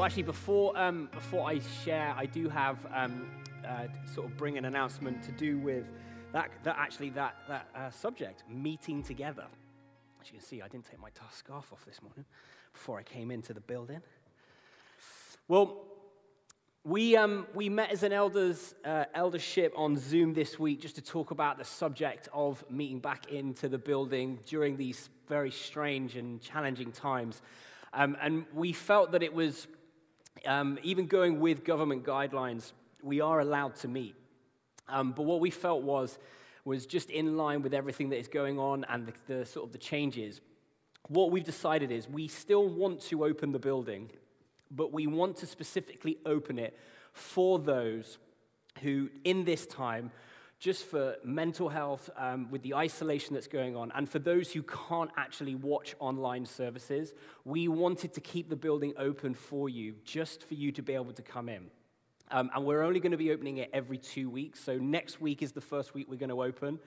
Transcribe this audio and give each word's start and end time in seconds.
Well, 0.00 0.06
actually, 0.06 0.22
before, 0.22 0.78
um, 0.78 1.10
before 1.12 1.46
I 1.46 1.60
share, 1.84 2.14
I 2.16 2.24
do 2.24 2.48
have 2.48 2.78
um, 2.94 3.26
uh, 3.68 3.84
sort 4.14 4.28
of 4.28 4.36
bring 4.38 4.56
an 4.56 4.64
announcement 4.64 5.22
to 5.24 5.32
do 5.32 5.58
with 5.58 5.84
that, 6.32 6.50
that 6.62 6.76
actually 6.78 7.10
that, 7.10 7.34
that 7.48 7.68
uh, 7.76 7.90
subject, 7.90 8.42
meeting 8.48 9.02
together. 9.02 9.44
As 10.22 10.28
you 10.28 10.38
can 10.38 10.40
see, 10.40 10.62
I 10.62 10.68
didn't 10.68 10.86
take 10.90 11.00
my 11.00 11.10
scarf 11.30 11.70
off 11.70 11.84
this 11.84 12.00
morning 12.00 12.24
before 12.72 12.98
I 12.98 13.02
came 13.02 13.30
into 13.30 13.52
the 13.52 13.60
building. 13.60 14.00
Well, 15.48 15.84
we, 16.82 17.14
um, 17.14 17.46
we 17.52 17.68
met 17.68 17.90
as 17.90 18.02
an 18.02 18.14
elders, 18.14 18.74
uh, 18.86 19.04
eldership 19.14 19.74
on 19.76 19.98
Zoom 19.98 20.32
this 20.32 20.58
week 20.58 20.80
just 20.80 20.94
to 20.94 21.02
talk 21.02 21.30
about 21.30 21.58
the 21.58 21.64
subject 21.66 22.26
of 22.32 22.64
meeting 22.70 23.00
back 23.00 23.30
into 23.30 23.68
the 23.68 23.76
building 23.76 24.38
during 24.46 24.78
these 24.78 25.10
very 25.28 25.50
strange 25.50 26.16
and 26.16 26.40
challenging 26.40 26.90
times. 26.90 27.42
Um, 27.92 28.16
and 28.22 28.46
we 28.54 28.72
felt 28.72 29.12
that 29.12 29.22
it 29.22 29.34
was, 29.34 29.66
um, 30.46 30.78
even 30.82 31.06
going 31.06 31.40
with 31.40 31.64
government 31.64 32.04
guidelines, 32.04 32.72
we 33.02 33.20
are 33.20 33.40
allowed 33.40 33.76
to 33.76 33.88
meet. 33.88 34.14
Um, 34.88 35.12
but 35.12 35.22
what 35.22 35.40
we 35.40 35.50
felt 35.50 35.82
was, 35.82 36.18
was 36.64 36.86
just 36.86 37.10
in 37.10 37.36
line 37.36 37.62
with 37.62 37.74
everything 37.74 38.10
that 38.10 38.18
is 38.18 38.28
going 38.28 38.58
on 38.58 38.84
and 38.88 39.06
the, 39.06 39.12
the 39.34 39.46
sort 39.46 39.66
of 39.66 39.72
the 39.72 39.78
changes. 39.78 40.40
What 41.08 41.30
we've 41.30 41.44
decided 41.44 41.90
is 41.90 42.08
we 42.08 42.28
still 42.28 42.68
want 42.68 43.00
to 43.02 43.24
open 43.24 43.52
the 43.52 43.58
building 43.58 44.10
but 44.70 44.92
we 44.92 45.06
want 45.06 45.36
to 45.38 45.46
specifically 45.46 46.18
open 46.24 46.58
it 46.58 46.78
for 47.12 47.58
those 47.58 48.18
who, 48.82 49.10
in 49.24 49.44
this 49.44 49.66
time, 49.66 50.12
just 50.60 50.84
for 50.84 51.16
mental 51.24 51.70
health, 51.70 52.10
um, 52.18 52.50
with 52.50 52.62
the 52.62 52.74
isolation 52.74 53.32
that's 53.34 53.48
going 53.48 53.74
on, 53.74 53.90
and 53.94 54.08
for 54.08 54.18
those 54.18 54.52
who 54.52 54.62
can't 54.62 55.10
actually 55.16 55.54
watch 55.54 55.96
online 55.98 56.44
services, 56.44 57.14
we 57.46 57.66
wanted 57.66 58.12
to 58.12 58.20
keep 58.20 58.50
the 58.50 58.56
building 58.56 58.92
open 58.98 59.32
for 59.34 59.70
you, 59.70 59.94
just 60.04 60.44
for 60.44 60.54
you 60.54 60.70
to 60.70 60.82
be 60.82 60.92
able 60.92 61.14
to 61.14 61.22
come 61.22 61.48
in. 61.48 61.70
Um, 62.30 62.50
and 62.54 62.64
we're 62.64 62.82
only 62.82 63.00
going 63.00 63.12
to 63.12 63.18
be 63.18 63.32
opening 63.32 63.56
it 63.56 63.70
every 63.72 63.98
two 63.98 64.28
weeks. 64.28 64.60
So 64.60 64.76
next 64.76 65.20
week 65.20 65.42
is 65.42 65.52
the 65.52 65.62
first 65.62 65.94
week 65.94 66.06
we're 66.08 66.16
going 66.16 66.28
to 66.28 66.42
open. 66.42 66.78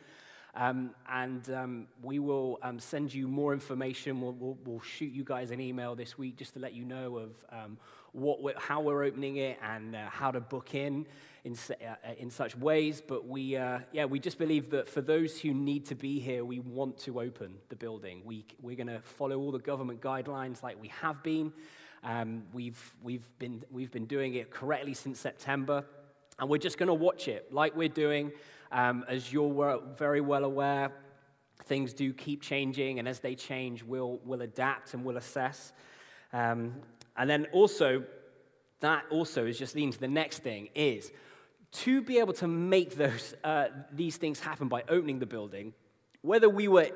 Um, 0.55 0.91
and 1.09 1.49
um, 1.49 1.87
we 2.03 2.19
will 2.19 2.59
um, 2.61 2.79
send 2.79 3.11
you 3.11 3.27
more 3.27 3.53
information. 3.53 4.21
We'll, 4.21 4.33
we'll, 4.33 4.57
we'll, 4.65 4.81
shoot 4.81 5.11
you 5.11 5.23
guys 5.23 5.49
an 5.49 5.59
email 5.59 5.95
this 5.95 6.15
week 6.15 6.37
just 6.37 6.53
to 6.53 6.59
let 6.59 6.73
you 6.73 6.85
know 6.85 7.17
of 7.17 7.31
um, 7.51 7.77
what 8.11 8.43
we're, 8.43 8.59
how 8.59 8.79
we're 8.81 9.03
opening 9.03 9.37
it 9.37 9.57
and 9.63 9.95
uh, 9.95 10.05
how 10.09 10.29
to 10.29 10.39
book 10.39 10.75
in 10.75 11.07
in, 11.43 11.57
uh, 11.71 11.95
in 12.19 12.29
such 12.29 12.55
ways. 12.55 13.01
But 13.05 13.27
we, 13.27 13.57
uh, 13.57 13.79
yeah, 13.91 14.05
we 14.05 14.19
just 14.19 14.37
believe 14.37 14.69
that 14.69 14.87
for 14.87 15.01
those 15.01 15.39
who 15.39 15.55
need 15.55 15.85
to 15.87 15.95
be 15.95 16.19
here, 16.19 16.45
we 16.45 16.59
want 16.59 16.99
to 16.99 17.19
open 17.19 17.55
the 17.69 17.75
building. 17.75 18.21
We, 18.23 18.45
we're 18.61 18.75
going 18.75 18.87
to 18.87 19.01
follow 19.01 19.39
all 19.39 19.51
the 19.51 19.59
government 19.59 20.01
guidelines 20.01 20.61
like 20.61 20.79
we 20.79 20.89
have 20.89 21.23
been. 21.23 21.51
Um, 22.03 22.43
we've, 22.53 22.93
we've, 23.01 23.25
been 23.39 23.63
we've 23.71 23.91
been 23.91 24.05
doing 24.05 24.35
it 24.35 24.51
correctly 24.51 24.93
since 24.93 25.19
September. 25.19 25.83
And 26.39 26.49
we're 26.49 26.57
just 26.57 26.77
going 26.77 26.87
to 26.87 26.93
watch 26.93 27.27
it 27.27 27.53
like 27.53 27.75
we're 27.75 27.89
doing. 27.89 28.31
Um, 28.73 29.05
as 29.07 29.31
you're 29.31 29.81
very 29.95 30.19
well 30.19 30.43
aware, 30.43 30.91
things 31.65 31.93
do 31.93 32.11
keep 32.11 32.41
changing, 32.41 32.97
and 32.97 33.07
as 33.07 33.19
they 33.19 33.35
change, 33.35 33.83
we'll, 33.83 34.19
we'll 34.25 34.41
adapt 34.41 34.95
and 34.95 35.05
we'll 35.05 35.17
assess. 35.17 35.71
Um, 36.33 36.73
and 37.15 37.29
then 37.29 37.45
also, 37.51 38.03
that 38.79 39.03
also 39.11 39.45
is 39.45 39.59
just 39.59 39.75
leading 39.75 39.91
to 39.91 39.99
the 39.99 40.07
next 40.07 40.39
thing 40.39 40.69
is 40.73 41.11
to 41.71 42.01
be 42.01 42.17
able 42.17 42.33
to 42.33 42.47
make 42.47 42.95
those, 42.95 43.35
uh, 43.43 43.67
these 43.91 44.17
things 44.17 44.39
happen 44.39 44.67
by 44.67 44.83
opening 44.89 45.19
the 45.19 45.25
building, 45.25 45.73
whether 46.21 46.49
we 46.49 46.67
were 46.67 46.89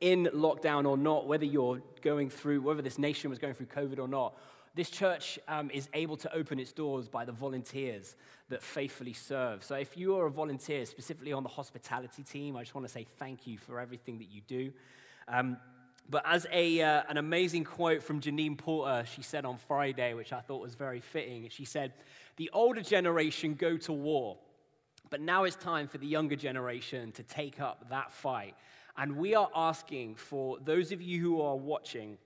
in 0.00 0.28
lockdown 0.34 0.86
or 0.86 0.96
not, 0.96 1.28
whether 1.28 1.44
you're 1.44 1.80
going 2.02 2.30
through, 2.30 2.60
whether 2.60 2.82
this 2.82 2.98
nation 2.98 3.30
was 3.30 3.38
going 3.38 3.54
through 3.54 3.66
COVID 3.66 3.98
or 4.00 4.08
not, 4.08 4.36
this 4.74 4.88
church 4.88 5.38
um, 5.48 5.70
is 5.70 5.88
able 5.92 6.16
to 6.18 6.34
open 6.34 6.58
its 6.58 6.72
doors 6.72 7.08
by 7.08 7.24
the 7.24 7.32
volunteers 7.32 8.16
that 8.48 8.62
faithfully 8.62 9.12
serve. 9.12 9.62
So 9.62 9.74
if 9.74 9.96
you 9.96 10.16
are 10.16 10.26
a 10.26 10.30
volunteer, 10.30 10.86
specifically 10.86 11.32
on 11.32 11.42
the 11.42 11.48
hospitality 11.48 12.22
team, 12.22 12.56
I 12.56 12.62
just 12.62 12.74
want 12.74 12.86
to 12.86 12.92
say 12.92 13.06
thank 13.18 13.46
you 13.46 13.58
for 13.58 13.80
everything 13.80 14.18
that 14.18 14.30
you 14.30 14.40
do. 14.46 14.72
Um, 15.28 15.58
but 16.08 16.24
as 16.26 16.46
a, 16.52 16.80
uh, 16.80 17.02
an 17.08 17.16
amazing 17.16 17.64
quote 17.64 18.02
from 18.02 18.20
Janine 18.20 18.58
Porter, 18.58 19.04
she 19.06 19.22
said 19.22 19.44
on 19.44 19.56
Friday, 19.56 20.14
which 20.14 20.32
I 20.32 20.40
thought 20.40 20.60
was 20.60 20.74
very 20.74 21.00
fitting, 21.00 21.48
she 21.50 21.64
said, 21.64 21.92
The 22.36 22.50
older 22.52 22.82
generation 22.82 23.54
go 23.54 23.76
to 23.78 23.92
war, 23.92 24.38
but 25.10 25.20
now 25.20 25.44
it's 25.44 25.56
time 25.56 25.86
for 25.86 25.98
the 25.98 26.06
younger 26.06 26.36
generation 26.36 27.12
to 27.12 27.22
take 27.22 27.60
up 27.60 27.90
that 27.90 28.12
fight. 28.12 28.54
And 28.96 29.16
we 29.16 29.34
are 29.34 29.48
asking 29.54 30.16
for 30.16 30.58
those 30.58 30.92
of 30.92 31.00
you 31.00 31.20
who 31.20 31.40
are 31.40 31.56
watching 31.56 32.18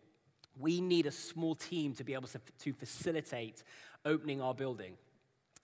we 0.58 0.80
need 0.80 1.06
a 1.06 1.10
small 1.10 1.54
team 1.54 1.94
to 1.94 2.04
be 2.04 2.14
able 2.14 2.28
to, 2.28 2.40
to 2.60 2.72
facilitate 2.72 3.62
opening 4.04 4.40
our 4.40 4.54
building. 4.54 4.94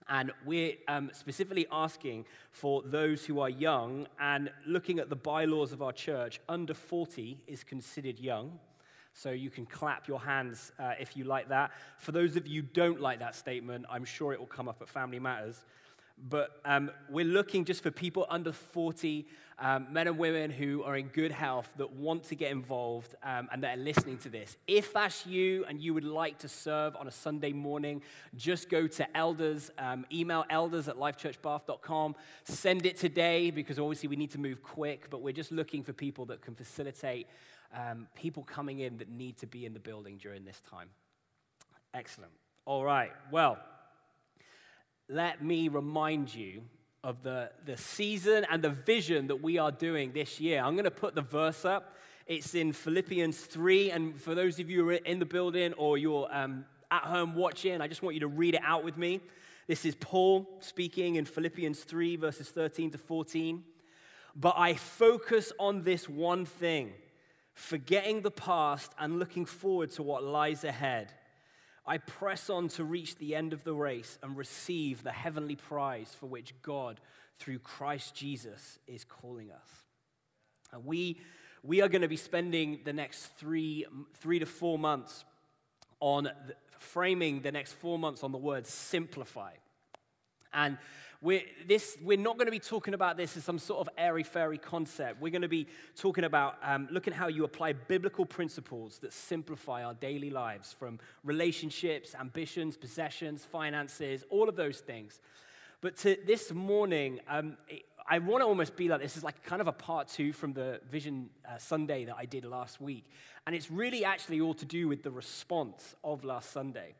And 0.09 0.31
we're 0.45 0.73
um, 0.87 1.11
specifically 1.13 1.65
asking 1.71 2.25
for 2.51 2.81
those 2.83 3.25
who 3.25 3.39
are 3.39 3.49
young 3.49 4.07
and 4.19 4.51
looking 4.67 4.99
at 4.99 5.09
the 5.09 5.15
bylaws 5.15 5.71
of 5.71 5.81
our 5.81 5.93
church, 5.93 6.41
under 6.49 6.73
40 6.73 7.41
is 7.47 7.63
considered 7.63 8.19
young. 8.19 8.59
So 9.13 9.29
you 9.29 9.49
can 9.49 9.65
clap 9.65 10.07
your 10.07 10.19
hands 10.19 10.71
uh, 10.79 10.93
if 10.99 11.15
you 11.15 11.23
like 11.23 11.49
that. 11.49 11.71
For 11.99 12.11
those 12.11 12.35
of 12.35 12.47
you 12.47 12.61
who 12.63 12.67
don't 12.73 12.99
like 12.99 13.19
that 13.19 13.35
statement, 13.35 13.85
I'm 13.89 14.05
sure 14.05 14.33
it 14.33 14.39
will 14.39 14.47
come 14.47 14.67
up 14.67 14.81
at 14.81 14.89
Family 14.89 15.19
Matters. 15.19 15.63
But 16.27 16.51
um, 16.63 16.89
we're 17.09 17.25
looking 17.25 17.65
just 17.65 17.83
for 17.83 17.91
people 17.91 18.25
under 18.29 18.53
40, 18.53 19.27
um, 19.59 19.87
men 19.91 20.07
and 20.07 20.17
women 20.17 20.51
who 20.51 20.81
are 20.83 20.95
in 20.95 21.07
good 21.07 21.33
health 21.33 21.69
that 21.77 21.91
want 21.91 22.23
to 22.25 22.35
get 22.35 22.51
involved 22.51 23.13
um, 23.23 23.49
and 23.51 23.61
that 23.63 23.77
are 23.77 23.81
listening 23.81 24.17
to 24.19 24.29
this. 24.29 24.55
If 24.65 24.93
that's 24.93 25.25
you 25.25 25.65
and 25.65 25.81
you 25.81 25.93
would 25.93 26.05
like 26.05 26.39
to 26.39 26.47
serve 26.47 26.95
on 26.95 27.07
a 27.07 27.11
Sunday 27.11 27.51
morning, 27.51 28.01
just 28.37 28.69
go 28.69 28.87
to 28.87 29.17
elders, 29.17 29.69
um, 29.77 30.05
email 30.13 30.45
elders 30.49 30.87
at 30.87 30.95
lifechurchbath.com. 30.95 32.15
Send 32.45 32.85
it 32.85 32.95
today 32.97 33.51
because 33.51 33.77
obviously 33.77 34.07
we 34.07 34.15
need 34.15 34.31
to 34.31 34.39
move 34.39 34.63
quick, 34.63 35.09
but 35.09 35.21
we're 35.21 35.33
just 35.33 35.51
looking 35.51 35.83
for 35.83 35.91
people 35.91 36.25
that 36.27 36.41
can 36.41 36.55
facilitate 36.55 37.27
um, 37.73 38.07
people 38.15 38.43
coming 38.43 38.79
in 38.79 38.97
that 38.97 39.09
need 39.09 39.37
to 39.37 39.47
be 39.47 39.65
in 39.65 39.73
the 39.73 39.79
building 39.79 40.17
during 40.17 40.45
this 40.45 40.61
time. 40.69 40.89
Excellent. 41.93 42.31
All 42.65 42.85
right. 42.85 43.11
Well, 43.29 43.57
let 45.13 45.43
me 45.43 45.67
remind 45.67 46.33
you 46.33 46.63
of 47.03 47.21
the, 47.21 47.51
the 47.65 47.77
season 47.77 48.47
and 48.49 48.63
the 48.63 48.71
vision 48.71 49.27
that 49.27 49.35
we 49.35 49.59
are 49.59 49.71
doing 49.71 50.11
this 50.11 50.39
year. 50.39 50.59
I'm 50.59 50.73
going 50.73 50.85
to 50.85 50.91
put 50.91 51.13
the 51.13 51.21
verse 51.21 51.65
up. 51.65 51.95
It's 52.25 52.55
in 52.55 52.73
Philippians 52.73 53.39
3. 53.39 53.91
And 53.91 54.19
for 54.19 54.33
those 54.33 54.59
of 54.59 54.71
you 54.71 54.83
who 54.83 54.89
are 54.89 54.93
in 54.93 55.19
the 55.19 55.25
building 55.25 55.73
or 55.73 55.99
you're 55.99 56.27
um, 56.31 56.65
at 56.89 57.03
home 57.03 57.35
watching, 57.35 57.79
I 57.79 57.87
just 57.87 58.01
want 58.01 58.15
you 58.15 58.21
to 58.21 58.27
read 58.27 58.55
it 58.55 58.61
out 58.65 58.83
with 58.83 58.97
me. 58.97 59.21
This 59.67 59.85
is 59.85 59.93
Paul 59.93 60.47
speaking 60.61 61.15
in 61.15 61.25
Philippians 61.25 61.81
3, 61.81 62.15
verses 62.15 62.49
13 62.49 62.89
to 62.91 62.97
14. 62.97 63.63
But 64.35 64.55
I 64.57 64.73
focus 64.73 65.53
on 65.59 65.83
this 65.83 66.09
one 66.09 66.45
thing, 66.45 66.91
forgetting 67.53 68.21
the 68.21 68.31
past 68.31 68.91
and 68.97 69.19
looking 69.19 69.45
forward 69.45 69.91
to 69.91 70.01
what 70.01 70.23
lies 70.23 70.63
ahead. 70.63 71.13
I 71.85 71.97
press 71.97 72.49
on 72.49 72.69
to 72.69 72.83
reach 72.83 73.17
the 73.17 73.35
end 73.35 73.51
of 73.51 73.63
the 73.63 73.73
race 73.73 74.17
and 74.23 74.37
receive 74.37 75.03
the 75.03 75.11
heavenly 75.11 75.55
prize 75.55 76.15
for 76.17 76.27
which 76.27 76.53
God, 76.61 76.99
through 77.39 77.59
Christ 77.59 78.15
Jesus, 78.15 78.79
is 78.87 79.03
calling 79.03 79.51
us. 79.51 79.67
And 80.71 80.85
we, 80.85 81.19
we 81.61 81.81
are 81.81 81.89
going 81.89 82.01
to 82.01 82.07
be 82.07 82.17
spending 82.17 82.79
the 82.85 82.93
next 82.93 83.25
three, 83.37 83.85
three 84.15 84.39
to 84.39 84.45
four 84.45 84.79
months 84.79 85.25
on 85.99 86.23
the, 86.23 86.55
framing 86.79 87.41
the 87.41 87.51
next 87.51 87.73
four 87.73 87.99
months 87.99 88.23
on 88.23 88.31
the 88.31 88.37
word 88.37 88.65
simplify. 88.65 89.51
And 90.53 90.77
we're, 91.21 91.43
this, 91.67 91.97
we're 92.03 92.17
not 92.17 92.37
going 92.37 92.47
to 92.47 92.51
be 92.51 92.59
talking 92.59 92.93
about 92.93 93.15
this 93.15 93.37
as 93.37 93.45
some 93.45 93.57
sort 93.57 93.79
of 93.79 93.89
airy 93.97 94.23
fairy 94.23 94.57
concept. 94.57 95.21
We're 95.21 95.31
going 95.31 95.43
to 95.43 95.47
be 95.47 95.67
talking 95.95 96.25
about 96.25 96.57
um, 96.61 96.89
looking 96.91 97.13
how 97.13 97.27
you 97.29 97.45
apply 97.45 97.73
biblical 97.73 98.25
principles 98.25 98.99
that 98.99 99.13
simplify 99.13 99.85
our 99.85 99.93
daily 99.93 100.29
lives 100.29 100.73
from 100.73 100.99
relationships, 101.23 102.13
ambitions, 102.13 102.75
possessions, 102.75 103.45
finances, 103.45 104.25
all 104.29 104.49
of 104.49 104.57
those 104.57 104.79
things. 104.79 105.21
But 105.79 105.95
to 105.97 106.17
this 106.25 106.51
morning, 106.51 107.21
um, 107.29 107.57
I 108.05 108.19
want 108.19 108.41
to 108.41 108.45
almost 108.45 108.75
be 108.75 108.89
like 108.89 109.01
this 109.01 109.15
is 109.15 109.23
like 109.23 109.43
kind 109.43 109.61
of 109.61 109.67
a 109.67 109.73
part 109.73 110.09
two 110.09 110.33
from 110.33 110.51
the 110.51 110.81
Vision 110.89 111.29
uh, 111.47 111.57
Sunday 111.57 112.03
that 112.05 112.15
I 112.17 112.25
did 112.25 112.43
last 112.43 112.81
week. 112.81 113.05
And 113.47 113.55
it's 113.55 113.71
really 113.71 114.03
actually 114.03 114.41
all 114.41 114.53
to 114.55 114.65
do 114.65 114.89
with 114.89 115.03
the 115.03 115.11
response 115.11 115.95
of 116.03 116.25
last 116.25 116.51
Sunday. 116.51 116.95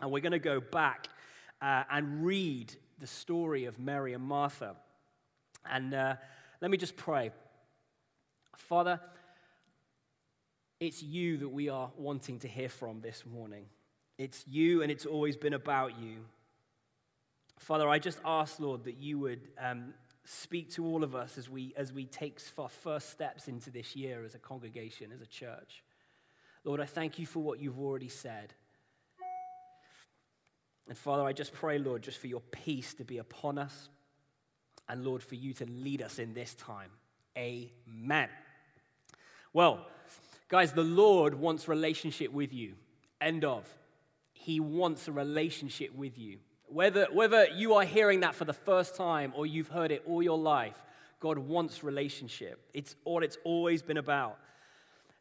And 0.00 0.10
we're 0.10 0.20
going 0.20 0.32
to 0.32 0.40
go 0.40 0.60
back 0.60 1.08
uh, 1.60 1.84
and 1.90 2.24
read 2.24 2.74
the 3.02 3.08
story 3.08 3.64
of 3.64 3.80
Mary 3.80 4.12
and 4.14 4.22
Martha. 4.22 4.76
And 5.68 5.92
uh, 5.92 6.14
let 6.60 6.70
me 6.70 6.76
just 6.76 6.96
pray. 6.96 7.32
Father, 8.56 9.00
it's 10.78 11.02
you 11.02 11.36
that 11.38 11.48
we 11.48 11.68
are 11.68 11.90
wanting 11.98 12.38
to 12.38 12.48
hear 12.48 12.68
from 12.68 13.00
this 13.00 13.24
morning. 13.26 13.64
It's 14.18 14.44
you, 14.46 14.82
and 14.82 14.90
it's 14.92 15.04
always 15.04 15.36
been 15.36 15.52
about 15.52 15.98
you. 16.00 16.18
Father, 17.58 17.88
I 17.88 17.98
just 17.98 18.20
ask, 18.24 18.60
Lord, 18.60 18.84
that 18.84 18.98
you 18.98 19.18
would 19.18 19.40
um, 19.60 19.94
speak 20.24 20.70
to 20.74 20.86
all 20.86 21.02
of 21.02 21.16
us 21.16 21.38
as 21.38 21.50
we, 21.50 21.74
as 21.76 21.92
we 21.92 22.04
take 22.04 22.40
our 22.56 22.68
first 22.68 23.10
steps 23.10 23.48
into 23.48 23.70
this 23.70 23.96
year 23.96 24.24
as 24.24 24.36
a 24.36 24.38
congregation, 24.38 25.10
as 25.12 25.20
a 25.20 25.26
church. 25.26 25.82
Lord, 26.62 26.80
I 26.80 26.86
thank 26.86 27.18
you 27.18 27.26
for 27.26 27.40
what 27.40 27.58
you've 27.58 27.80
already 27.80 28.08
said. 28.08 28.54
And 30.88 30.96
Father, 30.96 31.22
I 31.22 31.32
just 31.32 31.52
pray, 31.52 31.78
Lord, 31.78 32.02
just 32.02 32.18
for 32.18 32.26
your 32.26 32.42
peace 32.50 32.94
to 32.94 33.04
be 33.04 33.18
upon 33.18 33.58
us. 33.58 33.88
And 34.88 35.04
Lord, 35.04 35.22
for 35.22 35.36
you 35.36 35.52
to 35.54 35.66
lead 35.66 36.02
us 36.02 36.18
in 36.18 36.34
this 36.34 36.54
time. 36.54 36.90
Amen. 37.36 38.28
Well, 39.52 39.86
guys, 40.48 40.72
the 40.72 40.82
Lord 40.82 41.34
wants 41.34 41.68
relationship 41.68 42.32
with 42.32 42.52
you. 42.52 42.74
End 43.20 43.44
of. 43.44 43.68
He 44.32 44.60
wants 44.60 45.08
a 45.08 45.12
relationship 45.12 45.94
with 45.94 46.18
you. 46.18 46.38
Whether, 46.66 47.06
whether 47.12 47.46
you 47.48 47.74
are 47.74 47.84
hearing 47.84 48.20
that 48.20 48.34
for 48.34 48.44
the 48.44 48.52
first 48.52 48.96
time 48.96 49.32
or 49.36 49.46
you've 49.46 49.68
heard 49.68 49.92
it 49.92 50.02
all 50.06 50.22
your 50.22 50.38
life, 50.38 50.76
God 51.20 51.38
wants 51.38 51.84
relationship. 51.84 52.58
It's 52.74 52.96
all 53.04 53.22
it's 53.22 53.38
always 53.44 53.82
been 53.82 53.98
about. 53.98 54.38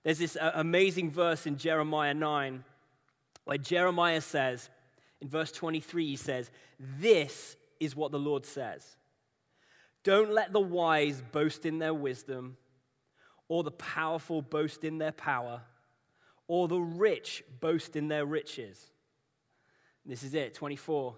There's 0.04 0.18
this 0.18 0.36
uh, 0.36 0.52
amazing 0.56 1.12
verse 1.12 1.46
in 1.46 1.58
Jeremiah 1.58 2.14
9 2.14 2.64
where 3.44 3.58
Jeremiah 3.58 4.22
says, 4.22 4.70
in 5.22 5.28
verse 5.28 5.52
23, 5.52 6.08
he 6.08 6.16
says, 6.16 6.52
This 6.80 7.56
is 7.80 7.96
what 7.96 8.12
the 8.12 8.20
Lord 8.20 8.46
says. 8.46 8.98
Don't 10.04 10.32
let 10.32 10.52
the 10.52 10.60
wise 10.60 11.22
boast 11.32 11.66
in 11.66 11.80
their 11.80 11.94
wisdom, 11.94 12.58
or 13.48 13.64
the 13.64 13.72
powerful 13.72 14.42
boast 14.42 14.84
in 14.84 14.98
their 14.98 15.12
power, 15.12 15.62
or 16.48 16.68
the 16.68 16.80
rich 16.80 17.44
boast 17.60 17.96
in 17.96 18.08
their 18.08 18.26
riches. 18.26 18.92
This 20.06 20.24
is 20.24 20.34
it, 20.34 20.56
24. 20.56 21.16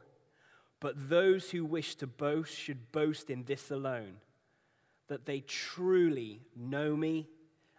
But 0.82 1.10
those 1.10 1.50
who 1.50 1.64
wish 1.64 1.96
to 1.96 2.08
boast 2.08 2.54
should 2.54 2.92
boast 2.92 3.30
in 3.30 3.46
this 3.46 3.72
alone 3.72 4.16
that 5.08 5.26
they 5.26 5.40
truly 5.42 6.42
know 6.56 6.96
me 6.96 7.30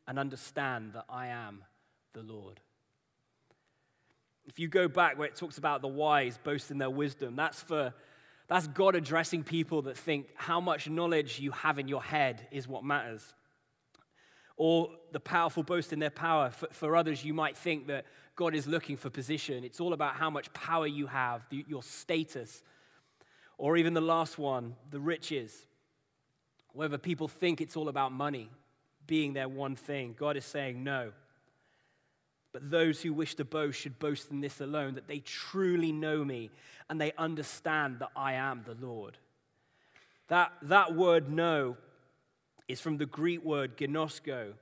and 0.06 0.18
understand 0.18 0.92
that 0.94 1.04
I 1.08 1.26
am 1.26 1.64
the 2.12 2.22
Lord. 2.22 2.60
If 4.46 4.58
you 4.58 4.68
go 4.68 4.88
back 4.88 5.18
where 5.18 5.28
it 5.28 5.36
talks 5.36 5.58
about 5.58 5.80
the 5.80 5.88
wise 5.88 6.38
boasting 6.42 6.78
their 6.78 6.90
wisdom, 6.90 7.36
that's 7.36 7.62
for 7.62 7.94
that's 8.46 8.66
God 8.66 8.94
addressing 8.94 9.42
people 9.42 9.82
that 9.82 9.96
think 9.96 10.28
how 10.34 10.60
much 10.60 10.88
knowledge 10.88 11.40
you 11.40 11.50
have 11.52 11.78
in 11.78 11.88
your 11.88 12.02
head 12.02 12.46
is 12.50 12.68
what 12.68 12.84
matters. 12.84 13.32
Or 14.56 14.90
the 15.12 15.20
powerful 15.20 15.62
boast 15.62 15.92
in 15.92 15.98
their 15.98 16.10
power. 16.10 16.50
For, 16.50 16.68
for 16.70 16.96
others, 16.96 17.24
you 17.24 17.32
might 17.32 17.56
think 17.56 17.86
that 17.86 18.04
God 18.36 18.54
is 18.54 18.66
looking 18.66 18.96
for 18.96 19.10
position. 19.10 19.64
It's 19.64 19.80
all 19.80 19.92
about 19.92 20.14
how 20.16 20.30
much 20.30 20.52
power 20.52 20.86
you 20.86 21.06
have, 21.06 21.46
the, 21.48 21.64
your 21.66 21.82
status. 21.82 22.62
Or 23.56 23.76
even 23.76 23.94
the 23.94 24.00
last 24.00 24.38
one, 24.38 24.76
the 24.90 25.00
riches. 25.00 25.66
Whether 26.72 26.98
people 26.98 27.28
think 27.28 27.60
it's 27.60 27.76
all 27.76 27.88
about 27.88 28.12
money 28.12 28.50
being 29.06 29.32
their 29.32 29.48
one 29.48 29.74
thing, 29.74 30.14
God 30.18 30.36
is 30.36 30.44
saying 30.44 30.84
no. 30.84 31.12
But 32.54 32.70
those 32.70 33.02
who 33.02 33.12
wish 33.12 33.34
to 33.34 33.44
boast 33.44 33.80
should 33.80 33.98
boast 33.98 34.30
in 34.30 34.40
this 34.40 34.60
alone 34.60 34.94
that 34.94 35.08
they 35.08 35.18
truly 35.18 35.90
know 35.90 36.24
me 36.24 36.50
and 36.88 37.00
they 37.00 37.12
understand 37.18 37.98
that 37.98 38.10
I 38.14 38.34
am 38.34 38.62
the 38.64 38.76
Lord. 38.80 39.18
That, 40.28 40.52
that 40.62 40.94
word 40.94 41.28
know 41.28 41.76
is 42.68 42.80
from 42.80 42.96
the 42.96 43.06
Greek 43.06 43.44
word 43.44 43.76
ginosko, 43.76 44.52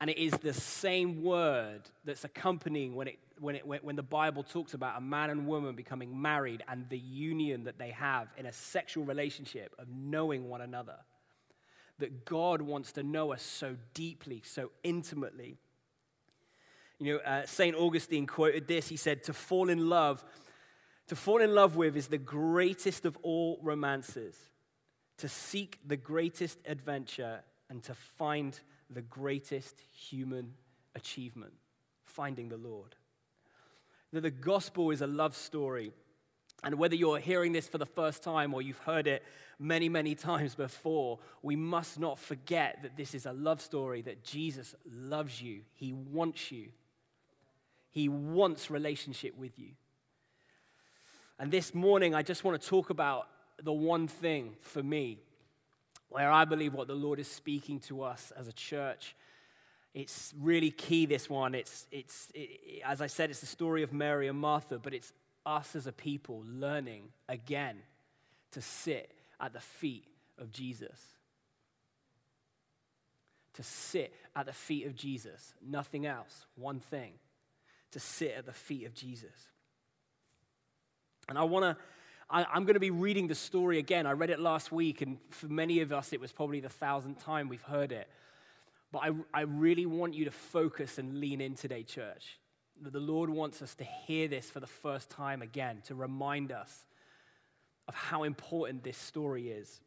and 0.00 0.10
it 0.10 0.18
is 0.18 0.32
the 0.32 0.52
same 0.52 1.22
word 1.22 1.82
that's 2.04 2.24
accompanying 2.24 2.96
when, 2.96 3.06
it, 3.06 3.18
when, 3.38 3.54
it, 3.54 3.64
when 3.64 3.94
the 3.94 4.02
Bible 4.02 4.42
talks 4.42 4.74
about 4.74 4.98
a 4.98 5.00
man 5.00 5.30
and 5.30 5.46
woman 5.46 5.76
becoming 5.76 6.20
married 6.20 6.64
and 6.68 6.88
the 6.88 6.98
union 6.98 7.62
that 7.64 7.78
they 7.78 7.92
have 7.92 8.26
in 8.36 8.46
a 8.46 8.52
sexual 8.52 9.04
relationship 9.04 9.72
of 9.78 9.86
knowing 9.88 10.48
one 10.48 10.62
another. 10.62 10.96
That 12.00 12.24
God 12.24 12.60
wants 12.60 12.90
to 12.92 13.04
know 13.04 13.32
us 13.32 13.42
so 13.42 13.76
deeply, 13.94 14.42
so 14.44 14.72
intimately 14.82 15.58
you 16.98 17.14
know, 17.14 17.18
uh, 17.20 17.44
St. 17.46 17.76
Augustine 17.76 18.26
quoted 18.26 18.66
this. 18.66 18.88
He 18.88 18.96
said, 18.96 19.24
To 19.24 19.32
fall 19.32 19.68
in 19.68 19.88
love, 19.88 20.24
to 21.08 21.16
fall 21.16 21.40
in 21.40 21.54
love 21.54 21.76
with 21.76 21.96
is 21.96 22.08
the 22.08 22.18
greatest 22.18 23.04
of 23.04 23.16
all 23.22 23.58
romances. 23.62 24.36
To 25.18 25.28
seek 25.28 25.78
the 25.86 25.96
greatest 25.96 26.58
adventure 26.66 27.40
and 27.70 27.82
to 27.84 27.94
find 27.94 28.58
the 28.90 29.02
greatest 29.02 29.80
human 29.94 30.54
achievement, 30.94 31.52
finding 32.04 32.48
the 32.48 32.56
Lord. 32.56 32.94
That 34.12 34.22
the 34.22 34.30
gospel 34.30 34.90
is 34.90 35.02
a 35.02 35.06
love 35.06 35.36
story. 35.36 35.92
And 36.64 36.76
whether 36.78 36.94
you're 36.94 37.18
hearing 37.18 37.52
this 37.52 37.68
for 37.68 37.78
the 37.78 37.86
first 37.86 38.22
time 38.22 38.54
or 38.54 38.62
you've 38.62 38.78
heard 38.78 39.06
it 39.06 39.22
many, 39.58 39.88
many 39.88 40.14
times 40.14 40.54
before, 40.54 41.18
we 41.42 41.56
must 41.56 41.98
not 41.98 42.18
forget 42.18 42.78
that 42.82 42.96
this 42.96 43.14
is 43.14 43.26
a 43.26 43.32
love 43.32 43.60
story, 43.60 44.02
that 44.02 44.24
Jesus 44.24 44.74
loves 44.90 45.40
you, 45.40 45.62
He 45.74 45.92
wants 45.92 46.50
you, 46.50 46.68
he 47.96 48.10
wants 48.10 48.70
relationship 48.70 49.34
with 49.38 49.58
you. 49.58 49.70
And 51.38 51.50
this 51.50 51.74
morning, 51.74 52.14
I 52.14 52.20
just 52.20 52.44
want 52.44 52.60
to 52.60 52.68
talk 52.68 52.90
about 52.90 53.26
the 53.62 53.72
one 53.72 54.06
thing 54.06 54.52
for 54.60 54.82
me 54.82 55.16
where 56.10 56.30
I 56.30 56.44
believe 56.44 56.74
what 56.74 56.88
the 56.88 56.94
Lord 56.94 57.18
is 57.18 57.26
speaking 57.26 57.80
to 57.88 58.02
us 58.02 58.34
as 58.36 58.48
a 58.48 58.52
church. 58.52 59.16
It's 59.94 60.34
really 60.38 60.70
key, 60.70 61.06
this 61.06 61.30
one. 61.30 61.54
It's, 61.54 61.86
it's 61.90 62.30
it, 62.34 62.82
as 62.84 63.00
I 63.00 63.06
said, 63.06 63.30
it's 63.30 63.40
the 63.40 63.46
story 63.46 63.82
of 63.82 63.94
Mary 63.94 64.28
and 64.28 64.38
Martha, 64.38 64.78
but 64.78 64.92
it's 64.92 65.14
us 65.46 65.74
as 65.74 65.86
a 65.86 65.92
people 65.92 66.44
learning 66.46 67.04
again 67.30 67.78
to 68.50 68.60
sit 68.60 69.10
at 69.40 69.54
the 69.54 69.60
feet 69.60 70.04
of 70.38 70.52
Jesus. 70.52 71.00
To 73.54 73.62
sit 73.62 74.12
at 74.34 74.44
the 74.44 74.52
feet 74.52 74.86
of 74.86 74.94
Jesus, 74.94 75.54
nothing 75.66 76.04
else, 76.04 76.44
one 76.56 76.78
thing 76.78 77.14
to 77.96 78.00
sit 78.00 78.34
at 78.36 78.44
the 78.44 78.52
feet 78.52 78.84
of 78.84 78.92
Jesus. 78.92 79.32
And 81.30 81.38
I 81.38 81.44
want 81.44 81.64
to, 81.64 81.76
I'm 82.28 82.64
going 82.64 82.74
to 82.74 82.80
be 82.80 82.90
reading 82.90 83.26
the 83.26 83.34
story 83.34 83.78
again. 83.78 84.06
I 84.06 84.12
read 84.12 84.28
it 84.28 84.38
last 84.38 84.70
week, 84.70 85.00
and 85.00 85.16
for 85.30 85.46
many 85.46 85.80
of 85.80 85.92
us, 85.92 86.12
it 86.12 86.20
was 86.20 86.30
probably 86.30 86.60
the 86.60 86.68
thousandth 86.68 87.24
time 87.24 87.48
we've 87.48 87.62
heard 87.62 87.92
it. 87.92 88.06
But 88.92 88.98
I, 88.98 89.10
I 89.32 89.40
really 89.42 89.86
want 89.86 90.12
you 90.12 90.26
to 90.26 90.30
focus 90.30 90.98
and 90.98 91.20
lean 91.20 91.40
in 91.40 91.54
today, 91.54 91.84
church. 91.84 92.38
That 92.82 92.92
the 92.92 93.00
Lord 93.00 93.30
wants 93.30 93.62
us 93.62 93.74
to 93.76 93.84
hear 93.84 94.28
this 94.28 94.50
for 94.50 94.60
the 94.60 94.66
first 94.66 95.08
time 95.08 95.40
again, 95.40 95.80
to 95.86 95.94
remind 95.94 96.52
us 96.52 96.84
of 97.88 97.94
how 97.94 98.24
important 98.24 98.84
this 98.84 98.98
story 98.98 99.48
is. 99.48 99.80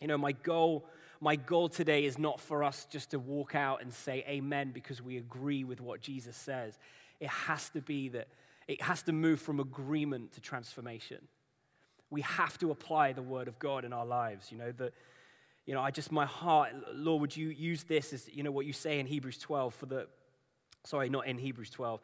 You 0.00 0.08
know, 0.08 0.18
my 0.18 0.32
goal, 0.32 0.88
my 1.20 1.36
goal 1.36 1.68
today 1.68 2.04
is 2.04 2.18
not 2.18 2.40
for 2.40 2.64
us 2.64 2.86
just 2.90 3.12
to 3.12 3.20
walk 3.20 3.54
out 3.54 3.80
and 3.80 3.94
say 3.94 4.24
amen 4.28 4.72
because 4.72 5.00
we 5.00 5.18
agree 5.18 5.62
with 5.62 5.80
what 5.80 6.00
Jesus 6.00 6.36
says 6.36 6.76
it 7.20 7.28
has 7.28 7.68
to 7.70 7.80
be 7.80 8.08
that 8.10 8.28
it 8.66 8.82
has 8.82 9.02
to 9.04 9.12
move 9.12 9.40
from 9.40 9.60
agreement 9.60 10.32
to 10.32 10.40
transformation. 10.40 11.26
We 12.10 12.20
have 12.20 12.58
to 12.58 12.70
apply 12.70 13.12
the 13.12 13.22
word 13.22 13.48
of 13.48 13.58
God 13.58 13.84
in 13.84 13.92
our 13.92 14.06
lives. 14.06 14.52
You 14.52 14.58
know, 14.58 14.72
that, 14.72 14.92
you 15.66 15.74
know, 15.74 15.80
I 15.80 15.90
just, 15.90 16.12
my 16.12 16.26
heart, 16.26 16.72
Lord, 16.94 17.22
would 17.22 17.36
you 17.36 17.48
use 17.48 17.84
this 17.84 18.12
as, 18.12 18.28
you 18.28 18.42
know, 18.42 18.50
what 18.50 18.66
you 18.66 18.74
say 18.74 19.00
in 19.00 19.06
Hebrews 19.06 19.38
12 19.38 19.74
for 19.74 19.86
the, 19.86 20.06
sorry, 20.84 21.08
not 21.08 21.26
in 21.26 21.38
Hebrews 21.38 21.70
12, 21.70 22.00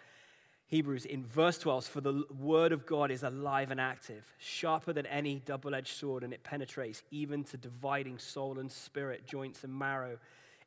Hebrews 0.67 1.05
in 1.05 1.25
verse 1.25 1.59
12, 1.59 1.85
for 1.85 2.01
the 2.01 2.25
word 2.39 2.73
of 2.73 2.87
God 2.87 3.11
is 3.11 3.23
alive 3.23 3.71
and 3.71 3.81
active, 3.81 4.25
sharper 4.39 4.95
than 4.95 5.05
any 5.07 5.43
double 5.45 5.75
edged 5.75 5.95
sword, 5.95 6.25
and 6.25 6.33
it 6.33 6.43
penetrates 6.43 7.03
even 7.11 7.45
to 7.45 7.59
dividing 7.59 8.19
soul 8.19 8.59
and 8.59 8.73
spirit, 8.73 9.27
joints 9.27 9.65
and 9.65 9.79
marrow 9.79 10.19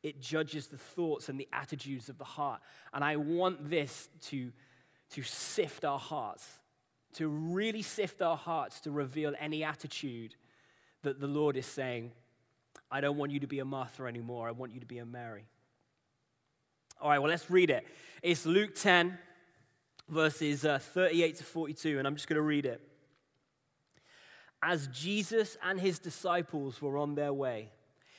it 0.08 0.22
judges 0.22 0.68
the 0.68 0.78
thoughts 0.78 1.30
and 1.30 1.40
the 1.40 1.48
attitudes 1.52 2.10
of 2.10 2.18
the 2.18 2.24
heart. 2.24 2.62
And 2.94 3.04
I 3.04 3.18
want 3.18 3.70
this 3.70 4.10
to, 4.28 4.52
to 5.12 5.24
sift 5.24 5.84
our 5.84 6.00
hearts, 6.00 6.48
to 7.14 7.28
really 7.28 7.82
sift 7.82 8.22
our 8.22 8.38
hearts 8.38 8.82
to 8.82 8.92
reveal 8.92 9.34
any 9.40 9.64
attitude 9.64 10.36
that 11.04 11.20
the 11.20 11.28
Lord 11.28 11.58
is 11.58 11.66
saying, 11.66 12.12
I 12.90 13.02
don't 13.02 13.18
want 13.18 13.32
you 13.32 13.42
to 13.42 13.48
be 13.48 13.60
a 13.60 13.66
Martha 13.66 14.06
anymore. 14.06 14.48
I 14.48 14.52
want 14.52 14.74
you 14.74 14.80
to 14.80 14.86
be 14.86 15.00
a 15.00 15.06
Mary. 15.06 15.46
All 17.02 17.10
right, 17.10 17.20
well, 17.20 17.30
let's 17.30 17.52
read 17.52 17.70
it. 17.70 17.86
It's 18.24 18.46
Luke 18.46 18.74
10, 18.76 19.18
verses 20.10 20.66
uh, 20.66 20.80
38 20.80 21.38
to 21.38 21.44
42, 21.44 22.00
and 22.00 22.08
I'm 22.08 22.16
just 22.16 22.28
going 22.28 22.38
to 22.38 22.42
read 22.42 22.66
it. 22.66 22.82
As 24.64 24.88
Jesus 24.88 25.58
and 25.64 25.80
his 25.80 26.00
disciples 26.00 26.82
were 26.82 26.98
on 26.98 27.14
their 27.14 27.34
way, 27.34 27.70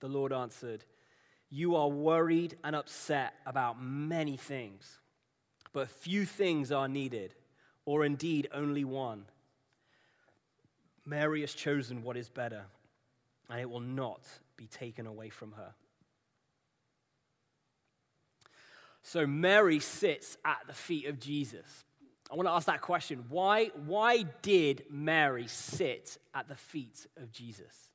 the 0.00 0.08
Lord 0.08 0.32
answered, 0.32 0.84
You 1.50 1.76
are 1.76 1.88
worried 1.88 2.56
and 2.64 2.74
upset 2.76 3.34
about 3.46 3.82
many 3.82 4.36
things, 4.36 4.98
but 5.72 5.90
few 5.90 6.24
things 6.24 6.72
are 6.72 6.88
needed, 6.88 7.34
or 7.84 8.04
indeed 8.04 8.48
only 8.52 8.84
one. 8.84 9.24
Mary 11.04 11.40
has 11.40 11.54
chosen 11.54 12.02
what 12.02 12.16
is 12.16 12.28
better, 12.28 12.64
and 13.48 13.60
it 13.60 13.70
will 13.70 13.80
not 13.80 14.20
be 14.56 14.66
taken 14.66 15.06
away 15.06 15.30
from 15.30 15.52
her. 15.52 15.72
So 19.02 19.26
Mary 19.26 19.80
sits 19.80 20.36
at 20.44 20.58
the 20.66 20.74
feet 20.74 21.06
of 21.06 21.18
Jesus. 21.18 21.64
I 22.30 22.34
want 22.34 22.46
to 22.46 22.52
ask 22.52 22.66
that 22.66 22.82
question. 22.82 23.24
Why, 23.30 23.70
why 23.86 24.24
did 24.42 24.84
Mary 24.90 25.46
sit 25.46 26.18
at 26.34 26.46
the 26.46 26.56
feet 26.56 27.06
of 27.16 27.32
Jesus? 27.32 27.87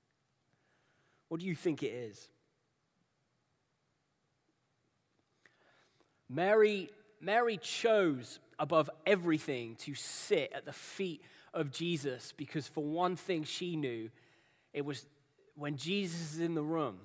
What 1.33 1.39
do 1.39 1.47
you 1.47 1.55
think 1.55 1.81
it 1.81 1.87
is? 1.87 2.29
Mary, 6.29 6.91
Mary 7.19 7.57
chose 7.57 8.37
above 8.59 8.87
everything 9.07 9.75
to 9.77 9.95
sit 9.95 10.51
at 10.53 10.65
the 10.65 10.71
feet 10.71 11.23
of 11.51 11.71
Jesus 11.71 12.35
because, 12.37 12.67
for 12.67 12.83
one 12.83 13.15
thing, 13.15 13.45
she 13.45 13.75
knew 13.75 14.11
it 14.73 14.85
was 14.85 15.07
when 15.55 15.75
Jesus 15.75 16.33
is 16.33 16.39
in 16.39 16.53
the 16.53 16.61
room, 16.61 16.99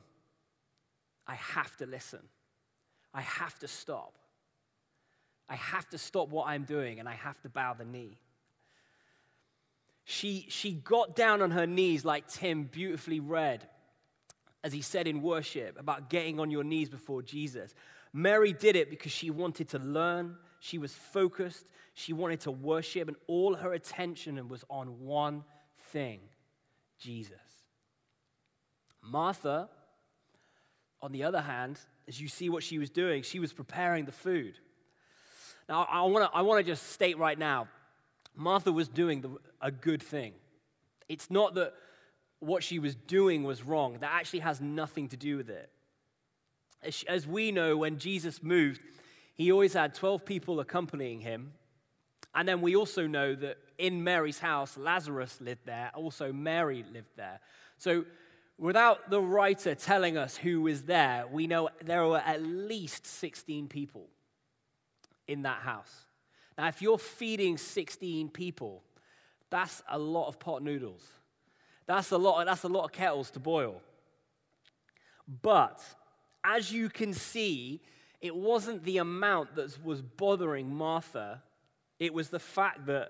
I 1.27 1.37
have 1.37 1.75
to 1.79 1.87
listen. 1.87 2.21
I 3.15 3.23
have 3.23 3.59
to 3.61 3.67
stop. 3.67 4.19
I 5.49 5.55
have 5.55 5.89
to 5.89 5.97
stop 5.97 6.29
what 6.29 6.49
I'm 6.49 6.65
doing 6.65 7.01
and 7.01 7.09
I 7.09 7.15
have 7.15 7.41
to 7.45 7.49
bow 7.49 7.73
the 7.73 7.87
knee. 7.87 8.19
She, 10.05 10.45
she 10.51 10.73
got 10.73 11.17
down 11.17 11.41
on 11.41 11.53
her 11.53 11.67
knees, 11.67 12.05
like 12.05 12.29
Tim 12.29 12.65
beautifully 12.65 13.21
read, 13.21 13.67
as 14.69 14.73
he 14.75 14.83
said 14.83 15.07
in 15.07 15.23
worship 15.23 15.81
about 15.81 16.11
getting 16.11 16.39
on 16.39 16.51
your 16.51 16.63
knees 16.63 16.91
before 16.91 17.23
Jesus. 17.23 17.75
Mary 18.13 18.53
did 18.53 18.77
it 18.77 18.91
because 18.91 19.11
she 19.11 19.31
wanted 19.31 19.69
to 19.71 19.79
learn, 19.79 20.37
she 20.61 20.77
was 20.77 20.93
focused, 20.93 21.65
she 21.95 22.13
wanted 22.13 22.41
to 22.41 22.51
worship, 22.51 23.09
and 23.09 23.17
all 23.27 23.55
her 23.55 23.73
attention 23.73 24.47
was 24.49 24.65
on 24.69 25.01
one 25.01 25.43
thing 25.93 26.21
Jesus. 26.99 27.37
Martha, 29.03 29.71
on 31.01 31.13
the 31.13 31.25
other 31.25 31.41
hand, 31.41 31.81
as 32.07 32.21
you 32.21 32.29
see 32.29 32.51
what 32.51 32.63
she 32.63 32.79
was 32.79 32.91
doing, 32.91 33.23
she 33.23 33.41
was 33.41 33.55
preparing 33.55 34.05
the 34.05 34.13
food. 34.13 34.59
Now, 35.67 35.89
I 35.91 36.03
want 36.03 36.31
to 36.31 36.37
I 36.37 36.43
wanna 36.43 36.63
just 36.63 36.91
state 36.91 37.17
right 37.17 37.39
now 37.39 37.69
Martha 38.39 38.71
was 38.71 38.87
doing 38.87 39.21
the, 39.21 39.31
a 39.61 39.73
good 39.73 40.03
thing. 40.03 40.33
It's 41.09 41.29
not 41.29 41.55
that 41.55 41.73
what 42.41 42.63
she 42.63 42.79
was 42.79 42.95
doing 42.95 43.45
was 43.45 43.63
wrong, 43.63 43.99
that 44.01 44.13
actually 44.13 44.41
has 44.41 44.61
nothing 44.61 45.09
to 45.09 45.17
do 45.17 45.37
with 45.37 45.51
it. 45.51 45.71
As, 47.09 47.27
we 47.27 47.51
know, 47.51 47.77
when 47.77 47.99
Jesus 47.99 48.43
moved, 48.43 48.81
he 49.35 49.51
always 49.51 49.73
had 49.73 49.95
12 49.95 50.25
people 50.25 50.61
accompanying 50.61 51.21
him. 51.21 51.53
And 52.35 52.49
then 52.49 52.61
we 52.61 52.77
also 52.77 53.07
know 53.07 53.35
that 53.35 53.57
in 53.79 54.05
Mary's 54.05 54.39
house, 54.39 54.77
Lazarus 54.77 55.41
lived 55.41 55.67
there, 55.67 55.91
also 55.95 56.33
Mary 56.33 56.85
lived 56.93 57.11
there. 57.17 57.41
So 57.79 58.05
without 58.59 59.11
the 59.11 59.21
writer 59.21 59.75
telling 59.75 60.17
us 60.17 60.37
who 60.37 60.63
was 60.63 60.83
there, 60.83 61.25
we 61.31 61.47
know 61.47 61.71
there 61.85 62.05
were 62.05 62.19
at 62.19 62.43
least 62.43 63.07
16 63.07 63.69
people 63.69 64.07
in 65.27 65.43
that 65.43 65.61
house. 65.63 66.07
Now, 66.57 66.69
if 66.69 66.83
you're 66.83 66.99
feeding 66.99 67.57
16 67.57 68.31
people, 68.31 68.83
that's 69.51 69.83
a 69.89 69.99
lot 69.99 70.29
of 70.29 70.39
pot 70.39 70.63
noodles. 70.63 71.03
That's 71.89 72.13
a 72.13 72.19
lot, 72.19 72.45
that's 72.45 72.65
a 72.65 72.69
lot 72.69 72.85
of 72.85 72.93
kettles 72.93 73.31
to 73.33 73.41
boil. 73.41 73.81
But 75.43 75.83
as 76.45 76.71
you 76.71 76.91
can 76.91 77.15
see, 77.15 77.81
it 78.21 78.37
wasn't 78.37 78.85
the 78.85 78.99
amount 78.99 79.57
that 79.57 79.83
was 79.83 80.03
bothering 80.03 80.73
Martha, 80.73 81.43
it 81.99 82.13
was 82.13 82.29
the 82.29 82.39
fact 82.39 82.87
that 82.87 83.09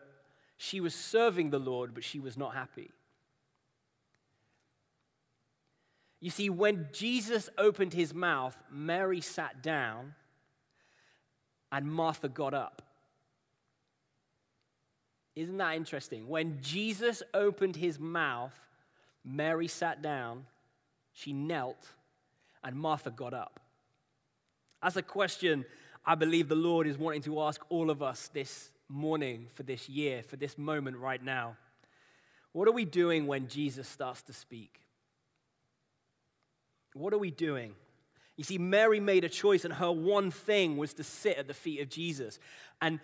she 0.57 0.81
was 0.81 0.95
serving 0.95 1.51
the 1.51 1.59
Lord, 1.59 1.93
but 1.93 2.05
she 2.05 2.21
was 2.21 2.37
not 2.39 2.55
happy. 2.55 2.91
You 6.21 6.31
see, 6.31 6.49
when 6.49 6.89
Jesus 6.93 7.49
opened 7.59 7.93
his 7.93 8.15
mouth, 8.15 8.61
Mary 8.71 9.21
sat 9.21 9.63
down 9.63 10.15
and 11.71 11.87
Martha 11.87 12.29
got 12.29 12.55
up. 12.55 12.83
Isn't 15.37 15.59
that 15.59 15.77
interesting? 15.77 16.27
When 16.27 16.59
Jesus 16.61 17.23
opened 17.33 17.77
his 17.77 18.01
mouth, 18.01 18.59
Mary 19.29 19.69
sat 19.69 20.01
down, 20.01 20.47
she 21.13 21.33
knelt, 21.33 21.89
and 22.65 22.75
Martha 22.75 23.11
got 23.11 23.35
up. 23.35 23.61
That's 24.83 24.97
a 24.97 25.03
question 25.03 25.67
I 26.07 26.15
believe 26.15 26.49
the 26.49 26.55
Lord 26.55 26.87
is 26.87 26.97
wanting 26.97 27.23
to 27.23 27.43
ask 27.43 27.61
all 27.69 27.91
of 27.91 28.03
us 28.03 28.31
this 28.33 28.71
morning, 28.89 29.49
for 29.53 29.63
this 29.65 29.89
year, 29.89 30.23
for 30.23 30.37
this 30.37 30.57
moment 30.57 30.97
right 30.97 31.23
now. 31.23 31.57
What 32.53 32.67
are 32.67 32.73
we 32.73 32.87
doing 32.87 33.27
when 33.27 33.49
Jesus 33.49 33.87
starts 33.87 34.23
to 34.23 34.33
speak? 34.33 34.81
What 36.95 37.13
are 37.13 37.19
we 37.19 37.31
doing? 37.31 37.75
You 38.39 38.45
see, 38.45 38.57
Mary 38.57 39.01
made 39.01 39.25
a 39.25 39.29
choice, 39.29 39.67
and 39.67 39.75
her 39.75 39.93
one 39.93 40.31
thing 40.31 40.79
was 40.79 40.95
to 40.95 41.05
sit 41.05 41.37
at 41.37 41.47
the 41.47 41.55
feet 41.55 41.81
of 41.81 41.91
Jesus. 41.91 42.39
And 42.81 43.01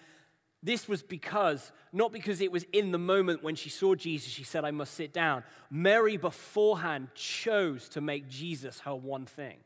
this 0.64 0.88
was 0.88 1.02
because, 1.02 1.71
not 1.92 2.11
because 2.11 2.40
it 2.40 2.50
was 2.50 2.64
in 2.73 2.90
the 2.90 2.99
moment 2.99 3.42
when 3.42 3.54
she 3.54 3.68
saw 3.68 3.94
Jesus, 3.94 4.33
she 4.33 4.44
said, 4.44 4.64
I 4.64 4.71
must 4.71 4.94
sit 4.94 5.12
down. 5.12 5.44
Mary 5.71 6.16
beforehand 6.16 7.09
chose 7.14 7.87
to 7.90 8.00
make 8.00 8.28
Jesus 8.30 8.80
her 8.80 8.94
one 8.94 9.26
thing. 9.26 9.59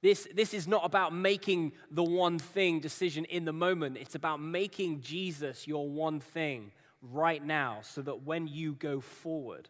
This, 0.00 0.28
this 0.32 0.54
is 0.54 0.68
not 0.68 0.86
about 0.86 1.12
making 1.12 1.72
the 1.90 2.04
one 2.04 2.38
thing 2.38 2.78
decision 2.78 3.24
in 3.24 3.44
the 3.44 3.52
moment. 3.52 3.98
It's 3.98 4.14
about 4.14 4.40
making 4.40 5.00
Jesus 5.00 5.66
your 5.66 5.88
one 5.88 6.20
thing 6.20 6.70
right 7.02 7.44
now 7.44 7.80
so 7.82 8.00
that 8.00 8.22
when 8.22 8.46
you 8.46 8.74
go 8.74 9.00
forward, 9.00 9.68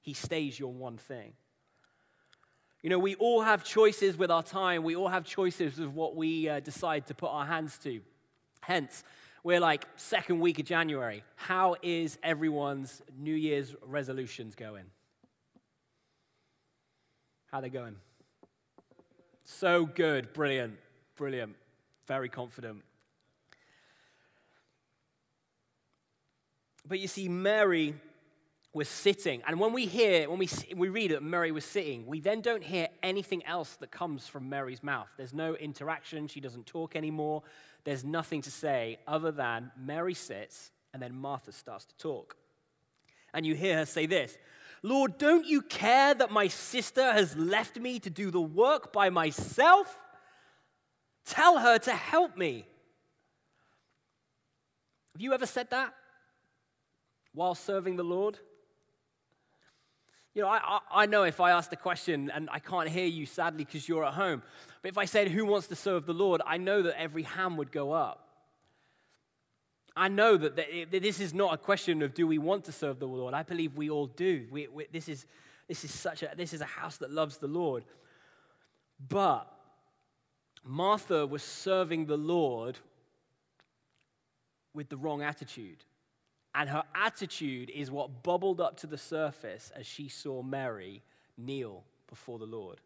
he 0.00 0.14
stays 0.14 0.58
your 0.58 0.72
one 0.72 0.98
thing. 0.98 1.32
You 2.82 2.88
know, 2.88 2.98
we 2.98 3.14
all 3.16 3.42
have 3.42 3.62
choices 3.62 4.16
with 4.16 4.30
our 4.30 4.42
time. 4.42 4.84
We 4.84 4.96
all 4.96 5.08
have 5.08 5.24
choices 5.24 5.78
of 5.78 5.94
what 5.94 6.16
we 6.16 6.48
uh, 6.48 6.60
decide 6.60 7.06
to 7.08 7.14
put 7.14 7.28
our 7.28 7.44
hands 7.44 7.76
to. 7.84 8.00
Hence, 8.62 9.04
we're 9.44 9.60
like 9.60 9.86
second 9.96 10.40
week 10.40 10.58
of 10.58 10.64
January. 10.64 11.22
How 11.36 11.76
is 11.82 12.16
everyone's 12.22 13.02
New 13.18 13.34
Year's 13.34 13.74
resolutions 13.82 14.54
going? 14.54 14.84
How 17.52 17.60
they 17.60 17.68
going? 17.68 17.96
So 19.44 19.84
good. 19.84 20.32
Brilliant. 20.32 20.78
Brilliant. 21.16 21.56
Very 22.06 22.30
confident. 22.30 22.82
But 26.88 26.98
you 26.98 27.08
see, 27.08 27.28
Mary 27.28 27.94
was 28.72 28.88
sitting. 28.88 29.42
And 29.46 29.58
when 29.58 29.72
we 29.72 29.86
hear, 29.86 30.30
when 30.30 30.38
we, 30.38 30.48
we 30.76 30.88
read 30.88 31.10
that 31.10 31.22
Mary 31.22 31.50
was 31.50 31.64
sitting, 31.64 32.06
we 32.06 32.20
then 32.20 32.40
don't 32.40 32.62
hear 32.62 32.88
anything 33.02 33.44
else 33.44 33.76
that 33.76 33.90
comes 33.90 34.28
from 34.28 34.48
Mary's 34.48 34.82
mouth. 34.82 35.08
There's 35.16 35.34
no 35.34 35.56
interaction. 35.56 36.28
She 36.28 36.40
doesn't 36.40 36.66
talk 36.66 36.94
anymore. 36.94 37.42
There's 37.84 38.04
nothing 38.04 38.42
to 38.42 38.50
say 38.50 38.98
other 39.06 39.32
than 39.32 39.72
Mary 39.76 40.14
sits 40.14 40.70
and 40.92 41.02
then 41.02 41.14
Martha 41.14 41.52
starts 41.52 41.84
to 41.86 41.96
talk. 41.96 42.36
And 43.34 43.44
you 43.44 43.54
hear 43.54 43.76
her 43.76 43.86
say 43.86 44.06
this 44.06 44.36
Lord, 44.82 45.18
don't 45.18 45.46
you 45.46 45.62
care 45.62 46.14
that 46.14 46.30
my 46.30 46.48
sister 46.48 47.12
has 47.12 47.36
left 47.36 47.76
me 47.78 47.98
to 48.00 48.10
do 48.10 48.30
the 48.30 48.40
work 48.40 48.92
by 48.92 49.10
myself? 49.10 50.00
Tell 51.26 51.58
her 51.58 51.78
to 51.78 51.92
help 51.92 52.36
me. 52.36 52.66
Have 55.14 55.20
you 55.20 55.34
ever 55.34 55.46
said 55.46 55.70
that 55.70 55.94
while 57.34 57.54
serving 57.54 57.96
the 57.96 58.04
Lord? 58.04 58.38
You 60.34 60.42
know, 60.42 60.48
I, 60.48 60.78
I, 60.92 61.06
know 61.06 61.24
if 61.24 61.40
I 61.40 61.50
ask 61.50 61.70
the 61.70 61.76
question 61.76 62.30
and 62.32 62.48
I 62.52 62.60
can't 62.60 62.88
hear 62.88 63.06
you 63.06 63.26
sadly 63.26 63.64
because 63.64 63.88
you're 63.88 64.04
at 64.04 64.14
home, 64.14 64.42
but 64.80 64.88
if 64.88 64.96
I 64.96 65.04
said, 65.04 65.28
Who 65.28 65.44
wants 65.44 65.66
to 65.68 65.76
serve 65.76 66.06
the 66.06 66.14
Lord? 66.14 66.40
I 66.46 66.56
know 66.56 66.82
that 66.82 67.00
every 67.00 67.24
hand 67.24 67.58
would 67.58 67.72
go 67.72 67.92
up. 67.92 68.28
I 69.96 70.08
know 70.08 70.36
that, 70.36 70.56
this 70.90 71.20
is 71.20 71.34
not 71.34 71.52
a 71.52 71.56
question 71.56 72.00
of 72.02 72.14
do 72.14 72.26
we 72.26 72.38
want 72.38 72.64
to 72.66 72.72
serve 72.72 73.00
the 73.00 73.08
Lord. 73.08 73.34
I 73.34 73.42
believe 73.42 73.76
we 73.76 73.90
all 73.90 74.06
do. 74.06 74.46
We, 74.50 74.68
we, 74.68 74.86
this, 74.92 75.08
is, 75.08 75.26
this, 75.66 75.84
is 75.84 75.92
such 75.92 76.22
a, 76.22 76.30
this 76.36 76.52
is 76.52 76.60
a 76.60 76.66
house 76.66 76.96
that 76.98 77.10
loves 77.10 77.38
the 77.38 77.48
Lord. 77.48 77.84
But 79.08 79.52
Martha 80.62 81.26
was 81.26 81.42
serving 81.42 82.06
the 82.06 82.16
Lord 82.16 82.78
with 84.74 84.88
the 84.88 84.96
wrong 84.96 85.22
attitude. 85.22 85.84
And 86.54 86.68
her 86.68 86.82
attitude 86.94 87.70
is 87.70 87.90
what 87.90 88.22
bubbled 88.22 88.60
up 88.60 88.76
to 88.78 88.86
the 88.86 88.98
surface 88.98 89.70
as 89.74 89.86
she 89.86 90.08
saw 90.08 90.42
Mary 90.42 91.02
kneel 91.38 91.84
before 92.08 92.38
the 92.38 92.46
Lord. 92.46 92.80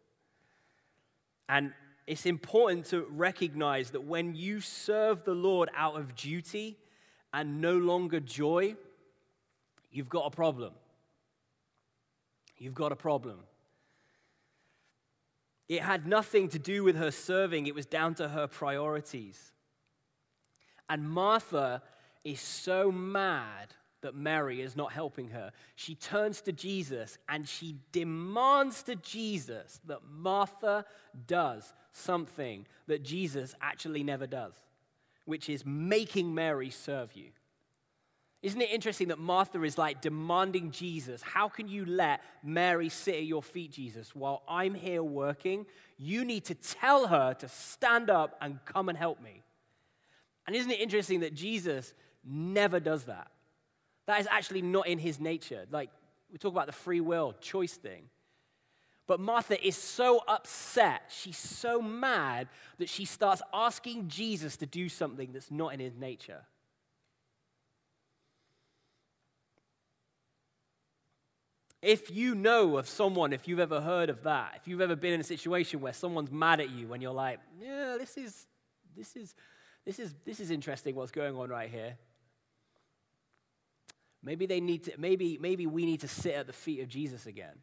And 1.49 1.73
it's 2.07 2.25
important 2.25 2.85
to 2.87 3.05
recognize 3.09 3.91
that 3.91 4.03
when 4.03 4.35
you 4.35 4.61
serve 4.61 5.23
the 5.23 5.33
Lord 5.33 5.69
out 5.75 5.95
of 5.95 6.15
duty 6.15 6.77
and 7.33 7.59
no 7.59 7.77
longer 7.77 8.19
joy, 8.19 8.75
you've 9.91 10.09
got 10.09 10.27
a 10.27 10.29
problem. 10.29 10.73
You've 12.57 12.75
got 12.75 12.91
a 12.91 12.95
problem. 12.95 13.39
It 15.67 15.81
had 15.81 16.05
nothing 16.05 16.49
to 16.49 16.59
do 16.59 16.83
with 16.83 16.95
her 16.95 17.11
serving, 17.11 17.65
it 17.65 17.73
was 17.73 17.87
down 17.87 18.13
to 18.15 18.29
her 18.29 18.47
priorities. 18.47 19.51
And 20.87 21.09
Martha 21.09 21.81
is 22.25 22.41
so 22.41 22.91
mad 22.91 23.73
that 24.01 24.15
Mary 24.15 24.61
is 24.61 24.75
not 24.75 24.91
helping 24.91 25.29
her, 25.29 25.51
she 25.75 25.95
turns 25.95 26.41
to 26.41 26.51
Jesus 26.51 27.17
and 27.29 27.47
she 27.47 27.77
demands 27.91 28.83
to 28.83 28.95
Jesus 28.95 29.79
that 29.85 30.01
Martha 30.07 30.85
does 31.25 31.73
something 31.91 32.67
that 32.87 33.03
Jesus 33.03 33.55
actually 33.61 34.03
never 34.03 34.27
does, 34.27 34.53
which 35.23 35.49
is 35.49 35.65
making 35.65 36.35
Mary 36.35 36.69
serve 36.69 37.13
you. 37.13 37.29
Isn't 38.43 38.61
it 38.61 38.69
interesting 38.69 39.07
that 39.07 39.17
Martha 39.17 39.63
is 39.63 39.77
like 39.77 40.01
demanding 40.01 40.69
Jesus, 40.69 41.23
How 41.23 41.49
can 41.49 41.67
you 41.67 41.83
let 41.83 42.21
Mary 42.43 42.89
sit 42.89 43.15
at 43.15 43.23
your 43.23 43.41
feet, 43.41 43.71
Jesus, 43.71 44.13
while 44.13 44.43
I'm 44.47 44.75
here 44.75 45.01
working? 45.01 45.65
You 45.97 46.23
need 46.23 46.45
to 46.45 46.53
tell 46.53 47.07
her 47.07 47.33
to 47.33 47.47
stand 47.47 48.11
up 48.11 48.37
and 48.39 48.59
come 48.65 48.87
and 48.89 48.97
help 48.97 49.19
me. 49.19 49.41
And 50.45 50.55
isn't 50.55 50.69
it 50.69 50.79
interesting 50.79 51.21
that 51.21 51.33
Jesus 51.33 51.95
never 52.25 52.79
does 52.79 53.05
that? 53.05 53.27
That 54.07 54.19
is 54.19 54.27
actually 54.29 54.61
not 54.61 54.87
in 54.87 54.99
his 54.99 55.19
nature. 55.19 55.65
Like, 55.71 55.89
we 56.31 56.37
talk 56.37 56.51
about 56.51 56.67
the 56.67 56.73
free 56.73 57.01
will, 57.01 57.33
choice 57.39 57.73
thing. 57.73 58.09
But 59.07 59.19
Martha 59.19 59.63
is 59.65 59.77
so 59.77 60.21
upset, 60.27 61.03
she's 61.09 61.37
so 61.37 61.81
mad 61.81 62.47
that 62.79 62.89
she 62.89 63.05
starts 63.05 63.41
asking 63.53 64.07
Jesus 64.07 64.57
to 64.57 64.65
do 64.65 64.89
something 64.89 65.31
that's 65.31 65.51
not 65.51 65.73
in 65.73 65.79
his 65.79 65.95
nature. 65.95 66.41
If 71.83 72.09
you 72.09 72.33
know 72.33 72.77
of 72.77 72.89
someone, 72.89 73.31
if 73.31 73.47
you've 73.47 73.59
ever 73.59 73.79
heard 73.79 74.09
of 74.09 74.23
that, 74.23 74.53
if 74.59 74.67
you've 74.67 74.81
ever 74.81 74.95
been 74.95 75.13
in 75.13 75.21
a 75.21 75.25
situation 75.25 75.81
where 75.81 75.93
someone's 75.93 76.31
mad 76.31 76.59
at 76.59 76.71
you 76.71 76.91
and 76.93 77.03
you're 77.03 77.13
like, 77.13 77.39
yeah, 77.61 77.97
this 77.99 78.17
is, 78.17 78.47
this 78.97 79.15
is, 79.15 79.35
this 79.85 79.99
is, 79.99 80.15
this 80.25 80.39
is 80.39 80.49
interesting 80.49 80.95
what's 80.95 81.11
going 81.11 81.35
on 81.35 81.49
right 81.49 81.69
here. 81.69 81.95
Maybe 84.25 84.47
they 84.47 84.59
need 84.59 84.85
to, 84.85 84.93
maybe, 84.97 85.37
maybe 85.39 85.67
we 85.67 85.85
need 85.85 86.01
to 86.01 86.07
sit 86.07 86.33
at 86.33 86.47
the 86.47 86.53
feet 86.53 86.81
of 86.81 86.89
Jesus 86.89 87.27
again. 87.27 87.53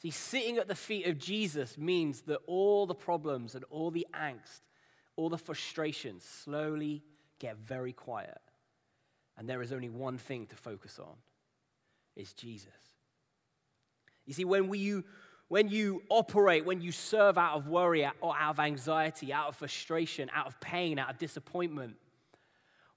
See, 0.00 0.10
sitting 0.10 0.56
at 0.56 0.66
the 0.66 0.74
feet 0.74 1.06
of 1.06 1.18
Jesus 1.18 1.76
means 1.76 2.22
that 2.22 2.38
all 2.46 2.86
the 2.86 2.94
problems 2.94 3.54
and 3.54 3.64
all 3.68 3.90
the 3.90 4.06
angst, 4.14 4.62
all 5.16 5.28
the 5.28 5.36
frustrations 5.36 6.24
slowly 6.24 7.02
get 7.38 7.58
very 7.58 7.92
quiet. 7.92 8.38
And 9.36 9.48
there 9.48 9.60
is 9.60 9.72
only 9.72 9.90
one 9.90 10.16
thing 10.16 10.46
to 10.46 10.56
focus 10.56 10.98
on 10.98 11.14
is 12.16 12.32
Jesus. 12.32 12.72
You 14.24 14.32
see, 14.32 14.44
when, 14.44 14.68
we, 14.68 14.78
you, 14.78 15.04
when 15.48 15.68
you 15.68 16.02
operate, 16.08 16.64
when 16.64 16.80
you 16.80 16.92
serve 16.92 17.36
out 17.36 17.56
of 17.56 17.68
worry 17.68 18.08
or 18.20 18.34
out 18.38 18.50
of 18.50 18.60
anxiety, 18.60 19.32
out 19.32 19.48
of 19.48 19.56
frustration, 19.56 20.30
out 20.34 20.46
of 20.46 20.58
pain, 20.60 20.98
out 20.98 21.10
of 21.10 21.18
disappointment, 21.18 21.96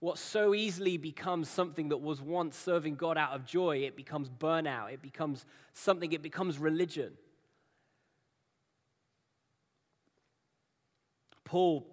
what 0.01 0.17
so 0.17 0.55
easily 0.55 0.97
becomes 0.97 1.47
something 1.47 1.89
that 1.89 1.97
was 1.97 2.21
once 2.21 2.57
serving 2.57 2.95
God 2.95 3.19
out 3.19 3.33
of 3.33 3.45
joy, 3.45 3.77
it 3.77 3.95
becomes 3.95 4.29
burnout, 4.29 4.91
it 4.91 5.01
becomes 5.01 5.45
something, 5.73 6.11
it 6.11 6.23
becomes 6.23 6.57
religion. 6.57 7.13
Paul, 11.45 11.85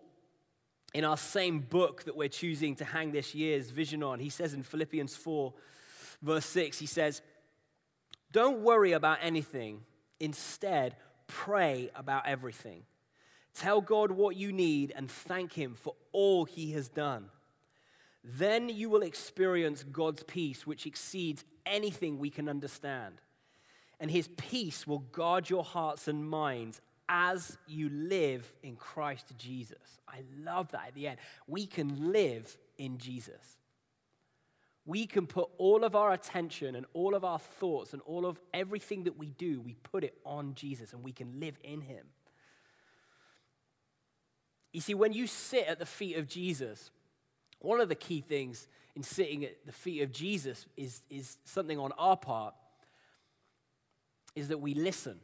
in 0.94 1.04
our 1.04 1.18
same 1.18 1.60
book 1.60 2.04
that 2.04 2.16
we're 2.16 2.30
choosing 2.30 2.76
to 2.76 2.84
hang 2.86 3.12
this 3.12 3.34
year's 3.34 3.68
vision 3.68 4.02
on, 4.02 4.20
he 4.20 4.30
says 4.30 4.54
in 4.54 4.62
Philippians 4.62 5.14
4, 5.14 5.52
verse 6.22 6.46
6, 6.46 6.78
he 6.78 6.86
says, 6.86 7.20
Don't 8.32 8.62
worry 8.62 8.92
about 8.92 9.18
anything. 9.20 9.82
Instead, 10.18 10.96
pray 11.26 11.90
about 11.94 12.26
everything. 12.26 12.84
Tell 13.52 13.82
God 13.82 14.10
what 14.10 14.34
you 14.34 14.50
need 14.50 14.94
and 14.96 15.10
thank 15.10 15.52
Him 15.52 15.74
for 15.74 15.94
all 16.12 16.46
He 16.46 16.72
has 16.72 16.88
done. 16.88 17.28
Then 18.24 18.68
you 18.68 18.90
will 18.90 19.02
experience 19.02 19.84
God's 19.84 20.22
peace, 20.22 20.66
which 20.66 20.86
exceeds 20.86 21.44
anything 21.64 22.18
we 22.18 22.30
can 22.30 22.48
understand. 22.48 23.20
And 24.00 24.10
His 24.10 24.28
peace 24.36 24.86
will 24.86 24.98
guard 24.98 25.48
your 25.48 25.64
hearts 25.64 26.08
and 26.08 26.28
minds 26.28 26.80
as 27.08 27.56
you 27.66 27.88
live 27.88 28.46
in 28.62 28.76
Christ 28.76 29.34
Jesus. 29.38 30.00
I 30.06 30.22
love 30.44 30.70
that 30.72 30.88
at 30.88 30.94
the 30.94 31.08
end. 31.08 31.18
We 31.46 31.66
can 31.66 32.12
live 32.12 32.56
in 32.76 32.98
Jesus 32.98 33.58
we 34.88 35.06
can 35.06 35.26
put 35.26 35.50
all 35.58 35.84
of 35.84 35.94
our 35.94 36.14
attention 36.14 36.74
and 36.74 36.86
all 36.94 37.14
of 37.14 37.22
our 37.22 37.38
thoughts 37.38 37.92
and 37.92 38.00
all 38.06 38.24
of 38.24 38.40
everything 38.54 39.04
that 39.04 39.18
we 39.18 39.26
do, 39.26 39.60
we 39.60 39.74
put 39.74 40.02
it 40.02 40.16
on 40.24 40.54
Jesus 40.54 40.94
and 40.94 41.04
we 41.04 41.12
can 41.12 41.38
live 41.38 41.58
in 41.62 41.82
him. 41.82 42.06
You 44.72 44.80
see, 44.80 44.94
when 44.94 45.12
you 45.12 45.26
sit 45.26 45.66
at 45.66 45.78
the 45.78 45.84
feet 45.84 46.16
of 46.16 46.26
Jesus, 46.26 46.90
one 47.60 47.80
of 47.80 47.88
the 47.88 47.94
key 47.94 48.20
things 48.20 48.68
in 48.94 49.02
sitting 49.02 49.44
at 49.44 49.64
the 49.66 49.72
feet 49.72 50.02
of 50.02 50.12
Jesus 50.12 50.66
is, 50.76 51.02
is 51.10 51.38
something 51.44 51.78
on 51.78 51.92
our 51.98 52.16
part, 52.16 52.54
is 54.34 54.48
that 54.48 54.58
we 54.58 54.74
listen. 54.74 55.18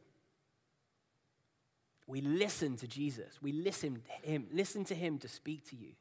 We 2.06 2.20
listen 2.20 2.76
to 2.76 2.86
Jesus. 2.86 3.38
We 3.40 3.52
listen 3.52 4.02
to 4.22 4.28
him, 4.28 4.46
listen 4.52 4.84
to 4.84 4.94
him 4.94 5.18
to 5.18 5.28
speak 5.28 5.68
to 5.70 5.76
you. 5.76 5.92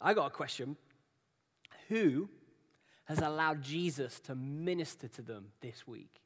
I 0.00 0.14
got 0.14 0.26
a 0.26 0.30
question. 0.30 0.76
Who 1.88 2.28
has 3.04 3.18
allowed 3.18 3.62
Jesus 3.62 4.20
to 4.20 4.34
minister 4.34 5.08
to 5.08 5.22
them 5.22 5.46
this 5.60 5.86
week? 5.86 6.20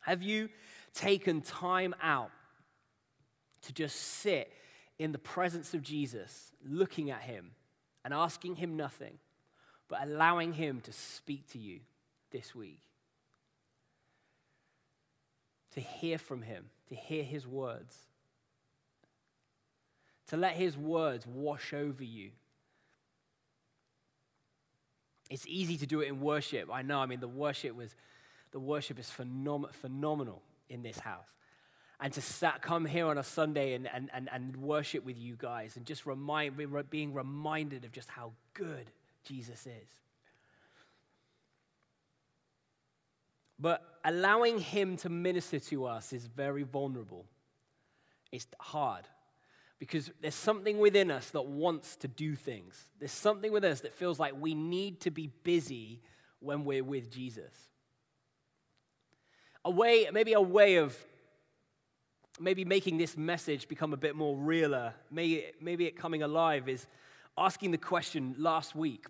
Have 0.00 0.22
you 0.22 0.48
taken 0.94 1.40
time 1.40 1.94
out 2.02 2.30
to 3.62 3.72
just 3.72 3.96
sit 3.96 4.52
in 5.02 5.12
the 5.12 5.18
presence 5.18 5.74
of 5.74 5.82
Jesus, 5.82 6.52
looking 6.64 7.10
at 7.10 7.22
him 7.22 7.52
and 8.04 8.14
asking 8.14 8.56
him 8.56 8.76
nothing, 8.76 9.18
but 9.88 10.02
allowing 10.02 10.52
him 10.54 10.80
to 10.82 10.92
speak 10.92 11.46
to 11.52 11.58
you 11.58 11.80
this 12.30 12.54
week? 12.54 12.80
To 15.74 15.80
hear 15.80 16.18
from 16.18 16.42
him, 16.42 16.66
to 16.88 16.94
hear 16.94 17.24
his 17.24 17.46
words, 17.46 17.96
to 20.28 20.36
let 20.36 20.54
his 20.54 20.76
words 20.76 21.26
wash 21.26 21.72
over 21.72 22.04
you 22.04 22.30
it's 25.32 25.46
easy 25.46 25.78
to 25.78 25.86
do 25.86 26.02
it 26.02 26.08
in 26.08 26.20
worship. 26.20 26.68
I 26.70 26.82
know. 26.82 26.98
I 26.98 27.06
mean, 27.06 27.20
the 27.20 27.26
worship 27.26 27.74
was, 27.74 27.94
the 28.50 28.60
worship 28.60 28.98
is 28.98 29.06
phenom- 29.06 29.72
phenomenal 29.72 30.42
in 30.68 30.82
this 30.82 30.98
house. 30.98 31.24
And 32.02 32.12
to 32.14 32.20
sat, 32.20 32.62
come 32.62 32.84
here 32.84 33.06
on 33.06 33.16
a 33.16 33.22
Sunday 33.22 33.74
and, 33.74 33.88
and, 33.94 34.10
and, 34.12 34.28
and 34.32 34.56
worship 34.56 35.04
with 35.04 35.16
you 35.16 35.36
guys 35.38 35.76
and 35.76 35.86
just 35.86 36.04
remind, 36.04 36.60
being 36.90 37.14
reminded 37.14 37.84
of 37.84 37.92
just 37.92 38.08
how 38.08 38.32
good 38.54 38.90
Jesus 39.22 39.66
is. 39.66 39.88
But 43.56 43.84
allowing 44.04 44.58
Him 44.58 44.96
to 44.98 45.08
minister 45.08 45.60
to 45.60 45.86
us 45.86 46.12
is 46.12 46.26
very 46.26 46.64
vulnerable. 46.64 47.24
It's 48.32 48.48
hard 48.58 49.06
because 49.78 50.10
there's 50.20 50.34
something 50.34 50.80
within 50.80 51.08
us 51.08 51.30
that 51.30 51.46
wants 51.46 51.94
to 51.96 52.08
do 52.08 52.34
things. 52.34 52.88
There's 52.98 53.12
something 53.12 53.52
within 53.52 53.70
us 53.70 53.80
that 53.82 53.94
feels 53.94 54.18
like 54.18 54.34
we 54.36 54.54
need 54.56 55.00
to 55.02 55.12
be 55.12 55.30
busy 55.44 56.00
when 56.40 56.64
we're 56.64 56.82
with 56.82 57.12
Jesus. 57.12 57.52
A 59.64 59.70
way, 59.70 60.08
maybe 60.12 60.32
a 60.32 60.40
way 60.40 60.76
of 60.76 60.96
maybe 62.40 62.64
making 62.64 62.98
this 62.98 63.16
message 63.16 63.68
become 63.68 63.92
a 63.92 63.96
bit 63.96 64.16
more 64.16 64.36
realer, 64.36 64.94
maybe, 65.10 65.44
maybe 65.60 65.86
it 65.86 65.96
coming 65.96 66.22
alive 66.22 66.68
is 66.68 66.86
asking 67.36 67.70
the 67.70 67.78
question 67.78 68.34
last 68.38 68.74
week. 68.74 69.06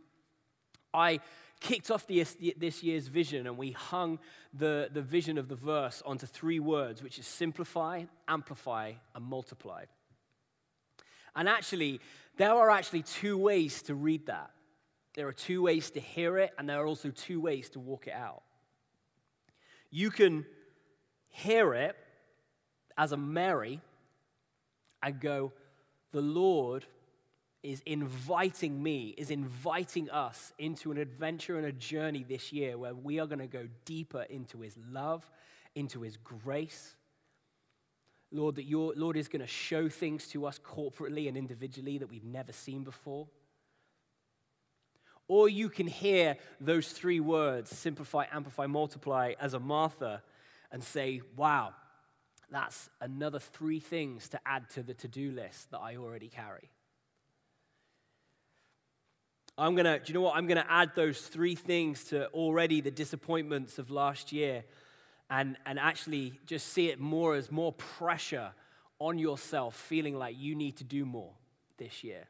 I 0.92 1.20
kicked 1.60 1.90
off 1.90 2.06
the, 2.06 2.24
this 2.56 2.82
year's 2.82 3.06
vision 3.06 3.46
and 3.46 3.56
we 3.56 3.70
hung 3.70 4.18
the, 4.52 4.90
the 4.92 5.02
vision 5.02 5.38
of 5.38 5.48
the 5.48 5.54
verse 5.54 6.02
onto 6.04 6.26
three 6.26 6.60
words, 6.60 7.02
which 7.02 7.18
is 7.18 7.26
simplify, 7.26 8.04
amplify, 8.28 8.92
and 9.14 9.24
multiply. 9.24 9.84
And 11.34 11.48
actually, 11.48 12.00
there 12.36 12.52
are 12.52 12.70
actually 12.70 13.02
two 13.02 13.38
ways 13.38 13.82
to 13.82 13.94
read 13.94 14.26
that. 14.26 14.50
There 15.14 15.28
are 15.28 15.32
two 15.32 15.62
ways 15.62 15.90
to 15.92 16.00
hear 16.00 16.38
it, 16.38 16.52
and 16.58 16.68
there 16.68 16.80
are 16.80 16.86
also 16.86 17.10
two 17.10 17.40
ways 17.40 17.70
to 17.70 17.80
walk 17.80 18.06
it 18.06 18.14
out. 18.14 18.42
You 19.90 20.10
can 20.10 20.46
hear 21.28 21.74
it 21.74 21.96
as 22.96 23.12
a 23.12 23.16
Mary 23.16 23.80
and 25.02 25.20
go, 25.20 25.52
The 26.12 26.20
Lord 26.20 26.86
is 27.62 27.82
inviting 27.86 28.82
me, 28.82 29.14
is 29.16 29.30
inviting 29.30 30.10
us 30.10 30.52
into 30.58 30.90
an 30.90 30.98
adventure 30.98 31.56
and 31.56 31.66
a 31.66 31.72
journey 31.72 32.24
this 32.28 32.52
year 32.52 32.76
where 32.76 32.94
we 32.94 33.20
are 33.20 33.26
going 33.26 33.38
to 33.38 33.46
go 33.46 33.68
deeper 33.84 34.22
into 34.22 34.60
His 34.60 34.76
love, 34.90 35.28
into 35.74 36.02
His 36.02 36.16
grace, 36.16 36.96
Lord, 38.32 38.56
that 38.56 38.64
your 38.64 38.94
Lord 38.96 39.16
is 39.16 39.28
going 39.28 39.42
to 39.42 39.46
show 39.46 39.88
things 39.88 40.26
to 40.28 40.46
us 40.46 40.58
corporately 40.58 41.28
and 41.28 41.36
individually 41.36 41.98
that 41.98 42.10
we've 42.10 42.24
never 42.24 42.52
seen 42.52 42.82
before. 42.82 43.28
Or 45.28 45.48
you 45.48 45.68
can 45.68 45.86
hear 45.86 46.36
those 46.60 46.88
three 46.88 47.20
words 47.20 47.70
simplify, 47.70 48.24
amplify, 48.32 48.66
multiply 48.66 49.34
as 49.38 49.54
a 49.54 49.60
Martha 49.60 50.22
and 50.70 50.82
say, 50.82 51.20
wow, 51.36 51.74
that's 52.52 52.90
another 53.00 53.38
three 53.38 53.80
things 53.80 54.28
to 54.28 54.40
add 54.46 54.68
to 54.70 54.82
the 54.82 54.94
to 54.94 55.08
do 55.08 55.32
list 55.32 55.70
that 55.70 55.78
I 55.78 55.96
already 55.96 56.28
carry. 56.28 56.70
I'm 59.58 59.74
going 59.74 59.84
to, 59.84 59.98
do 59.98 60.04
you 60.06 60.14
know 60.14 60.22
what? 60.22 60.36
I'm 60.36 60.46
going 60.46 60.62
to 60.62 60.70
add 60.70 60.92
those 60.94 61.20
three 61.20 61.54
things 61.54 62.04
to 62.04 62.26
already 62.28 62.80
the 62.80 62.90
disappointments 62.90 63.78
of 63.78 63.90
last 63.90 64.32
year 64.32 64.64
and, 65.28 65.56
and 65.66 65.78
actually 65.78 66.40
just 66.46 66.68
see 66.68 66.88
it 66.88 67.00
more 67.00 67.34
as 67.34 67.50
more 67.50 67.72
pressure 67.72 68.52
on 68.98 69.18
yourself, 69.18 69.74
feeling 69.74 70.16
like 70.16 70.36
you 70.38 70.54
need 70.54 70.76
to 70.76 70.84
do 70.84 71.04
more 71.04 71.32
this 71.76 72.04
year. 72.04 72.28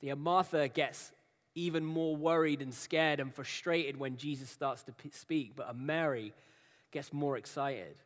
The 0.00 0.14
Martha 0.14 0.68
gets 0.68 1.12
even 1.54 1.84
more 1.84 2.14
worried 2.14 2.62
and 2.62 2.72
scared 2.72 3.18
and 3.20 3.34
frustrated 3.34 3.98
when 3.98 4.16
Jesus 4.16 4.48
starts 4.48 4.84
to 4.84 4.92
speak, 5.12 5.54
but 5.56 5.68
a 5.68 5.74
Mary 5.74 6.32
gets 6.90 7.12
more 7.12 7.36
excited. 7.36 7.96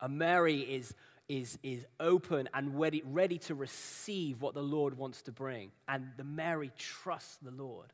A 0.00 0.08
Mary 0.08 0.60
is, 0.60 0.94
is, 1.28 1.58
is 1.62 1.84
open 1.98 2.48
and 2.54 2.78
ready, 2.78 3.02
ready 3.04 3.38
to 3.38 3.54
receive 3.54 4.40
what 4.40 4.54
the 4.54 4.62
Lord 4.62 4.96
wants 4.96 5.22
to 5.22 5.32
bring. 5.32 5.70
And 5.88 6.10
the 6.16 6.24
Mary 6.24 6.70
trusts 6.78 7.36
the 7.42 7.50
Lord. 7.50 7.92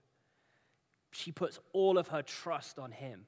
She 1.13 1.33
puts 1.33 1.59
all 1.73 1.97
of 1.99 2.09
her 2.09 2.23
trust 2.23 2.79
on 2.79 2.91
him. 2.91 3.27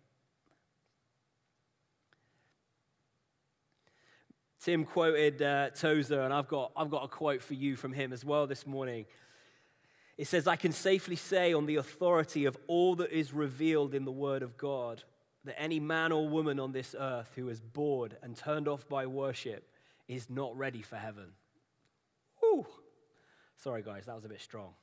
Tim 4.66 4.84
quoted 4.84 5.40
uh, 5.42 5.70
Tozer, 5.70 6.22
and 6.22 6.34
I've 6.34 6.48
got, 6.48 6.72
I've 6.76 6.90
got 6.90 7.04
a 7.04 7.08
quote 7.08 7.40
for 7.40 7.54
you 7.54 7.76
from 7.76 7.92
him 7.92 8.12
as 8.12 8.24
well 8.24 8.48
this 8.48 8.66
morning. 8.66 9.06
It 10.18 10.26
says, 10.26 10.48
I 10.48 10.56
can 10.56 10.72
safely 10.72 11.14
say, 11.14 11.52
on 11.52 11.66
the 11.66 11.76
authority 11.76 12.46
of 12.46 12.56
all 12.66 12.96
that 12.96 13.12
is 13.12 13.32
revealed 13.32 13.94
in 13.94 14.04
the 14.04 14.10
Word 14.10 14.42
of 14.42 14.56
God, 14.56 15.04
that 15.46 15.60
any 15.60 15.80
man 15.80 16.12
or 16.12 16.28
woman 16.28 16.60
on 16.60 16.72
this 16.72 16.94
earth 16.98 17.32
who 17.34 17.48
is 17.48 17.60
bored 17.60 18.16
and 18.22 18.36
turned 18.36 18.68
off 18.68 18.88
by 18.88 19.06
worship 19.06 19.68
is 20.08 20.28
not 20.28 20.56
ready 20.56 20.82
for 20.82 20.96
heaven. 20.96 21.32
Whew. 22.40 22.66
Sorry, 23.56 23.82
guys, 23.82 24.06
that 24.06 24.14
was 24.14 24.24
a 24.24 24.28
bit 24.28 24.40
strong. 24.40 24.74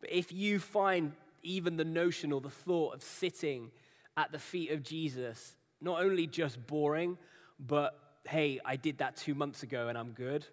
But 0.00 0.12
if 0.12 0.32
you 0.32 0.58
find 0.58 1.12
even 1.42 1.76
the 1.76 1.84
notion 1.84 2.32
or 2.32 2.40
the 2.40 2.50
thought 2.50 2.94
of 2.94 3.02
sitting 3.02 3.70
at 4.16 4.32
the 4.32 4.38
feet 4.38 4.70
of 4.70 4.82
Jesus 4.82 5.56
not 5.80 6.02
only 6.02 6.26
just 6.26 6.66
boring, 6.66 7.16
but 7.58 7.98
hey, 8.26 8.60
I 8.64 8.76
did 8.76 8.98
that 8.98 9.16
two 9.16 9.34
months 9.34 9.62
ago 9.62 9.88
and 9.88 9.96
I'm 9.96 10.12
good, 10.12 10.44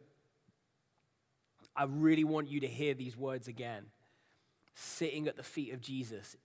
I 1.75 1.83
really 1.83 2.23
want 2.23 2.49
you 2.49 2.61
to 2.61 2.67
hear 2.67 2.93
these 2.93 3.17
words 3.17 3.47
again. 3.47 3.85
Sitting 4.73 5.27
at 5.27 5.35
the 5.35 5.43
feet 5.43 5.73
of 5.73 5.81
Jesus 5.81 6.35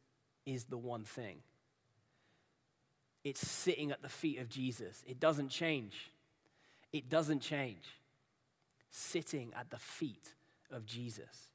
is 0.46 0.64
the 0.64 0.76
one 0.76 1.04
thing. 1.04 1.38
It's 3.24 3.46
sitting 3.46 3.92
at 3.92 4.02
the 4.02 4.08
feet 4.08 4.38
of 4.38 4.48
Jesus. 4.48 5.02
It 5.06 5.20
doesn't 5.20 5.48
change. 5.48 6.10
It 6.92 7.08
doesn't 7.08 7.40
change. 7.40 7.84
Sitting 8.90 9.52
at 9.58 9.70
the 9.70 9.78
feet 9.78 10.34
of 10.70 10.84
Jesus. 10.84 11.48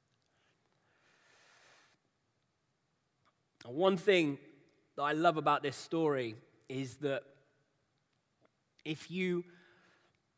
One 3.65 3.97
thing 3.97 4.37
that 4.95 5.01
I 5.01 5.11
love 5.11 5.35
about 5.35 5.61
this 5.61 5.75
story 5.75 6.35
is 6.69 6.95
that 6.97 7.23
if 8.85 9.11
you 9.11 9.43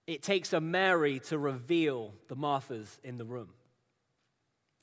it 0.10 0.24
takes 0.24 0.54
a 0.54 0.60
Mary 0.60 1.20
to 1.28 1.38
reveal 1.38 2.16
the 2.30 2.36
Marthas 2.36 2.98
in 3.04 3.20
the 3.20 3.26
room. 3.26 3.50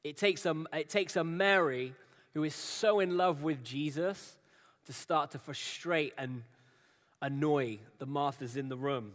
It 0.04 0.16
takes 0.16 0.46
a, 0.46 0.54
it 0.72 0.88
takes 0.88 1.16
a 1.16 1.24
Mary 1.24 1.94
who 2.32 2.44
is 2.44 2.54
so 2.54 3.00
in 3.00 3.16
love 3.16 3.42
with 3.42 3.64
Jesus 3.64 4.36
to 4.86 4.92
start 4.92 5.32
to 5.32 5.38
frustrate 5.38 6.14
and 6.16 6.42
annoy 7.20 7.78
the 7.98 8.06
Marthas 8.06 8.56
in 8.56 8.68
the 8.68 8.76
room. 8.76 9.12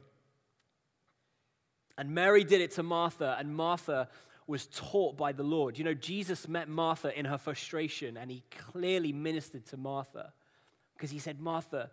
And 1.98 2.12
Mary 2.12 2.44
did 2.44 2.62
it 2.62 2.72
to 2.72 2.84
Martha, 2.84 3.36
and 3.38 3.56
Martha 3.56 4.08
was 4.48 4.68
taught 4.68 5.18
by 5.18 5.32
the 5.32 5.44
Lord. 5.44 5.78
You 5.78 5.84
know, 5.84 5.94
Jesus 5.94 6.48
met 6.48 6.68
Martha 6.68 7.18
in 7.18 7.26
her 7.26 7.38
frustration, 7.38 8.18
and 8.18 8.32
he 8.32 8.44
clearly 8.72 9.14
ministered 9.14 9.66
to 9.68 9.78
Martha 9.78 10.34
because 10.96 11.12
he 11.12 11.20
said, 11.20 11.40
Martha, 11.40 11.90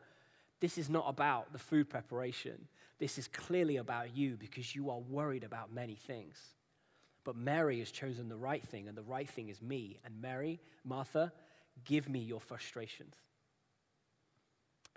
this 0.60 0.78
is 0.78 0.88
not 0.90 1.04
about 1.08 1.52
the 1.52 1.58
food 1.58 1.88
preparation. 1.88 2.66
This 2.98 3.16
is 3.16 3.28
clearly 3.28 3.76
about 3.76 4.16
you 4.16 4.36
because 4.36 4.74
you 4.74 4.90
are 4.90 4.98
worried 4.98 5.44
about 5.44 5.72
many 5.72 5.94
things. 5.94 6.36
But 7.24 7.36
Mary 7.36 7.78
has 7.78 7.90
chosen 7.90 8.28
the 8.28 8.36
right 8.36 8.62
thing, 8.62 8.88
and 8.88 8.96
the 8.96 9.02
right 9.02 9.28
thing 9.28 9.50
is 9.50 9.60
me. 9.62 9.98
And 10.04 10.20
Mary, 10.20 10.58
Martha, 10.84 11.32
give 11.84 12.08
me 12.08 12.18
your 12.18 12.40
frustrations. 12.40 13.14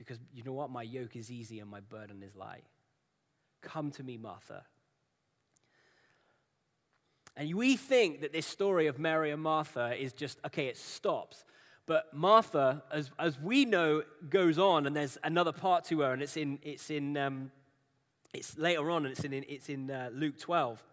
Because 0.01 0.17
you 0.33 0.43
know 0.43 0.53
what? 0.53 0.71
My 0.71 0.81
yoke 0.81 1.15
is 1.15 1.29
easy 1.29 1.59
and 1.59 1.69
my 1.69 1.79
burden 1.79 2.23
is 2.23 2.35
light. 2.35 2.63
Come 3.61 3.91
to 3.91 4.03
me, 4.03 4.17
Martha. 4.17 4.63
And 7.37 7.53
we 7.53 7.77
think 7.77 8.21
that 8.21 8.33
this 8.33 8.47
story 8.47 8.87
of 8.87 8.97
Mary 8.97 9.29
and 9.29 9.41
Martha 9.43 9.95
is 9.95 10.11
just, 10.11 10.39
okay, 10.43 10.65
it 10.65 10.75
stops. 10.75 11.45
But 11.85 12.11
Martha, 12.13 12.81
as, 12.91 13.11
as 13.19 13.39
we 13.39 13.63
know, 13.63 14.01
goes 14.27 14.57
on, 14.57 14.87
and 14.87 14.95
there's 14.95 15.19
another 15.23 15.51
part 15.51 15.85
to 15.85 15.99
her, 16.01 16.13
and 16.13 16.23
it's 16.23 16.35
in, 16.35 16.57
it's 16.63 16.89
in 16.89 17.15
um, 17.15 17.51
it's 18.33 18.57
later 18.57 18.89
on, 18.89 19.05
and 19.05 19.11
it's 19.11 19.23
in, 19.23 19.33
it's 19.33 19.69
in 19.69 19.91
uh, 19.91 20.09
Luke 20.13 20.39
12. 20.39 20.83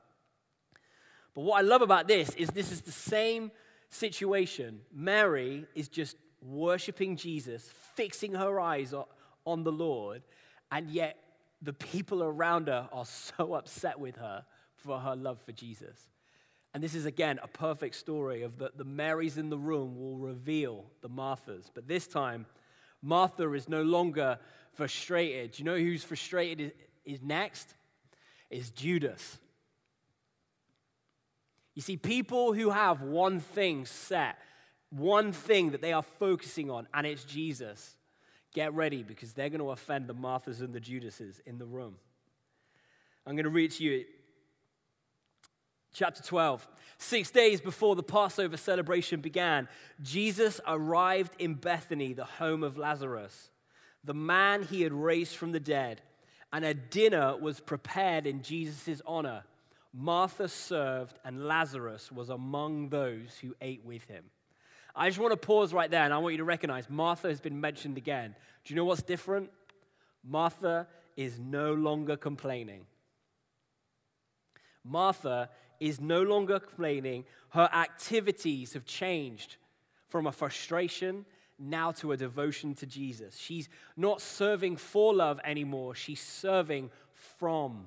But 1.35 1.41
what 1.43 1.59
I 1.59 1.63
love 1.63 1.81
about 1.81 2.09
this 2.09 2.31
is 2.35 2.49
this 2.51 2.71
is 2.71 2.83
the 2.83 2.93
same 2.93 3.53
situation. 3.89 4.81
Mary 4.93 5.65
is 5.75 5.89
just 5.89 6.17
worshiping 6.41 7.17
Jesus, 7.17 7.69
fixing 7.95 8.35
her 8.35 8.61
eyes 8.61 8.95
on 9.45 9.65
the 9.65 9.73
Lord, 9.73 10.23
and 10.71 10.91
yet 10.91 11.17
the 11.63 11.73
people 11.73 12.23
around 12.23 12.69
her 12.69 12.89
are 12.93 13.07
so 13.07 13.55
upset 13.55 13.99
with 13.99 14.17
her 14.17 14.45
for 14.77 14.99
her 15.01 15.17
love 15.17 15.41
for 15.45 15.53
Jesus. 15.53 16.09
And 16.75 16.83
this 16.83 16.95
is 16.95 17.07
again 17.07 17.41
a 17.43 17.49
perfect 17.49 17.95
story 17.95 18.43
of 18.43 18.59
the, 18.59 18.71
the 18.77 18.85
Marys 18.85 19.39
in 19.39 19.49
the 19.49 19.59
room 19.59 19.99
will 19.99 20.17
reveal 20.17 20.85
the 21.01 21.09
Marthas. 21.09 21.71
But 21.73 21.89
this 21.89 22.07
time, 22.07 22.47
Martha 23.03 23.51
is 23.53 23.69
no 23.69 23.83
longer 23.83 24.39
frustrated. 24.75 25.53
Do 25.53 25.63
you 25.63 25.65
know 25.65 25.79
who's 25.79 26.05
frustrated 26.05 26.73
is 27.05 27.23
next 27.23 27.75
is 28.51 28.71
Judas. 28.71 29.39
You 31.75 31.83
see, 31.83 31.97
people 31.97 32.53
who 32.53 32.71
have 32.71 33.03
one 33.03 33.41
thing 33.41 33.87
set, 33.87 34.39
one 34.91 35.33
thing 35.33 35.71
that 35.71 35.83
they 35.83 35.93
are 35.93 36.03
focusing 36.03 36.71
on, 36.71 36.87
and 36.95 37.07
it's 37.07 37.25
Jesus, 37.25 37.97
get 38.55 38.73
ready 38.75 39.03
because 39.03 39.33
they're 39.33 39.51
going 39.51 39.61
to 39.61 39.71
offend 39.71 40.07
the 40.07 40.15
Marthas 40.15 40.61
and 40.61 40.73
the 40.73 40.81
Judases 40.81 41.41
in 41.47 41.59
the 41.59 41.67
room. 41.67 41.97
I'm 43.27 43.35
going 43.35 43.45
to 43.45 43.51
read 43.51 43.73
to 43.73 43.85
you 43.85 44.05
chapter 45.93 46.23
12. 46.23 46.67
Six 46.99 47.31
days 47.31 47.61
before 47.61 47.95
the 47.95 48.03
Passover 48.03 48.57
celebration 48.57 49.21
began, 49.21 49.69
Jesus 50.03 50.61
arrived 50.67 51.35
in 51.39 51.55
Bethany, 51.55 52.13
the 52.13 52.25
home 52.25 52.63
of 52.63 52.79
Lazarus, 52.79 53.51
the 54.03 54.15
man 54.15 54.63
he 54.63 54.83
had 54.83 54.93
raised 54.93 55.37
from 55.37 55.53
the 55.53 55.61
dead 55.61 56.01
and 56.53 56.65
a 56.65 56.75
dinner 56.75 57.37
was 57.37 57.61
prepared 57.61 58.27
in 58.27 58.43
Jesus' 58.43 59.03
honor. 59.07 59.45
Martha 59.93 60.49
served, 60.49 61.19
and 61.25 61.47
Lazarus 61.47 62.13
was 62.13 62.29
among 62.31 62.89
those 62.89 63.39
who 63.41 63.55
ate 63.61 63.85
with 63.85 64.05
him. 64.05 64.25
I 64.99 65.09
just 65.09 65.21
want 65.21 65.31
to 65.33 65.37
pause 65.37 65.73
right 65.73 65.91
there, 65.91 66.03
and 66.03 66.13
I 66.13 66.19
want 66.19 66.33
you 66.33 66.39
to 66.39 66.45
recognize 66.45 66.91
Martha 66.91 67.29
has 67.29 67.41
been 67.41 67.61
mentioned 67.61 67.97
again. 67.97 68.35
Do 68.65 68.75
you 68.75 68.77
know 68.77 68.85
what's 68.85 69.03
different? 69.03 69.51
Martha 70.25 70.89
is 71.17 71.39
no 71.39 71.73
longer 71.73 72.17
complaining. 72.17 72.87
Martha 74.85 75.51
is 75.79 76.01
no 76.01 76.23
longer 76.23 76.59
complaining. 76.59 77.25
Her 77.51 77.69
activities 77.73 78.73
have 78.73 78.85
changed 78.85 79.57
from 80.09 80.27
a 80.27 80.33
frustration 80.33 81.25
now 81.59 81.93
to 81.93 82.13
a 82.13 82.17
devotion 82.17 82.75
to 82.77 82.87
Jesus. 82.87 83.37
She's 83.37 83.69
not 83.97 84.21
serving 84.21 84.77
for 84.77 85.15
love 85.15 85.41
anymore, 85.45 85.95
she's 85.95 86.21
serving 86.21 86.91
from 87.39 87.87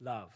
love. 0.00 0.30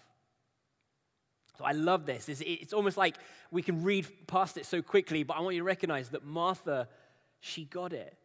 So 1.57 1.65
I 1.65 1.73
love 1.73 2.05
this. 2.05 2.29
It's, 2.29 2.73
almost 2.73 2.97
like 2.97 3.17
we 3.51 3.63
can 3.63 3.85
read 3.85 4.07
past 4.27 4.57
it 4.57 4.67
so 4.67 4.83
quickly, 4.83 5.23
but 5.23 5.37
I 5.37 5.41
want 5.41 5.55
you 5.55 5.61
to 5.61 5.67
recognize 5.67 6.09
that 6.11 6.25
Martha, 6.25 6.89
she 7.41 7.65
got 7.65 7.93
it. 7.93 8.17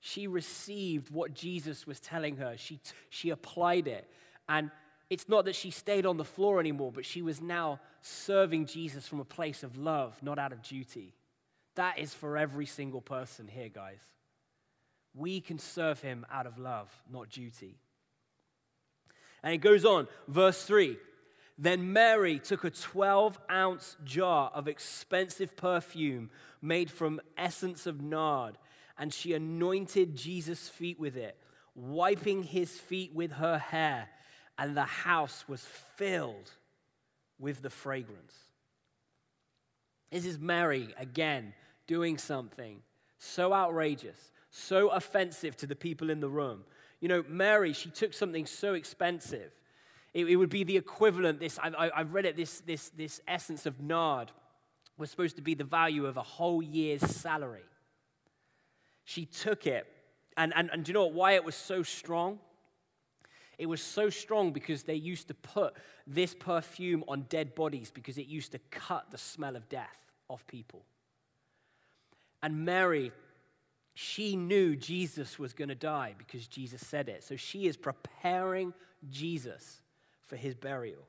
She 0.00 0.26
received 0.26 1.10
what 1.10 1.34
Jesus 1.34 1.86
was 1.86 1.98
telling 1.98 2.36
her, 2.36 2.56
she, 2.56 2.78
she 3.08 3.30
applied 3.30 3.88
it. 3.88 4.08
And 4.48 4.70
it's 5.10 5.28
not 5.28 5.46
that 5.46 5.54
she 5.54 5.70
stayed 5.70 6.04
on 6.04 6.18
the 6.18 6.24
floor 6.24 6.60
anymore, 6.60 6.92
but 6.92 7.06
she 7.06 7.22
was 7.22 7.40
now 7.40 7.80
serving 8.02 8.66
Jesus 8.66 9.08
from 9.08 9.20
a 9.20 9.24
place 9.24 9.62
of 9.62 9.76
love, 9.78 10.22
not 10.22 10.38
out 10.38 10.52
of 10.52 10.62
duty. 10.62 11.14
That 11.76 11.98
is 11.98 12.12
for 12.12 12.36
every 12.36 12.66
single 12.66 13.00
person 13.00 13.48
here, 13.48 13.68
guys. 13.68 14.00
We 15.14 15.40
can 15.40 15.58
serve 15.58 16.00
him 16.00 16.26
out 16.30 16.46
of 16.46 16.58
love, 16.58 16.90
not 17.10 17.30
duty. 17.30 17.78
And 19.42 19.54
it 19.54 19.58
goes 19.58 19.84
on, 19.84 20.08
verse 20.26 20.62
3. 20.64 20.98
Then 21.58 21.92
Mary 21.92 22.38
took 22.38 22.62
a 22.62 22.70
12 22.70 23.38
ounce 23.50 23.96
jar 24.04 24.50
of 24.54 24.68
expensive 24.68 25.56
perfume 25.56 26.30
made 26.62 26.90
from 26.90 27.20
essence 27.36 27.86
of 27.86 28.00
nard, 28.00 28.56
and 28.96 29.12
she 29.12 29.34
anointed 29.34 30.14
Jesus' 30.16 30.68
feet 30.68 31.00
with 31.00 31.16
it, 31.16 31.36
wiping 31.74 32.44
his 32.44 32.78
feet 32.78 33.12
with 33.12 33.32
her 33.32 33.58
hair, 33.58 34.08
and 34.56 34.76
the 34.76 34.84
house 34.84 35.44
was 35.48 35.66
filled 35.96 36.50
with 37.40 37.62
the 37.62 37.70
fragrance. 37.70 38.34
This 40.10 40.24
is 40.24 40.38
Mary 40.38 40.94
again 40.96 41.54
doing 41.86 42.18
something 42.18 42.82
so 43.18 43.52
outrageous, 43.52 44.30
so 44.50 44.90
offensive 44.90 45.56
to 45.56 45.66
the 45.66 45.76
people 45.76 46.08
in 46.08 46.20
the 46.20 46.28
room. 46.28 46.64
You 47.00 47.08
know, 47.08 47.24
Mary, 47.28 47.72
she 47.72 47.90
took 47.90 48.12
something 48.12 48.46
so 48.46 48.74
expensive. 48.74 49.50
It, 50.18 50.30
it 50.30 50.36
would 50.36 50.50
be 50.50 50.64
the 50.64 50.76
equivalent, 50.76 51.38
this, 51.38 51.60
I, 51.62 51.90
have 51.94 52.12
read 52.12 52.26
it, 52.26 52.36
this, 52.36 52.60
this, 52.62 52.88
this 52.90 53.20
essence 53.28 53.66
of 53.66 53.80
nard 53.80 54.32
was 54.96 55.10
supposed 55.10 55.36
to 55.36 55.42
be 55.42 55.54
the 55.54 55.62
value 55.62 56.06
of 56.06 56.16
a 56.16 56.22
whole 56.22 56.60
year's 56.60 57.02
salary. 57.02 57.62
She 59.04 59.26
took 59.26 59.68
it, 59.68 59.86
and, 60.36 60.52
and, 60.56 60.70
and 60.72 60.84
do 60.84 60.90
you 60.90 60.94
know 60.94 61.06
why 61.06 61.32
it 61.34 61.44
was 61.44 61.54
so 61.54 61.84
strong? 61.84 62.40
It 63.58 63.66
was 63.66 63.80
so 63.80 64.10
strong 64.10 64.52
because 64.52 64.82
they 64.82 64.96
used 64.96 65.28
to 65.28 65.34
put 65.34 65.74
this 66.04 66.34
perfume 66.34 67.04
on 67.06 67.26
dead 67.28 67.54
bodies 67.54 67.92
because 67.92 68.18
it 68.18 68.26
used 68.26 68.50
to 68.52 68.58
cut 68.72 69.12
the 69.12 69.18
smell 69.18 69.54
of 69.54 69.68
death 69.68 70.04
off 70.28 70.44
people. 70.48 70.82
And 72.42 72.64
Mary, 72.64 73.12
she 73.94 74.34
knew 74.34 74.74
Jesus 74.74 75.38
was 75.38 75.52
going 75.52 75.68
to 75.68 75.76
die 75.76 76.16
because 76.18 76.48
Jesus 76.48 76.84
said 76.84 77.08
it. 77.08 77.22
So 77.22 77.36
she 77.36 77.68
is 77.68 77.76
preparing 77.76 78.74
Jesus 79.10 79.80
for 80.28 80.36
his 80.36 80.54
burial. 80.54 81.06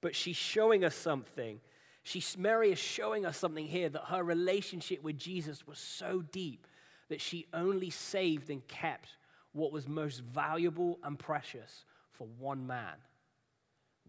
But 0.00 0.14
she's 0.14 0.36
showing 0.36 0.84
us 0.84 0.94
something. 0.94 1.60
She, 2.02 2.22
Mary 2.38 2.72
is 2.72 2.78
showing 2.78 3.26
us 3.26 3.36
something 3.36 3.66
here 3.66 3.88
that 3.88 4.04
her 4.06 4.22
relationship 4.22 5.02
with 5.02 5.18
Jesus 5.18 5.66
was 5.66 5.78
so 5.78 6.22
deep 6.32 6.66
that 7.08 7.20
she 7.20 7.46
only 7.52 7.90
saved 7.90 8.48
and 8.50 8.66
kept 8.68 9.08
what 9.52 9.72
was 9.72 9.88
most 9.88 10.20
valuable 10.20 10.98
and 11.02 11.18
precious 11.18 11.84
for 12.12 12.26
one 12.38 12.66
man. 12.66 12.94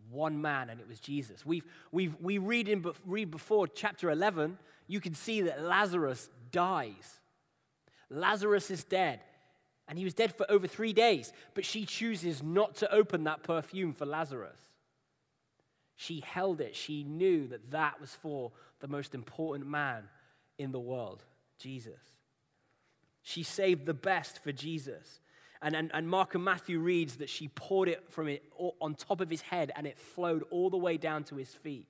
One 0.10 0.42
man, 0.42 0.70
and 0.70 0.80
it 0.80 0.88
was 0.88 1.00
Jesus. 1.00 1.46
We've, 1.46 1.66
we've, 1.92 2.16
we 2.22 2.38
read, 2.38 2.70
in, 2.70 2.86
read 3.06 3.32
before 3.32 3.68
chapter 3.68 4.12
11, 4.12 4.58
you 4.88 5.00
can 5.02 5.14
see 5.14 5.42
that 5.42 5.62
Lazarus 5.62 6.30
dies. 6.52 7.20
Lazarus 8.10 8.72
is 8.72 8.84
dead, 8.84 9.20
and 9.90 9.98
he 9.98 10.04
was 10.04 10.14
dead 10.14 10.34
for 10.36 10.50
over 10.50 10.68
three 10.68 10.94
days, 10.94 11.34
but 11.56 11.66
she 11.66 11.84
chooses 11.84 12.44
not 12.44 12.76
to 12.76 12.94
open 12.94 13.24
that 13.24 13.42
perfume 13.42 13.92
for 13.92 14.06
Lazarus. 14.06 14.60
She 15.96 16.22
held 16.22 16.62
it. 16.62 16.76
She 16.76 17.04
knew 17.04 17.48
that 17.48 17.72
that 17.72 18.00
was 18.00 18.14
for 18.14 18.52
the 18.80 18.88
most 18.88 19.16
important 19.16 19.68
man 19.68 20.04
in 20.60 20.72
the 20.72 20.80
world, 20.80 21.24
Jesus. 21.58 22.00
She 23.24 23.42
saved 23.42 23.88
the 23.88 23.96
best 23.96 24.44
for 24.44 24.52
Jesus. 24.52 25.20
And, 25.62 25.76
and, 25.76 25.90
and 25.94 26.08
Mark 26.08 26.36
and 26.36 26.44
Matthew 26.44 26.80
reads 26.80 27.18
that 27.18 27.30
she 27.30 27.48
poured 27.50 27.90
it 27.90 28.10
from 28.12 28.28
it 28.28 28.44
on 28.80 28.94
top 28.94 29.22
of 29.22 29.30
his 29.30 29.42
head 29.42 29.72
and 29.76 29.88
it 29.88 29.98
flowed 29.98 30.44
all 30.52 30.70
the 30.70 30.78
way 30.78 30.98
down 30.98 31.24
to 31.26 31.36
his 31.36 31.50
feet. 31.50 31.88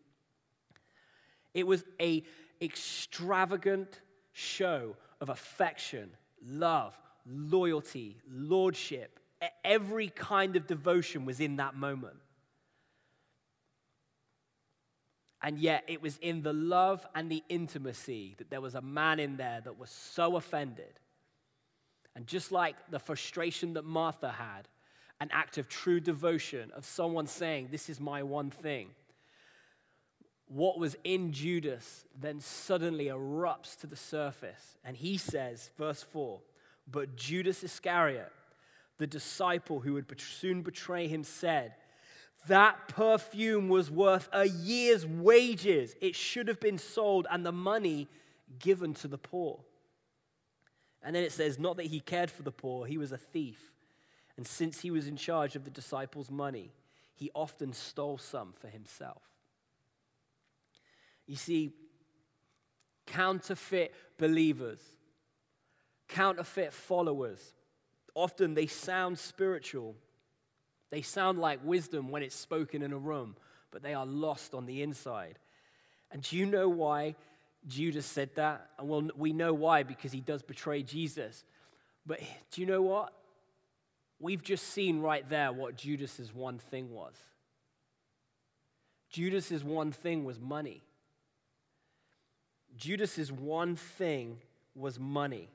It 1.54 1.68
was 1.68 1.84
a 2.02 2.24
extravagant 2.62 4.00
show 4.32 4.96
of 5.20 5.30
affection, 5.30 6.12
love, 6.44 6.98
loyalty, 7.30 8.18
lordship. 8.30 9.20
Every 9.64 10.10
kind 10.10 10.56
of 10.56 10.68
devotion 10.68 11.26
was 11.26 11.40
in 11.40 11.58
that 11.58 11.76
moment. 11.76 12.18
And 15.42 15.58
yet, 15.58 15.86
it 15.88 16.02
was 16.02 16.18
in 16.18 16.42
the 16.42 16.52
love 16.52 17.08
and 17.16 17.32
the 17.32 17.44
intimacy 17.48 18.36
that 18.40 18.50
there 18.50 18.60
was 18.60 18.76
a 18.76 18.82
man 18.82 19.20
in 19.20 19.38
there 19.38 19.62
that 19.64 19.80
was 19.80 19.90
so 19.90 20.36
offended 20.36 21.00
and 22.20 22.28
just 22.28 22.52
like 22.52 22.76
the 22.92 23.00
frustration 23.00 23.76
that 23.76 23.86
Martha 23.86 24.30
had, 24.30 24.68
an 25.22 25.30
act 25.32 25.58
of 25.58 25.70
true 25.70 26.02
devotion 26.02 26.70
of 26.76 26.86
someone 26.86 27.28
saying, 27.28 27.70
This 27.72 27.90
is 27.90 28.00
my 28.00 28.24
one 28.24 28.50
thing. 28.50 28.90
What 30.48 30.80
was 30.80 30.98
in 31.06 31.32
Judas 31.32 32.06
then 32.20 32.42
suddenly 32.42 33.06
erupts 33.06 33.80
to 33.80 33.88
the 33.88 33.96
surface. 33.96 34.78
And 34.84 34.98
he 34.98 35.16
says, 35.16 35.72
verse 35.78 36.04
4 36.04 36.42
But 36.92 37.16
Judas 37.16 37.64
Iscariot, 37.64 38.32
the 38.98 39.08
disciple 39.08 39.80
who 39.80 39.94
would 39.94 40.12
soon 40.20 40.62
betray 40.62 41.08
him, 41.08 41.24
said, 41.24 41.74
That 42.48 42.88
perfume 42.88 43.70
was 43.70 43.92
worth 43.92 44.30
a 44.32 44.46
year's 44.46 45.06
wages. 45.06 45.96
It 46.02 46.16
should 46.16 46.48
have 46.48 46.60
been 46.60 46.78
sold 46.78 47.28
and 47.30 47.46
the 47.46 47.52
money 47.52 48.08
given 48.60 48.94
to 48.96 49.08
the 49.08 49.18
poor. 49.18 49.60
And 51.02 51.16
then 51.16 51.24
it 51.24 51.32
says, 51.32 51.60
not 51.60 51.78
that 51.78 51.86
he 51.86 52.00
cared 52.00 52.30
for 52.30 52.44
the 52.44 52.52
poor, 52.52 52.86
he 52.86 52.98
was 52.98 53.12
a 53.12 53.18
thief. 53.18 53.72
And 54.36 54.46
since 54.46 54.82
he 54.82 54.92
was 54.92 55.08
in 55.08 55.16
charge 55.16 55.56
of 55.56 55.64
the 55.64 55.70
disciples' 55.70 56.30
money, 56.30 56.72
he 57.14 57.32
often 57.34 57.74
stole 57.74 58.18
some 58.18 58.54
for 58.54 58.68
himself. 58.68 59.22
You 61.26 61.36
see, 61.36 61.74
counterfeit 63.06 63.94
believers, 64.18 64.80
counterfeit 66.10 66.74
followers, 66.74 67.54
often 68.14 68.54
they 68.54 68.68
sound 68.68 69.18
spiritual. 69.18 69.96
They 70.90 71.02
sound 71.02 71.40
like 71.40 71.60
wisdom 71.64 72.10
when 72.10 72.24
it's 72.24 72.36
spoken 72.36 72.82
in 72.82 72.92
a 72.92 72.98
room, 72.98 73.38
but 73.72 73.82
they 73.82 73.94
are 73.94 74.06
lost 74.06 74.54
on 74.54 74.66
the 74.66 74.82
inside. 74.82 75.40
And 76.12 76.24
do 76.24 76.36
you 76.36 76.46
know 76.46 76.68
why 76.68 77.16
Judas 77.68 78.06
said 78.06 78.30
that, 78.36 78.70
and 78.80 78.90
well, 78.90 79.10
we 79.16 79.34
know 79.34 79.54
why 79.54 79.84
because 79.84 80.12
he 80.12 80.22
does 80.22 80.42
betray 80.42 80.82
Jesus. 80.82 81.44
But 82.06 82.20
do 82.52 82.62
you 82.62 82.68
know 82.68 82.82
what? 82.82 83.14
We've 84.20 84.44
just 84.44 84.70
seen 84.70 85.02
right 85.02 85.28
there 85.30 85.52
what 85.52 85.76
Judas's 85.76 86.34
one 86.34 86.58
thing 86.58 86.92
was. 86.92 87.16
Judas's 89.10 89.64
one 89.64 89.92
thing 89.92 90.24
was 90.24 90.40
money. 90.40 90.84
Judas's 92.78 93.32
one 93.32 93.76
thing 93.76 94.38
was 94.76 95.00
money. 95.00 95.50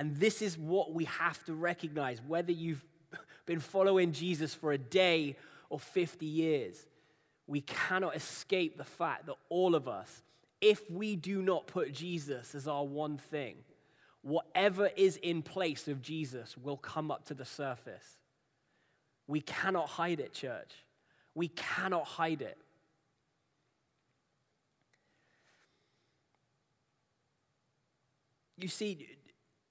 And 0.00 0.16
this 0.16 0.40
is 0.40 0.58
what 0.58 0.94
we 0.94 1.04
have 1.04 1.44
to 1.44 1.54
recognize 1.54 2.20
whether 2.26 2.50
you've 2.50 2.82
been 3.46 3.60
following 3.60 4.12
Jesus 4.12 4.54
for 4.54 4.72
a 4.72 4.78
day 4.78 5.36
or 5.68 5.78
50 5.78 6.24
years. 6.26 6.86
We 7.46 7.60
cannot 7.60 8.16
escape 8.16 8.78
the 8.78 8.84
fact 8.84 9.26
that 9.26 9.36
all 9.50 9.74
of 9.76 9.86
us 9.86 10.22
if 10.60 10.90
we 10.90 11.16
do 11.16 11.42
not 11.42 11.66
put 11.66 11.92
Jesus 11.92 12.54
as 12.54 12.68
our 12.68 12.84
one 12.84 13.16
thing, 13.16 13.56
whatever 14.22 14.90
is 14.94 15.16
in 15.16 15.42
place 15.42 15.88
of 15.88 16.02
Jesus 16.02 16.56
will 16.56 16.76
come 16.76 17.10
up 17.10 17.24
to 17.26 17.34
the 17.34 17.44
surface. 17.44 18.18
We 19.26 19.40
cannot 19.40 19.88
hide 19.88 20.20
it, 20.20 20.34
church. 20.34 20.72
We 21.34 21.48
cannot 21.48 22.04
hide 22.04 22.42
it. 22.42 22.58
You 28.58 28.68
see, 28.68 29.08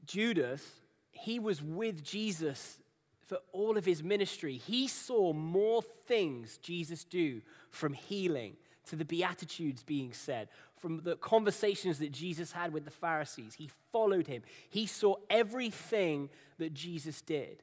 Judas, 0.10 0.64
he 1.12 1.38
was 1.38 1.62
with 1.62 2.04
Jesus 2.04 2.80
for 3.28 3.38
all 3.52 3.78
of 3.78 3.86
his 3.86 4.02
ministry. 4.02 4.58
He 4.58 4.88
saw 4.88 5.34
more 5.34 5.84
things 5.84 6.58
Jesus 6.58 7.04
do 7.04 7.42
from 7.70 7.94
healing 7.94 8.58
to 8.88 8.96
the 8.96 9.06
Beatitudes 9.06 9.84
being 9.84 10.12
said, 10.14 10.50
from 10.78 11.02
the 11.04 11.16
conversations 11.18 12.00
that 12.00 12.12
Jesus 12.12 12.52
had 12.52 12.74
with 12.74 12.86
the 12.86 12.92
Pharisees. 12.92 13.54
He 13.54 13.70
followed 13.92 14.26
him, 14.26 14.42
he 14.68 14.88
saw 14.88 15.16
everything 15.30 16.30
that 16.58 16.74
Jesus 16.74 17.22
did. 17.22 17.62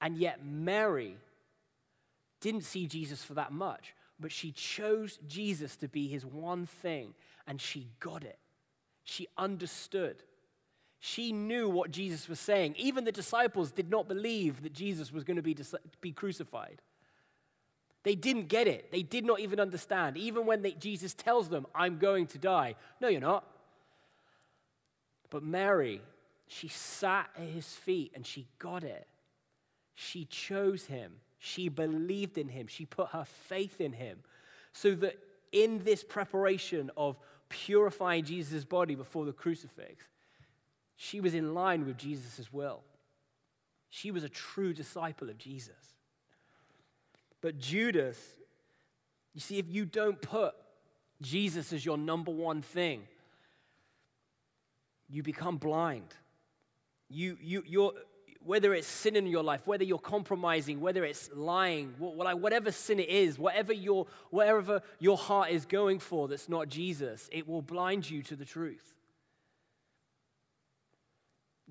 And 0.00 0.16
yet, 0.16 0.42
Mary 0.42 1.18
didn't 2.40 2.64
see 2.64 2.86
Jesus 2.86 3.22
for 3.22 3.34
that 3.34 3.52
much, 3.52 3.94
but 4.18 4.32
she 4.32 4.50
chose 4.50 5.18
Jesus 5.28 5.76
to 5.76 5.88
be 5.88 6.08
his 6.08 6.24
one 6.24 6.64
thing, 6.64 7.12
and 7.46 7.60
she 7.60 7.88
got 8.00 8.24
it. 8.24 8.38
She 9.04 9.28
understood. 9.36 10.22
She 11.06 11.30
knew 11.30 11.68
what 11.68 11.92
Jesus 11.92 12.28
was 12.28 12.40
saying. 12.40 12.74
Even 12.76 13.04
the 13.04 13.12
disciples 13.12 13.70
did 13.70 13.88
not 13.88 14.08
believe 14.08 14.64
that 14.64 14.72
Jesus 14.72 15.12
was 15.12 15.22
going 15.22 15.36
to 15.36 15.42
be, 15.42 15.56
be 16.00 16.10
crucified. 16.10 16.82
They 18.02 18.16
didn't 18.16 18.48
get 18.48 18.66
it. 18.66 18.90
They 18.90 19.04
did 19.04 19.24
not 19.24 19.38
even 19.38 19.60
understand. 19.60 20.16
Even 20.16 20.46
when 20.46 20.62
they, 20.62 20.72
Jesus 20.72 21.14
tells 21.14 21.48
them, 21.48 21.64
I'm 21.76 21.98
going 21.98 22.26
to 22.28 22.38
die. 22.38 22.74
No, 23.00 23.06
you're 23.06 23.20
not. 23.20 23.46
But 25.30 25.44
Mary, 25.44 26.02
she 26.48 26.66
sat 26.66 27.30
at 27.36 27.46
his 27.50 27.68
feet 27.68 28.10
and 28.16 28.26
she 28.26 28.48
got 28.58 28.82
it. 28.82 29.06
She 29.94 30.24
chose 30.24 30.86
him. 30.86 31.12
She 31.38 31.68
believed 31.68 32.36
in 32.36 32.48
him. 32.48 32.66
She 32.66 32.84
put 32.84 33.10
her 33.10 33.26
faith 33.46 33.80
in 33.80 33.92
him. 33.92 34.18
So 34.72 34.96
that 34.96 35.16
in 35.52 35.84
this 35.84 36.02
preparation 36.02 36.90
of 36.96 37.16
purifying 37.48 38.24
Jesus' 38.24 38.64
body 38.64 38.96
before 38.96 39.24
the 39.24 39.32
crucifix, 39.32 40.04
she 40.96 41.20
was 41.20 41.34
in 41.34 41.54
line 41.54 41.86
with 41.86 41.96
Jesus' 41.96 42.52
will. 42.52 42.82
She 43.90 44.10
was 44.10 44.24
a 44.24 44.28
true 44.28 44.72
disciple 44.72 45.30
of 45.30 45.38
Jesus. 45.38 45.94
But 47.40 47.58
Judas, 47.58 48.18
you 49.34 49.40
see, 49.40 49.58
if 49.58 49.66
you 49.68 49.84
don't 49.84 50.20
put 50.20 50.54
Jesus 51.22 51.72
as 51.72 51.84
your 51.84 51.98
number 51.98 52.30
one 52.30 52.62
thing, 52.62 53.02
you 55.08 55.22
become 55.22 55.58
blind. 55.58 56.14
You, 57.08 57.36
you, 57.40 57.62
you're, 57.66 57.92
whether 58.40 58.74
it's 58.74 58.88
sin 58.88 59.16
in 59.16 59.26
your 59.26 59.44
life, 59.44 59.66
whether 59.66 59.84
you're 59.84 59.98
compromising, 59.98 60.80
whether 60.80 61.04
it's 61.04 61.30
lying, 61.34 61.94
whatever 61.98 62.72
sin 62.72 62.98
it 62.98 63.08
is, 63.08 63.38
whatever 63.38 63.72
your, 63.72 64.06
whatever 64.30 64.82
your 64.98 65.16
heart 65.16 65.50
is 65.50 65.64
going 65.64 65.98
for 65.98 66.26
that's 66.26 66.48
not 66.48 66.68
Jesus, 66.68 67.28
it 67.30 67.46
will 67.46 67.62
blind 67.62 68.08
you 68.10 68.22
to 68.24 68.34
the 68.34 68.44
truth. 68.44 68.95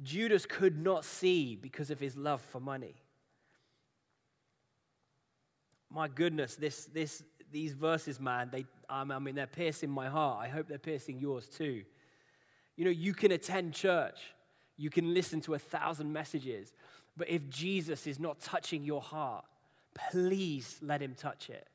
Judas 0.04 0.46
could 0.46 0.78
not 0.78 1.06
see 1.06 1.56
because 1.56 1.90
of 1.90 2.00
his 2.00 2.16
love 2.16 2.42
for 2.42 2.60
money. 2.60 2.96
My 5.90 6.08
goodness, 6.08 6.56
this, 6.56 6.86
this, 6.86 7.24
these 7.52 7.74
verses, 7.74 8.20
man, 8.20 8.50
they, 8.52 8.66
I 8.90 9.04
mean, 9.04 9.36
they're 9.36 9.48
piercing 9.48 9.90
my 9.90 10.10
heart. 10.10 10.40
I 10.42 10.50
hope 10.50 10.68
they're 10.68 10.78
piercing 10.78 11.20
yours 11.20 11.48
too. 11.48 11.84
You 12.76 12.86
know, 12.86 12.92
you 12.92 13.14
can 13.14 13.32
attend 13.32 13.74
church 13.74 14.20
you 14.78 14.90
can 14.90 15.14
listen 15.14 15.42
to 15.42 15.54
a 15.54 15.60
thousand 15.60 16.12
messages, 16.12 16.74
but 17.16 17.30
if 17.30 17.50
Jesus 17.50 18.08
is 18.08 18.20
not 18.20 18.40
touching 18.40 18.84
your 18.84 19.02
heart, 19.02 19.46
please 19.94 20.78
let 20.82 21.02
him 21.02 21.16
touch 21.16 21.50
it. 21.50 21.68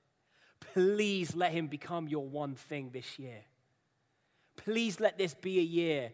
Please 0.60 1.34
let 1.34 1.52
him 1.52 1.66
become 1.66 2.08
your 2.08 2.26
one 2.26 2.54
thing 2.54 2.90
this 2.92 3.18
year. 3.18 3.40
Please 4.56 5.00
let 5.00 5.16
this 5.16 5.32
be 5.32 5.58
a 5.58 5.62
year 5.62 6.10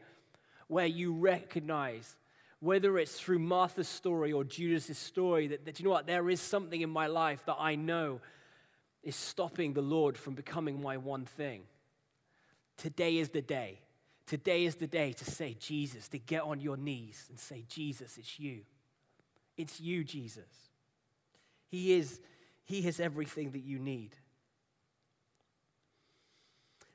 where 0.68 0.86
you 0.86 1.12
recognize, 1.12 2.16
whether 2.60 2.98
it's 2.98 3.18
through 3.18 3.38
Martha's 3.38 3.88
story 3.88 4.32
or 4.32 4.44
Judas's 4.44 4.98
story, 4.98 5.48
that, 5.48 5.64
that 5.64 5.78
you 5.78 5.84
know 5.84 5.90
what, 5.90 6.06
there 6.06 6.28
is 6.28 6.40
something 6.40 6.80
in 6.80 6.90
my 6.90 7.06
life 7.06 7.44
that 7.46 7.56
I 7.58 7.74
know 7.76 8.20
is 9.02 9.14
stopping 9.14 9.72
the 9.72 9.82
Lord 9.82 10.18
from 10.18 10.34
becoming 10.34 10.82
my 10.82 10.96
one 10.96 11.24
thing. 11.24 11.62
Today 12.76 13.18
is 13.18 13.28
the 13.30 13.42
day. 13.42 13.78
Today 14.26 14.64
is 14.64 14.74
the 14.74 14.88
day 14.88 15.12
to 15.12 15.24
say, 15.24 15.54
Jesus, 15.58 16.08
to 16.08 16.18
get 16.18 16.42
on 16.42 16.60
your 16.60 16.76
knees 16.76 17.26
and 17.30 17.38
say, 17.38 17.64
Jesus, 17.68 18.18
it's 18.18 18.40
you. 18.40 18.62
It's 19.56 19.80
you, 19.80 20.02
Jesus. 20.02 20.70
He 21.68 21.94
is, 21.94 22.20
he 22.64 22.86
is 22.86 22.98
everything 22.98 23.52
that 23.52 23.62
you 23.62 23.78
need. 23.78 24.16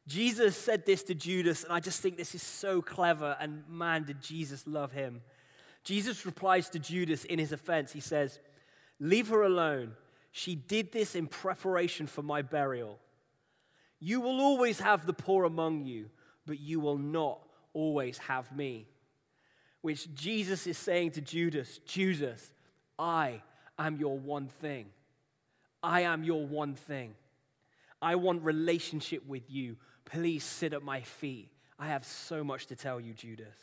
Jesus 0.07 0.57
said 0.57 0.85
this 0.85 1.03
to 1.03 1.15
Judas, 1.15 1.63
and 1.63 1.71
I 1.71 1.79
just 1.79 2.01
think 2.01 2.17
this 2.17 2.35
is 2.35 2.41
so 2.41 2.81
clever, 2.81 3.37
and 3.39 3.63
man, 3.69 4.03
did 4.03 4.21
Jesus 4.21 4.65
love 4.65 4.91
him. 4.91 5.21
Jesus 5.83 6.25
replies 6.25 6.69
to 6.71 6.79
Judas 6.79 7.23
in 7.23 7.39
his 7.39 7.51
offense. 7.51 7.91
He 7.91 7.99
says, 7.99 8.39
Leave 8.99 9.29
her 9.29 9.43
alone. 9.43 9.93
She 10.31 10.55
did 10.55 10.91
this 10.91 11.15
in 11.15 11.27
preparation 11.27 12.07
for 12.07 12.21
my 12.21 12.41
burial. 12.41 12.99
You 13.99 14.21
will 14.21 14.39
always 14.41 14.79
have 14.79 15.05
the 15.05 15.13
poor 15.13 15.43
among 15.43 15.85
you 15.85 16.09
but 16.45 16.59
you 16.59 16.79
will 16.79 16.97
not 16.97 17.39
always 17.73 18.17
have 18.17 18.51
me. 18.55 18.87
Which 19.81 20.13
Jesus 20.13 20.67
is 20.67 20.77
saying 20.77 21.11
to 21.11 21.21
Judas 21.21 21.79
Judas, 21.85 22.51
I 22.99 23.41
am 23.77 23.97
your 23.97 24.17
one 24.17 24.47
thing. 24.47 24.87
I 25.81 26.01
am 26.01 26.23
your 26.23 26.45
one 26.45 26.75
thing. 26.75 27.15
I 28.01 28.15
want 28.15 28.43
relationship 28.43 29.25
with 29.27 29.49
you. 29.49 29.77
Please 30.12 30.43
sit 30.43 30.74
at 30.74 30.84
my 30.84 31.02
feet. 31.02 31.50
I 31.80 31.88
have 31.88 32.06
so 32.06 32.43
much 32.43 32.67
to 32.67 32.76
tell 32.76 33.00
you, 33.00 33.13
Judas. 33.13 33.56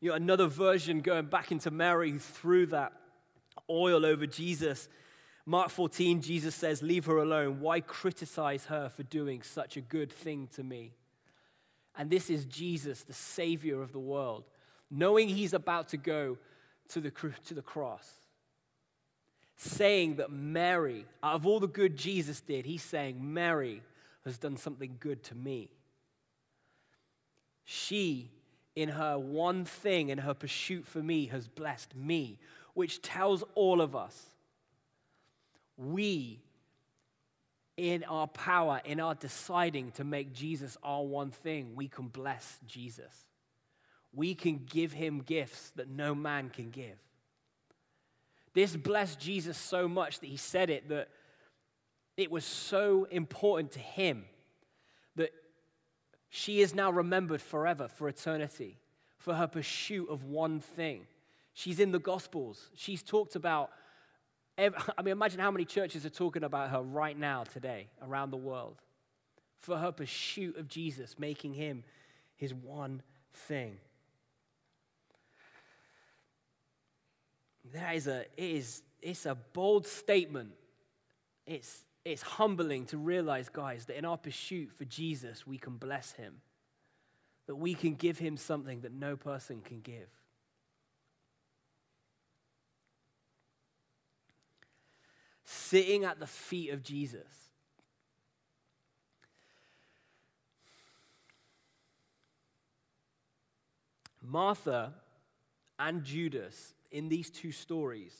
You 0.00 0.10
know, 0.10 0.16
another 0.16 0.46
version 0.46 1.00
going 1.00 1.26
back 1.26 1.50
into 1.50 1.70
Mary 1.70 2.10
who 2.10 2.18
threw 2.18 2.66
that 2.66 2.92
oil 3.68 4.06
over 4.06 4.26
Jesus 4.26 4.88
Mark 5.48 5.70
14, 5.70 6.22
Jesus 6.22 6.56
says, 6.56 6.82
Leave 6.82 7.04
her 7.06 7.18
alone. 7.18 7.60
Why 7.60 7.80
criticize 7.80 8.64
her 8.64 8.88
for 8.88 9.04
doing 9.04 9.42
such 9.42 9.76
a 9.76 9.80
good 9.80 10.10
thing 10.10 10.48
to 10.56 10.64
me? 10.64 10.92
And 11.96 12.10
this 12.10 12.28
is 12.28 12.44
Jesus, 12.44 13.04
the 13.04 13.12
Savior 13.12 13.80
of 13.80 13.92
the 13.92 14.00
world, 14.00 14.44
knowing 14.90 15.28
he's 15.28 15.54
about 15.54 15.88
to 15.90 15.96
go 15.96 16.36
to 16.88 17.00
the, 17.00 17.12
to 17.46 17.54
the 17.54 17.62
cross, 17.62 18.10
saying 19.56 20.16
that 20.16 20.30
Mary, 20.30 21.06
out 21.22 21.34
of 21.34 21.46
all 21.46 21.60
the 21.60 21.66
good 21.66 21.96
Jesus 21.96 22.40
did, 22.40 22.66
he's 22.66 22.82
saying, 22.82 23.16
Mary 23.20 23.82
has 24.24 24.38
done 24.38 24.56
something 24.56 24.96
good 25.00 25.22
to 25.24 25.34
me. 25.34 25.70
She, 27.64 28.30
in 28.74 28.90
her 28.90 29.18
one 29.18 29.64
thing, 29.64 30.10
in 30.10 30.18
her 30.18 30.34
pursuit 30.34 30.86
for 30.86 31.02
me, 31.02 31.26
has 31.26 31.48
blessed 31.48 31.96
me, 31.96 32.38
which 32.74 33.00
tells 33.02 33.42
all 33.54 33.80
of 33.80 33.96
us 33.96 34.26
we, 35.76 36.40
in 37.76 38.04
our 38.04 38.26
power, 38.26 38.80
in 38.84 39.00
our 39.00 39.14
deciding 39.14 39.90
to 39.92 40.04
make 40.04 40.32
Jesus 40.32 40.76
our 40.82 41.02
one 41.02 41.30
thing, 41.30 41.72
we 41.74 41.88
can 41.88 42.08
bless 42.08 42.58
Jesus. 42.66 43.24
We 44.12 44.34
can 44.34 44.62
give 44.64 44.92
him 44.92 45.20
gifts 45.20 45.70
that 45.76 45.88
no 45.88 46.14
man 46.14 46.50
can 46.50 46.70
give. 46.70 46.96
This 48.56 48.74
blessed 48.74 49.20
Jesus 49.20 49.58
so 49.58 49.86
much 49.86 50.20
that 50.20 50.28
he 50.28 50.38
said 50.38 50.70
it 50.70 50.88
that 50.88 51.08
it 52.16 52.30
was 52.30 52.42
so 52.42 53.06
important 53.10 53.72
to 53.72 53.80
him 53.80 54.24
that 55.14 55.30
she 56.30 56.62
is 56.62 56.74
now 56.74 56.90
remembered 56.90 57.42
forever 57.42 57.86
for 57.86 58.08
eternity 58.08 58.78
for 59.18 59.34
her 59.34 59.46
pursuit 59.46 60.08
of 60.08 60.24
one 60.24 60.60
thing. 60.60 61.06
She's 61.52 61.78
in 61.78 61.92
the 61.92 61.98
Gospels. 61.98 62.70
She's 62.74 63.02
talked 63.02 63.36
about 63.36 63.68
I 64.58 64.70
mean, 65.02 65.12
imagine 65.12 65.38
how 65.38 65.50
many 65.50 65.66
churches 65.66 66.06
are 66.06 66.10
talking 66.10 66.42
about 66.42 66.70
her 66.70 66.80
right 66.80 67.18
now, 67.18 67.44
today, 67.44 67.88
around 68.00 68.30
the 68.30 68.38
world, 68.38 68.80
for 69.58 69.76
her 69.76 69.92
pursuit 69.92 70.56
of 70.56 70.66
Jesus, 70.66 71.18
making 71.18 71.52
him 71.52 71.84
his 72.36 72.54
one 72.54 73.02
thing. 73.34 73.76
That 77.72 77.94
is 77.96 78.06
a, 78.06 78.20
it 78.20 78.28
is, 78.36 78.82
it's 79.02 79.26
a 79.26 79.34
bold 79.34 79.86
statement. 79.86 80.52
It's, 81.46 81.84
it's 82.04 82.22
humbling 82.22 82.86
to 82.86 82.98
realize, 82.98 83.48
guys, 83.48 83.86
that 83.86 83.98
in 83.98 84.04
our 84.04 84.18
pursuit 84.18 84.72
for 84.72 84.84
Jesus, 84.84 85.46
we 85.46 85.58
can 85.58 85.76
bless 85.76 86.12
him, 86.12 86.36
that 87.46 87.56
we 87.56 87.74
can 87.74 87.94
give 87.94 88.18
him 88.18 88.36
something 88.36 88.80
that 88.82 88.92
no 88.92 89.16
person 89.16 89.60
can 89.60 89.80
give. 89.80 90.08
sitting 95.46 96.04
at 96.04 96.18
the 96.18 96.26
feet 96.26 96.70
of 96.70 96.82
Jesus. 96.82 97.50
Martha 104.22 104.92
and 105.78 106.02
Judas 106.02 106.74
in 106.96 107.10
these 107.10 107.28
two 107.28 107.52
stories 107.52 108.14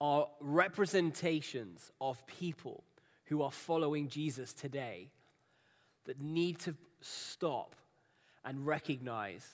are 0.00 0.28
representations 0.40 1.90
of 2.00 2.24
people 2.28 2.84
who 3.24 3.42
are 3.42 3.50
following 3.50 4.08
Jesus 4.08 4.52
today 4.52 5.10
that 6.04 6.20
need 6.20 6.60
to 6.60 6.76
stop 7.00 7.74
and 8.44 8.64
recognize 8.64 9.44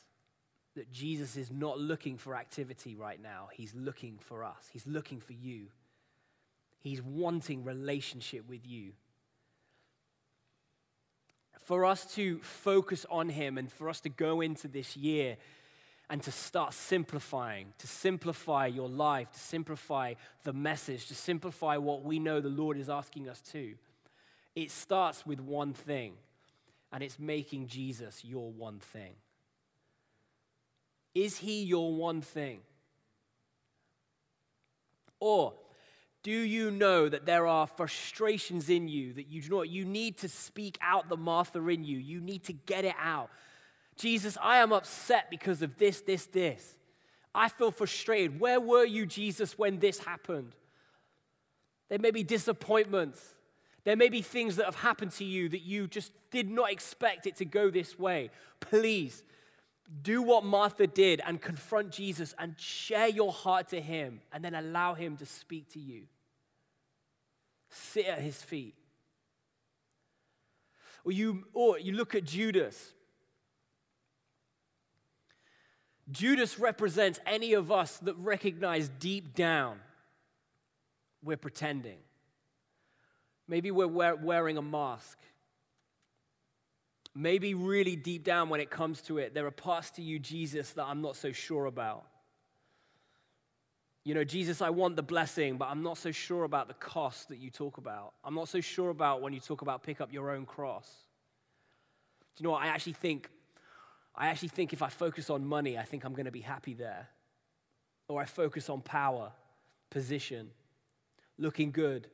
that 0.75 0.93
Jesus 0.93 1.39
is 1.39 1.51
not 1.51 1.81
looking 1.81 2.19
for 2.19 2.37
activity 2.37 2.95
right 2.95 3.21
now. 3.21 3.49
He's 3.55 3.75
looking 3.75 4.19
for 4.21 4.45
us, 4.45 4.69
He's 4.71 4.87
looking 4.87 5.19
for 5.19 5.33
you. 5.33 5.69
He's 6.79 7.01
wanting 7.01 7.65
relationship 7.65 8.47
with 8.49 8.67
you. 8.67 8.93
For 11.59 11.87
us 11.87 12.15
to 12.15 12.39
focus 12.41 13.07
on 13.11 13.31
Him 13.31 13.57
and 13.57 13.73
for 13.73 13.89
us 13.89 14.01
to 14.03 14.11
go 14.11 14.43
into 14.43 14.69
this 14.69 14.95
year 14.95 15.39
and 16.09 16.23
to 16.23 16.31
start 16.31 16.73
simplifying, 16.73 17.73
to 17.79 17.87
simplify 17.87 18.67
your 18.67 18.89
life, 18.89 19.33
to 19.33 19.39
simplify 19.39 20.15
the 20.45 20.53
message, 20.53 21.07
to 21.09 21.15
simplify 21.15 21.77
what 21.77 22.05
we 22.05 22.19
know 22.19 22.41
the 22.41 22.49
Lord 22.49 22.79
is 22.79 22.89
asking 22.89 23.29
us 23.29 23.41
to, 23.53 23.75
it 24.55 24.71
starts 24.71 25.27
with 25.27 25.41
one 25.41 25.73
thing, 25.73 26.15
and 26.93 27.03
it's 27.03 27.19
making 27.19 27.67
Jesus 27.67 28.25
your 28.25 28.51
one 28.53 28.79
thing. 28.79 29.15
Is 31.15 31.39
He 31.39 31.65
your 31.65 31.95
one 31.95 32.21
thing? 32.21 32.61
Or 35.19 35.55
do 36.23 36.33
you 36.33 36.71
know 36.71 37.09
that 37.09 37.25
there 37.25 37.47
are 37.47 37.67
frustrations 37.67 38.69
in 38.69 38.89
you 38.89 39.13
that 39.13 39.29
you 39.29 39.49
know 39.49 39.63
you 39.63 39.85
need 39.85 40.19
to 40.19 40.29
speak 40.29 40.79
out 40.81 41.09
the 41.09 41.17
Martha 41.17 41.65
in 41.69 41.85
you? 41.85 41.99
You 41.99 42.21
need 42.21 42.45
to 42.45 42.53
get 42.53 42.85
it 42.85 42.97
out. 43.01 43.31
Jesus, 43.97 44.37
I 44.43 44.59
am 44.59 44.73
upset 44.73 45.31
because 45.31 45.63
of 45.63 45.77
this, 45.79 46.01
this, 46.03 46.27
this. 46.27 46.77
I 47.35 47.49
feel 47.49 47.71
frustrated. 47.71 48.41
Where 48.41 48.61
were 48.61 48.85
you, 48.85 49.07
Jesus, 49.07 49.59
when 49.59 49.79
this 49.79 49.99
happened? 49.99 50.55
There 51.89 51.99
may 51.99 52.11
be 52.11 52.23
disappointments. 52.23 53.35
There 53.85 53.97
may 53.97 54.09
be 54.09 54.23
things 54.23 54.57
that 54.57 54.67
have 54.67 54.77
happened 54.77 55.13
to 55.13 55.25
you 55.25 55.49
that 55.51 55.63
you 55.63 55.87
just 55.87 56.13
did 56.31 56.51
not 56.51 56.73
expect 56.73 57.27
it 57.27 57.37
to 57.37 57.45
go 57.45 57.71
this 57.71 57.99
way. 57.99 58.31
Please 58.61 59.23
do 60.03 60.23
what 60.23 60.45
Martha 60.45 60.87
did 60.87 61.21
and 61.25 61.41
confront 61.41 61.93
Jesus 61.93 62.35
and 62.39 62.59
share 62.59 63.09
your 63.09 63.33
heart 63.33 63.69
to 63.69 63.81
him 63.81 64.21
and 64.33 64.45
then 64.45 64.55
allow 64.55 64.95
him 64.95 65.17
to 65.19 65.27
speak 65.27 65.73
to 65.75 65.79
you 65.79 66.07
sit 67.77 68.07
at 68.07 68.21
his 68.21 68.43
feet. 68.43 68.75
Or 71.05 71.13
you, 71.13 71.45
or 71.53 71.79
you 71.79 71.93
look 71.93 72.15
at 72.15 72.25
Judas. 72.25 72.93
Judas 76.11 76.59
represents 76.59 77.19
any 77.27 77.55
of 77.55 77.73
us 77.73 77.99
that 77.99 78.15
recognize 78.17 78.89
deep 78.89 79.35
down 79.35 79.81
we're 81.23 81.37
pretending. 81.37 81.99
Maybe 83.49 83.71
we're 83.71 83.89
wearing 83.89 84.57
a 84.57 84.63
mask. 84.63 85.19
Maybe 87.15 87.55
really 87.55 87.97
deep 87.97 88.25
down 88.25 88.49
when 88.49 88.61
it 88.61 88.71
comes 88.71 89.01
to 89.03 89.19
it, 89.19 89.35
there 89.35 89.47
are 89.47 89.51
parts 89.51 89.91
to 89.93 90.03
you, 90.03 90.19
Jesus, 90.19 90.71
that 90.73 90.85
I'm 90.85 91.01
not 91.01 91.17
so 91.17 91.33
sure 91.33 91.67
about. 91.67 92.05
You 94.05 94.15
know, 94.15 94.23
Jesus, 94.23 94.63
I 94.63 94.71
want 94.71 94.95
the 94.95 95.03
blessing, 95.03 95.57
but 95.57 95.69
I'm 95.69 95.83
not 95.83 95.99
so 95.99 96.13
sure 96.13 96.45
about 96.45 96.69
the 96.69 96.75
cost 96.75 97.29
that 97.31 97.39
you 97.39 97.51
talk 97.51 97.79
about. 97.79 98.13
I'm 98.23 98.35
not 98.35 98.49
so 98.49 98.61
sure 98.61 98.91
about 98.91 99.21
when 99.21 99.33
you 99.33 99.41
talk 99.41 99.63
about 99.63 99.83
pick 99.83 100.01
up 100.01 100.13
your 100.13 100.31
own 100.31 100.47
cross. 100.47 100.89
Do 102.37 102.43
you 102.43 102.45
know 102.45 102.53
what? 102.53 102.63
I 102.63 102.69
actually 102.69 102.93
think, 102.93 103.31
I 104.17 104.29
actually 104.29 104.49
think 104.49 104.73
if 104.73 104.83
I 104.83 104.89
focus 104.89 105.29
on 105.31 105.47
money, 105.47 105.77
I 105.77 105.83
think 105.83 106.05
I'm 106.05 106.13
going 106.13 106.27
to 106.27 106.33
be 106.33 106.41
happy 106.41 106.75
there. 106.75 107.09
Or 108.09 108.23
I 108.23 108.25
focus 108.25 108.71
on 108.71 108.81
power, 108.81 109.33
position, 109.91 110.51
looking 111.39 111.71
good. 111.71 112.09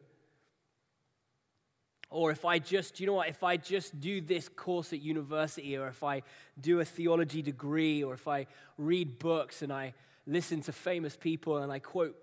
Or 2.10 2.30
if 2.30 2.44
I 2.44 2.58
just, 2.58 3.00
you 3.00 3.06
know 3.06 3.14
what, 3.14 3.28
if 3.28 3.42
I 3.42 3.56
just 3.56 4.00
do 4.00 4.20
this 4.20 4.48
course 4.48 4.92
at 4.92 5.00
university, 5.00 5.76
or 5.78 5.88
if 5.88 6.02
I 6.02 6.22
do 6.60 6.80
a 6.80 6.84
theology 6.84 7.40
degree, 7.40 8.02
or 8.02 8.14
if 8.14 8.28
I 8.28 8.46
read 8.76 9.18
books 9.18 9.62
and 9.62 9.72
I 9.72 9.94
listen 10.26 10.60
to 10.62 10.72
famous 10.72 11.16
people 11.16 11.58
and 11.58 11.72
I 11.72 11.78
quote 11.78 12.16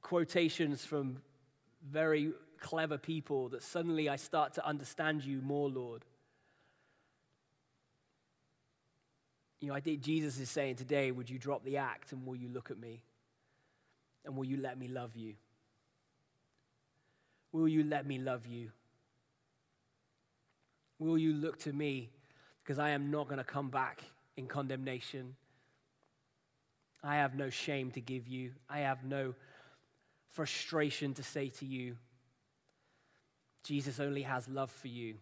quotations 0.00 0.84
from 0.84 1.18
very 1.90 2.32
clever 2.60 2.98
people 2.98 3.48
that 3.50 3.62
suddenly 3.62 4.08
I 4.08 4.16
start 4.16 4.54
to 4.54 4.66
understand 4.66 5.24
you 5.24 5.40
more, 5.42 5.68
Lord. 5.68 6.04
You 9.60 9.68
know, 9.68 9.74
I 9.74 9.80
think 9.80 10.00
Jesus 10.00 10.38
is 10.38 10.48
saying 10.48 10.76
today, 10.76 11.10
would 11.10 11.28
you 11.28 11.38
drop 11.38 11.64
the 11.64 11.78
act 11.78 12.12
and 12.12 12.24
will 12.26 12.36
you 12.36 12.48
look 12.48 12.70
at 12.70 12.78
me? 12.78 13.02
And 14.24 14.36
will 14.36 14.44
you 14.44 14.56
let 14.56 14.78
me 14.78 14.88
love 14.88 15.16
you? 15.16 15.34
Will 17.52 17.68
you 17.68 17.82
let 17.82 18.06
me 18.06 18.18
love 18.18 18.46
you? 18.46 18.70
Will 20.98 21.18
you 21.18 21.32
look 21.32 21.58
to 21.60 21.72
me? 21.72 22.10
Because 22.62 22.78
I 22.78 22.90
am 22.90 23.10
not 23.10 23.26
going 23.26 23.38
to 23.38 23.44
come 23.44 23.70
back 23.70 24.02
in 24.36 24.46
condemnation. 24.46 25.34
I 27.02 27.16
have 27.16 27.34
no 27.34 27.50
shame 27.50 27.90
to 27.92 28.00
give 28.00 28.28
you. 28.28 28.52
I 28.68 28.80
have 28.80 29.04
no 29.04 29.34
frustration 30.30 31.14
to 31.14 31.22
say 31.22 31.48
to 31.48 31.64
you. 31.66 31.96
Jesus 33.64 33.98
only 33.98 34.22
has 34.22 34.48
love 34.48 34.70
for 34.70 34.88
you 34.88 35.14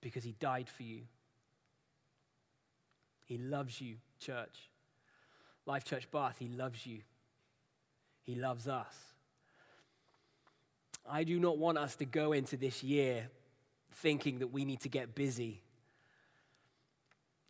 because 0.00 0.24
he 0.24 0.32
died 0.38 0.68
for 0.68 0.82
you. 0.82 1.02
He 3.30 3.38
loves 3.38 3.80
you, 3.80 3.94
church. 4.18 4.68
Life 5.64 5.84
Church 5.84 6.10
Bath, 6.10 6.34
he 6.40 6.48
loves 6.48 6.84
you. 6.84 7.02
He 8.24 8.34
loves 8.34 8.66
us. 8.66 8.92
I 11.08 11.22
do 11.22 11.38
not 11.38 11.56
want 11.56 11.78
us 11.78 11.94
to 11.96 12.04
go 12.04 12.32
into 12.32 12.56
this 12.56 12.82
year 12.82 13.28
thinking 13.92 14.40
that 14.40 14.48
we 14.48 14.64
need 14.64 14.80
to 14.80 14.88
get 14.88 15.14
busy. 15.14 15.62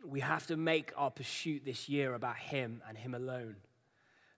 We 0.05 0.19
have 0.19 0.45
to 0.47 0.55
make 0.55 0.93
our 0.95 1.09
pursuit 1.09 1.63
this 1.65 1.89
year 1.89 2.13
about 2.13 2.37
Him 2.37 2.83
and 2.87 2.95
Him 2.95 3.15
alone 3.15 3.55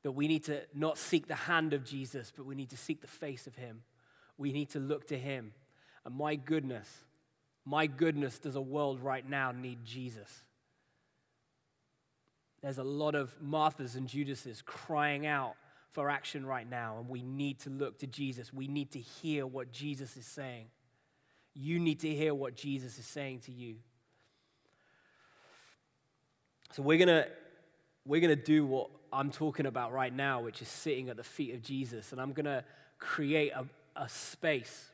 that 0.04 0.14
we 0.14 0.30
need 0.30 0.46
to 0.46 0.62
not 0.74 0.98
seek 0.98 1.28
the 1.28 1.36
hand 1.36 1.74
of 1.74 1.84
Jesus, 1.84 2.32
but 2.34 2.46
we 2.46 2.56
need 2.56 2.70
to 2.70 2.78
seek 2.78 3.02
the 3.02 3.08
face 3.08 3.48
of 3.48 3.56
him. 3.58 3.82
We 4.38 4.54
need 4.54 4.70
to 4.70 4.80
look 4.80 5.08
to 5.08 5.18
him. 5.18 5.52
And 6.06 6.16
my 6.16 6.36
goodness, 6.36 6.88
my 7.66 7.88
goodness, 7.88 8.40
does 8.40 8.56
a 8.56 8.62
world 8.62 9.02
right 9.02 9.28
now 9.28 9.52
need 9.52 9.86
Jesus? 9.86 10.30
There's 12.64 12.78
a 12.78 12.84
lot 12.84 13.14
of 13.14 13.36
Marthas 13.44 13.96
and 13.96 14.08
Judases 14.08 14.64
crying 14.66 15.28
out 15.28 15.56
for 15.92 16.10
action 16.10 16.46
right 16.46 16.68
now, 16.68 16.98
and 16.98 17.10
we 17.10 17.22
need 17.22 17.60
to 17.60 17.70
look 17.70 18.00
to 18.00 18.08
Jesus. 18.08 18.54
We 18.54 18.68
need 18.68 18.92
to 18.92 19.00
hear 19.00 19.46
what 19.46 19.74
Jesus 19.74 20.16
is 20.16 20.26
saying. 20.26 20.68
You 21.54 21.78
need 21.78 22.00
to 22.00 22.10
hear 22.10 22.34
what 22.34 22.56
Jesus 22.56 22.98
is 22.98 23.06
saying 23.06 23.42
to 23.42 23.52
you. 23.52 23.76
So 26.72 26.82
we're 26.82 26.98
to 27.10 27.28
we're 28.06 28.22
to 28.36 28.44
do 28.44 28.66
what 28.66 28.90
I'm 29.12 29.30
talking 29.30 29.66
about 29.66 29.92
right 29.92 30.14
now, 30.14 30.42
which 30.42 30.62
is 30.62 30.68
sitting 30.68 31.10
at 31.10 31.18
the 31.18 31.24
feet 31.24 31.54
of 31.54 31.62
Jesus. 31.62 32.12
And 32.12 32.20
I'm 32.20 32.34
to 32.46 32.64
create 32.98 33.52
a, 33.52 33.66
a 33.96 34.10
space 34.10 34.90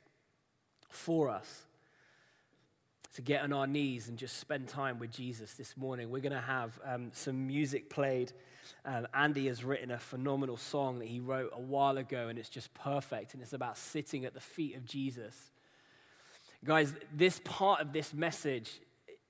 for 0.89 1.29
us 1.29 1.65
to 3.15 3.21
get 3.21 3.41
on 3.41 3.53
our 3.53 3.65
knees 3.65 4.07
and 4.07 4.17
just 4.17 4.37
spend 4.37 4.67
time 4.67 4.99
with 4.99 5.11
Jesus 5.11 5.53
this 5.53 5.75
morning. 5.75 6.09
We're 6.09 6.21
going 6.21 6.31
to 6.31 6.39
have 6.39 6.79
um, 6.85 7.11
some 7.13 7.47
music 7.47 7.89
played. 7.89 8.31
Um, 8.85 9.07
Andy 9.13 9.47
has 9.47 9.63
written 9.63 9.91
a 9.91 9.97
phenomenal 9.97 10.57
song 10.57 10.99
that 10.99 11.07
he 11.07 11.19
wrote 11.19 11.51
a 11.55 11.61
while 11.61 11.97
ago, 11.97 12.27
and 12.27 12.37
it's 12.37 12.49
just 12.49 12.73
perfect. 12.73 13.33
And 13.33 13.41
it's 13.41 13.53
about 13.53 13.77
sitting 13.77 14.25
at 14.25 14.33
the 14.33 14.39
feet 14.39 14.75
of 14.75 14.85
Jesus. 14.85 15.35
Guys, 16.63 16.93
this 17.15 17.41
part 17.43 17.81
of 17.81 17.93
this 17.93 18.13
message 18.13 18.79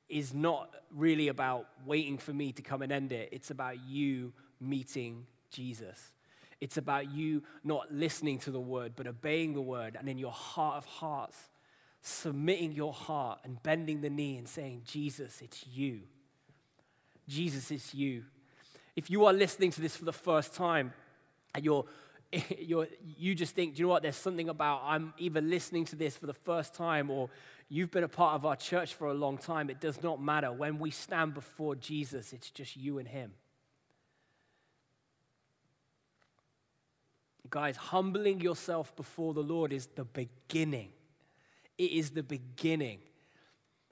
is 0.10 0.34
not 0.34 0.74
really 0.94 1.28
about 1.28 1.68
waiting 1.86 2.18
for 2.18 2.34
me 2.34 2.52
to 2.52 2.62
come 2.62 2.82
and 2.82 2.92
end 2.92 3.12
it. 3.12 3.30
It's 3.32 3.52
about 3.52 3.80
you 3.88 4.34
meeting 4.60 5.26
Jesus. 5.52 6.12
It's 6.60 6.78
about 6.78 7.10
you 7.12 7.44
not 7.64 7.94
listening 7.94 8.40
to 8.40 8.52
the 8.52 8.60
word, 8.60 8.94
but 8.96 9.08
obeying 9.08 9.54
the 9.54 9.62
word, 9.62 9.96
and 9.98 10.10
in 10.10 10.18
your 10.18 10.32
heart 10.32 10.78
of 10.78 10.86
hearts, 10.86 11.38
submitting 12.02 12.72
your 12.72 12.94
heart 12.94 13.40
and 13.44 13.62
bending 13.62 14.02
the 14.02 14.10
knee 14.10 14.38
and 14.38 14.48
saying, 14.48 14.84
Jesus, 14.86 15.42
it's 15.42 15.66
you. 15.68 16.02
Jesus, 17.28 17.72
it's 17.72 17.94
you. 17.94 18.24
If 18.96 19.10
you 19.10 19.26
are 19.26 19.34
listening 19.34 19.72
to 19.72 19.82
this 19.82 19.96
for 19.96 20.06
the 20.06 20.14
first 20.14 20.54
time 20.54 20.94
and 21.54 21.64
you're, 21.64 21.86
you're, 22.60 22.88
you 23.18 23.36
just 23.36 23.56
think, 23.56 23.76
do 23.76 23.80
you 23.80 23.86
know 23.86 23.92
what? 23.92 24.04
There's 24.04 24.16
something 24.16 24.50
about 24.50 24.82
I'm 24.86 25.14
either 25.18 25.42
listening 25.42 25.86
to 25.86 25.96
this 25.96 26.18
for 26.18 26.26
the 26.26 26.34
first 26.34 26.74
time 26.74 27.10
or 27.10 27.30
you've 27.70 27.92
been 27.92 28.04
a 28.04 28.10
part 28.10 28.36
of 28.36 28.46
our 28.46 28.56
church 28.56 28.94
for 28.96 29.08
a 29.08 29.14
long 29.14 29.38
time. 29.38 29.70
It 29.70 29.80
does 29.80 30.02
not 30.02 30.22
matter. 30.22 30.52
When 30.52 30.80
we 30.80 30.92
stand 30.92 31.34
before 31.34 31.76
Jesus, 31.76 32.34
it's 32.34 32.50
just 32.50 32.76
you 32.76 33.00
and 33.00 33.08
Him. 33.08 33.34
Guys, 37.50 37.78
humbling 37.78 38.42
yourself 38.42 38.96
before 38.96 39.34
the 39.34 39.42
Lord 39.42 39.74
is 39.74 39.88
the 39.88 40.04
beginning. 40.04 40.90
It 41.80 41.92
is 41.94 42.12
the 42.12 42.22
beginning. 42.22 43.00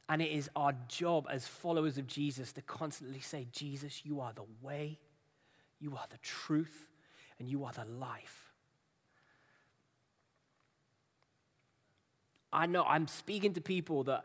And 0.09 0.21
it 0.21 0.29
is 0.29 0.49
our 0.55 0.73
job 0.87 1.27
as 1.31 1.47
followers 1.47 1.97
of 1.97 2.05
Jesus 2.05 2.53
to 2.53 2.61
constantly 2.61 3.21
say, 3.21 3.47
Jesus, 3.51 4.05
you 4.05 4.21
are 4.21 4.33
the 4.33 4.45
way, 4.61 4.99
you 5.79 5.95
are 5.95 6.05
the 6.11 6.17
truth, 6.19 6.87
and 7.39 7.49
you 7.49 7.63
are 7.63 7.71
the 7.71 7.85
life. 7.85 8.53
I 12.53 12.65
know 12.65 12.83
I'm 12.83 13.07
speaking 13.07 13.53
to 13.53 13.61
people 13.61 14.03
that 14.05 14.23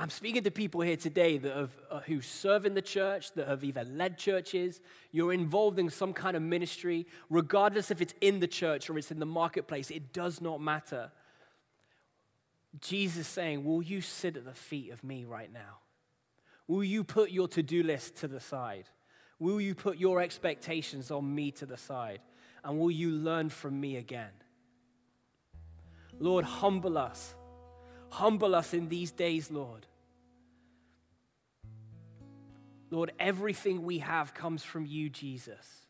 I'm 0.00 0.10
speaking 0.10 0.44
to 0.44 0.50
people 0.52 0.80
here 0.80 0.96
today 0.96 1.38
that 1.38 1.56
have, 1.56 1.70
uh, 1.90 2.00
who 2.00 2.20
serve 2.20 2.64
in 2.64 2.74
the 2.74 2.82
church, 2.82 3.32
that 3.32 3.48
have 3.48 3.64
either 3.64 3.82
led 3.82 4.16
churches, 4.16 4.80
you're 5.10 5.32
involved 5.32 5.80
in 5.80 5.90
some 5.90 6.12
kind 6.12 6.36
of 6.36 6.42
ministry, 6.42 7.04
regardless 7.28 7.90
if 7.90 8.00
it's 8.00 8.14
in 8.20 8.38
the 8.38 8.46
church 8.46 8.88
or 8.88 8.96
it's 8.96 9.10
in 9.10 9.18
the 9.18 9.26
marketplace, 9.26 9.90
it 9.90 10.12
does 10.12 10.40
not 10.40 10.60
matter. 10.60 11.10
Jesus 12.80 13.26
saying, 13.26 13.64
Will 13.64 13.82
you 13.82 14.00
sit 14.00 14.36
at 14.36 14.44
the 14.44 14.54
feet 14.54 14.92
of 14.92 15.02
me 15.04 15.24
right 15.24 15.52
now? 15.52 15.78
Will 16.66 16.84
you 16.84 17.04
put 17.04 17.30
your 17.30 17.48
to 17.48 17.62
do 17.62 17.82
list 17.82 18.16
to 18.16 18.28
the 18.28 18.40
side? 18.40 18.88
Will 19.38 19.60
you 19.60 19.74
put 19.74 19.98
your 19.98 20.20
expectations 20.20 21.10
on 21.10 21.34
me 21.34 21.50
to 21.52 21.66
the 21.66 21.76
side? 21.76 22.20
And 22.64 22.78
will 22.78 22.90
you 22.90 23.10
learn 23.10 23.48
from 23.48 23.80
me 23.80 23.96
again? 23.96 24.32
Lord, 26.18 26.44
humble 26.44 26.98
us. 26.98 27.34
Humble 28.10 28.54
us 28.54 28.74
in 28.74 28.88
these 28.88 29.12
days, 29.12 29.50
Lord. 29.50 29.86
Lord, 32.90 33.12
everything 33.20 33.84
we 33.84 33.98
have 33.98 34.34
comes 34.34 34.64
from 34.64 34.86
you, 34.86 35.10
Jesus. 35.10 35.86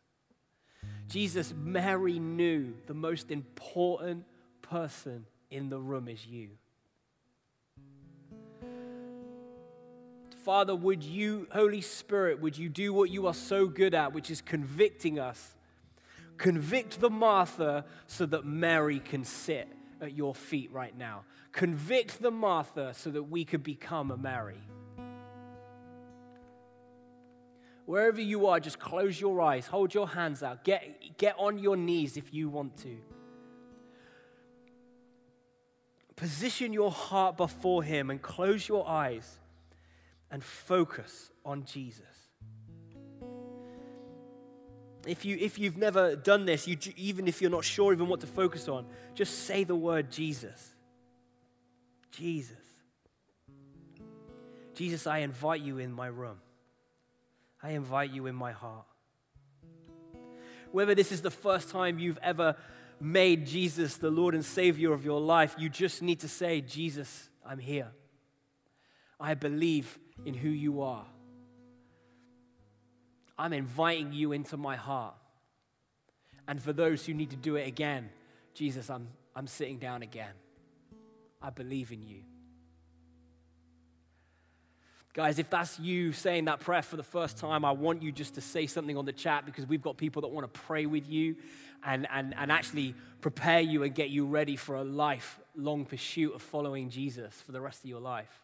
Jesus, 1.07 1.53
Mary 1.57 2.19
knew 2.19 2.73
the 2.85 2.93
most 2.93 3.31
important 3.31 4.25
person 4.61 5.25
in 5.49 5.69
the 5.69 5.79
room 5.79 6.07
is 6.07 6.25
you. 6.25 6.49
Father, 10.49 10.75
would 10.75 11.03
you, 11.03 11.45
Holy 11.51 11.81
Spirit, 11.81 12.41
would 12.41 12.57
you 12.57 12.69
do 12.69 12.91
what 12.91 13.11
you 13.11 13.27
are 13.27 13.35
so 13.35 13.67
good 13.67 13.93
at, 13.93 14.13
which 14.13 14.31
is 14.31 14.41
convicting 14.41 15.19
us? 15.19 15.55
Convict 16.39 16.99
the 16.99 17.11
Martha 17.11 17.85
so 18.07 18.25
that 18.25 18.45
Mary 18.45 18.97
can 18.99 19.23
sit 19.23 19.67
at 20.01 20.17
your 20.17 20.33
feet 20.33 20.71
right 20.73 20.97
now. 20.97 21.21
Convict 21.51 22.19
the 22.19 22.31
Martha 22.31 22.95
so 22.95 23.11
that 23.11 23.21
we 23.21 23.45
could 23.45 23.61
become 23.61 24.09
a 24.09 24.17
Mary. 24.17 24.63
Wherever 27.85 28.19
you 28.19 28.47
are, 28.47 28.59
just 28.59 28.79
close 28.79 29.21
your 29.21 29.39
eyes, 29.41 29.67
hold 29.67 29.93
your 29.93 30.07
hands 30.07 30.41
out, 30.41 30.63
get, 30.63 31.15
get 31.19 31.35
on 31.37 31.59
your 31.59 31.77
knees 31.77 32.17
if 32.17 32.33
you 32.33 32.49
want 32.49 32.75
to. 32.77 32.97
Position 36.15 36.73
your 36.73 36.89
heart 36.89 37.37
before 37.37 37.83
Him 37.83 38.09
and 38.09 38.19
close 38.19 38.67
your 38.67 38.89
eyes 38.89 39.38
and 40.31 40.43
focus 40.43 41.31
on 41.45 41.63
Jesus. 41.65 42.05
if, 45.09 45.25
you, 45.25 45.37
if 45.39 45.57
you've 45.57 45.77
never 45.77 46.15
done 46.15 46.45
this, 46.45 46.67
you, 46.67 46.77
even 46.95 47.27
if 47.27 47.41
you're 47.41 47.51
not 47.51 47.63
sure 47.63 47.93
even 47.93 48.07
what 48.07 48.21
to 48.21 48.27
focus 48.27 48.67
on, 48.67 48.85
just 49.15 49.45
say 49.45 49.63
the 49.63 49.75
word 49.75 50.11
Jesus. 50.11 50.75
Jesus. 52.11 52.57
Jesus, 54.75 55.07
I 55.07 55.19
invite 55.19 55.61
you 55.61 55.77
in 55.77 55.91
my 55.91 56.07
room. 56.07 56.39
I 57.61 57.71
invite 57.71 58.11
you 58.11 58.27
in 58.27 58.35
my 58.35 58.51
heart. 58.51 58.85
Whether 60.71 60.95
this 60.95 61.11
is 61.11 61.21
the 61.21 61.31
first 61.31 61.69
time 61.69 61.97
you've 61.97 62.19
ever 62.21 62.55
made 63.01 63.47
Jesus 63.47 63.97
the 63.97 64.11
Lord 64.11 64.35
and 64.35 64.45
Savior 64.45 64.93
of 64.93 65.03
your 65.03 65.19
life, 65.19 65.55
you 65.57 65.69
just 65.69 66.01
need 66.01 66.19
to 66.19 66.27
say, 66.27 66.61
Jesus, 66.61 67.29
I'm 67.45 67.59
here. 67.59 67.87
I 69.19 69.33
believe 69.33 69.97
in 70.25 70.33
who 70.33 70.49
you 70.49 70.81
are. 70.81 71.05
I'm 73.37 73.53
inviting 73.53 74.11
you 74.11 74.33
into 74.33 74.57
my 74.57 74.75
heart. 74.75 75.15
And 76.47 76.61
for 76.61 76.73
those 76.73 77.05
who 77.05 77.13
need 77.13 77.29
to 77.29 77.35
do 77.35 77.55
it 77.55 77.67
again, 77.67 78.09
Jesus, 78.53 78.89
I'm, 78.89 79.07
I'm 79.35 79.47
sitting 79.47 79.77
down 79.77 80.01
again. 80.01 80.33
I 81.41 81.49
believe 81.49 81.91
in 81.91 82.03
you. 82.03 82.21
Guys, 85.13 85.39
if 85.39 85.49
that's 85.49 85.79
you 85.79 86.11
saying 86.11 86.45
that 86.45 86.59
prayer 86.59 86.81
for 86.81 86.97
the 86.97 87.03
first 87.03 87.37
time, 87.37 87.65
I 87.65 87.71
want 87.71 88.03
you 88.03 88.11
just 88.11 88.35
to 88.35 88.41
say 88.41 88.67
something 88.67 88.95
on 88.97 89.05
the 89.05 89.13
chat 89.13 89.45
because 89.45 89.65
we've 89.65 89.81
got 89.81 89.97
people 89.97 90.21
that 90.21 90.27
want 90.27 90.51
to 90.51 90.59
pray 90.61 90.85
with 90.85 91.09
you 91.09 91.35
and, 91.83 92.07
and, 92.11 92.35
and 92.37 92.51
actually 92.51 92.93
prepare 93.21 93.59
you 93.59 93.83
and 93.83 93.95
get 93.95 94.09
you 94.09 94.25
ready 94.25 94.55
for 94.55 94.75
a 94.75 94.83
lifelong 94.83 95.85
pursuit 95.85 96.33
of 96.35 96.41
following 96.41 96.89
Jesus 96.89 97.33
for 97.45 97.51
the 97.51 97.61
rest 97.61 97.83
of 97.83 97.89
your 97.89 97.99
life. 97.99 98.41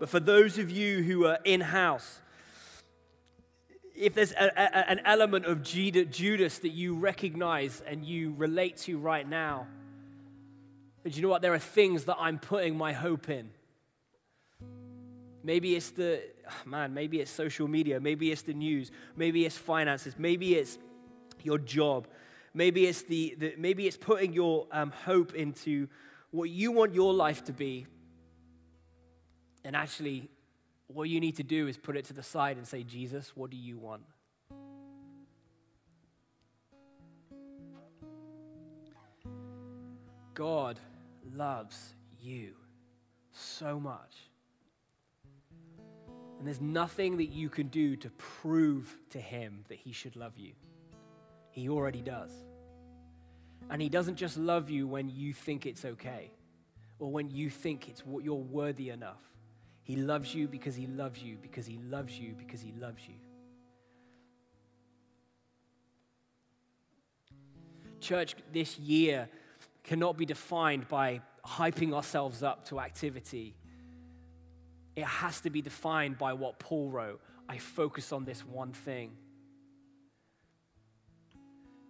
But 0.00 0.08
for 0.08 0.18
those 0.18 0.56
of 0.56 0.70
you 0.70 1.02
who 1.02 1.26
are 1.26 1.38
in 1.44 1.60
house, 1.60 2.20
if 3.94 4.14
there's 4.14 4.32
a, 4.32 4.50
a, 4.56 4.90
an 4.90 5.02
element 5.04 5.44
of 5.44 5.62
Judas 5.62 6.58
that 6.60 6.70
you 6.70 6.94
recognize 6.94 7.82
and 7.86 8.02
you 8.02 8.34
relate 8.38 8.78
to 8.78 8.98
right 8.98 9.28
now, 9.28 9.66
but 11.02 11.14
you 11.14 11.22
know 11.22 11.28
what? 11.28 11.42
There 11.42 11.52
are 11.52 11.58
things 11.58 12.04
that 12.06 12.16
I'm 12.18 12.38
putting 12.38 12.78
my 12.78 12.94
hope 12.94 13.28
in. 13.28 13.50
Maybe 15.42 15.76
it's 15.76 15.90
the, 15.90 16.22
man, 16.64 16.94
maybe 16.94 17.20
it's 17.20 17.30
social 17.30 17.68
media. 17.68 18.00
Maybe 18.00 18.32
it's 18.32 18.42
the 18.42 18.54
news. 18.54 18.90
Maybe 19.16 19.44
it's 19.44 19.56
finances. 19.56 20.14
Maybe 20.16 20.54
it's 20.54 20.78
your 21.42 21.58
job. 21.58 22.08
Maybe 22.54 22.86
it's, 22.86 23.02
the, 23.02 23.36
the 23.38 23.54
maybe 23.58 23.86
it's 23.86 23.98
putting 23.98 24.32
your 24.32 24.66
um, 24.72 24.92
hope 25.04 25.34
into 25.34 25.88
what 26.30 26.48
you 26.48 26.72
want 26.72 26.94
your 26.94 27.12
life 27.12 27.44
to 27.44 27.52
be. 27.52 27.86
And 29.64 29.76
actually, 29.76 30.28
what 30.86 31.08
you 31.08 31.20
need 31.20 31.36
to 31.36 31.42
do 31.42 31.68
is 31.68 31.76
put 31.76 31.96
it 31.96 32.04
to 32.06 32.12
the 32.12 32.22
side 32.22 32.56
and 32.56 32.66
say, 32.66 32.82
Jesus, 32.82 33.32
what 33.34 33.50
do 33.50 33.56
you 33.56 33.78
want? 33.78 34.02
God 40.34 40.80
loves 41.34 41.94
you 42.20 42.54
so 43.32 43.78
much. 43.78 44.16
And 46.38 46.46
there's 46.46 46.62
nothing 46.62 47.18
that 47.18 47.26
you 47.26 47.50
can 47.50 47.68
do 47.68 47.96
to 47.96 48.08
prove 48.10 48.96
to 49.10 49.20
him 49.20 49.64
that 49.68 49.76
he 49.76 49.92
should 49.92 50.16
love 50.16 50.38
you. 50.38 50.52
He 51.50 51.68
already 51.68 52.00
does. 52.00 52.30
And 53.68 53.82
he 53.82 53.90
doesn't 53.90 54.16
just 54.16 54.38
love 54.38 54.70
you 54.70 54.86
when 54.88 55.10
you 55.10 55.34
think 55.34 55.66
it's 55.66 55.84
okay 55.84 56.30
or 56.98 57.12
when 57.12 57.30
you 57.30 57.50
think 57.50 57.88
it's 57.88 58.06
what 58.06 58.24
you're 58.24 58.34
worthy 58.34 58.88
enough. 58.88 59.29
He 59.82 59.96
loves 59.96 60.34
you 60.34 60.46
because 60.48 60.76
he 60.76 60.86
loves 60.86 61.22
you, 61.22 61.36
because 61.40 61.66
he 61.66 61.78
loves 61.78 62.18
you, 62.18 62.34
because 62.38 62.60
he 62.60 62.72
loves 62.78 63.02
you. 63.08 63.14
Church, 68.00 68.34
this 68.52 68.78
year 68.78 69.28
cannot 69.84 70.16
be 70.16 70.24
defined 70.24 70.88
by 70.88 71.20
hyping 71.44 71.92
ourselves 71.92 72.42
up 72.42 72.64
to 72.66 72.80
activity. 72.80 73.54
It 74.96 75.04
has 75.04 75.40
to 75.42 75.50
be 75.50 75.62
defined 75.62 76.18
by 76.18 76.32
what 76.32 76.58
Paul 76.58 76.90
wrote 76.90 77.20
I 77.48 77.58
focus 77.58 78.12
on 78.12 78.24
this 78.24 78.46
one 78.46 78.72
thing. 78.72 79.10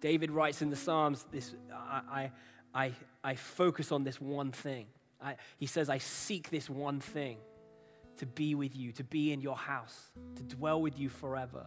David 0.00 0.30
writes 0.30 0.62
in 0.62 0.70
the 0.70 0.76
Psalms, 0.76 1.26
this, 1.30 1.54
I, 1.70 2.30
I, 2.74 2.84
I, 2.86 2.92
I 3.22 3.34
focus 3.34 3.92
on 3.92 4.02
this 4.02 4.18
one 4.18 4.52
thing. 4.52 4.86
I, 5.20 5.36
he 5.58 5.66
says, 5.66 5.90
I 5.90 5.98
seek 5.98 6.48
this 6.48 6.70
one 6.70 7.00
thing 7.00 7.36
to 8.20 8.26
be 8.26 8.54
with 8.54 8.76
you, 8.76 8.92
to 8.92 9.02
be 9.02 9.32
in 9.32 9.40
your 9.40 9.56
house, 9.56 10.10
to 10.36 10.42
dwell 10.42 10.80
with 10.82 10.98
you 10.98 11.08
forever. 11.08 11.66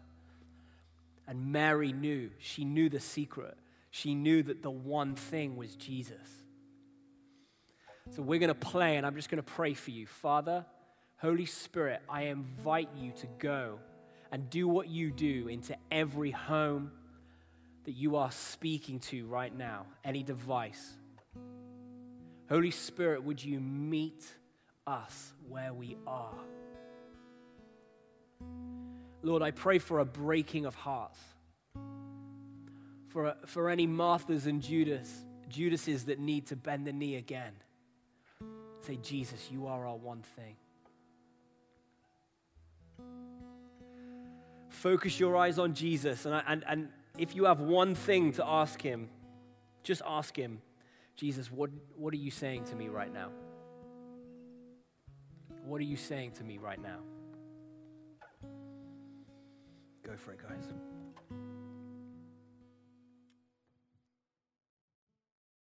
And 1.28 1.52
Mary 1.52 1.92
knew, 1.92 2.30
she 2.38 2.64
knew 2.64 2.90
the 2.90 3.00
secret. 3.00 3.58
She 3.90 4.14
knew 4.14 4.44
that 4.44 4.62
the 4.62 4.70
one 4.70 5.16
thing 5.16 5.56
was 5.56 5.76
Jesus. 5.76 6.30
So 8.12 8.22
we're 8.22 8.40
going 8.40 8.50
to 8.50 8.54
play, 8.54 8.98
and 8.98 9.06
I'm 9.06 9.16
just 9.16 9.32
going 9.32 9.42
to 9.42 9.52
pray 9.52 9.74
for 9.74 9.90
you. 9.90 10.06
Father, 10.06 10.64
Holy 11.18 11.48
Spirit, 11.48 12.02
I 12.08 12.26
invite 12.26 12.90
you 12.96 13.14
to 13.14 13.28
go 13.40 13.80
and 14.32 14.48
do 14.52 14.68
what 14.68 14.88
you 14.88 15.10
do 15.10 15.48
into 15.48 15.76
every 15.90 16.32
home 16.32 16.92
that 17.86 17.94
you 17.94 18.16
are 18.18 18.32
speaking 18.32 19.00
to 19.00 19.26
right 19.26 19.56
now, 19.56 19.88
any 20.04 20.22
device. 20.22 20.98
Holy 22.48 22.72
Spirit, 22.72 23.24
would 23.24 23.44
you 23.44 23.60
meet 23.60 24.24
us 24.88 25.34
where 25.48 25.74
we 25.74 25.98
are? 26.06 26.34
Lord, 29.22 29.42
I 29.42 29.52
pray 29.52 29.80
for 29.80 30.00
a 30.00 30.06
breaking 30.06 30.66
of 30.66 30.76
hearts 30.76 31.20
for, 33.14 33.36
for 33.46 33.70
any 33.70 33.88
Marthas 33.88 34.48
and 34.48 34.62
Judas, 34.62 35.10
Judases 35.48 36.06
that 36.06 36.20
need 36.20 36.48
to 36.48 36.56
bend 36.56 36.88
the 36.88 36.94
knee 36.94 37.16
again. 37.16 37.54
Say, 38.82 38.98
Jesus, 38.98 39.50
you 39.52 39.68
are 39.68 39.88
our 39.88 39.96
one 39.96 40.24
thing. 40.36 40.56
Focus 44.70 45.20
your 45.20 45.38
eyes 45.38 45.60
on 45.60 45.76
Jesus. 45.76 46.26
And, 46.26 46.44
and, 46.48 46.64
and 46.68 46.90
if 47.18 47.36
you 47.36 47.46
have 47.46 47.60
one 47.60 47.94
thing 47.94 48.32
to 48.34 48.46
ask 48.46 48.82
him, 48.82 49.10
just 49.84 50.02
ask 50.06 50.36
him, 50.36 50.60
Jesus, 51.16 51.52
what, 51.52 51.70
what 51.96 52.14
are 52.16 52.18
you 52.18 52.32
saying 52.32 52.64
to 52.66 52.76
me 52.76 52.90
right 52.90 53.14
now? 53.14 53.30
What 55.66 55.80
are 55.80 55.86
you 55.86 55.96
saying 55.96 56.32
to 56.34 56.44
me 56.44 56.58
right 56.58 56.82
now? 56.82 57.00
Go 60.06 60.18
for 60.18 60.34
it, 60.34 60.40
guys. 60.42 60.66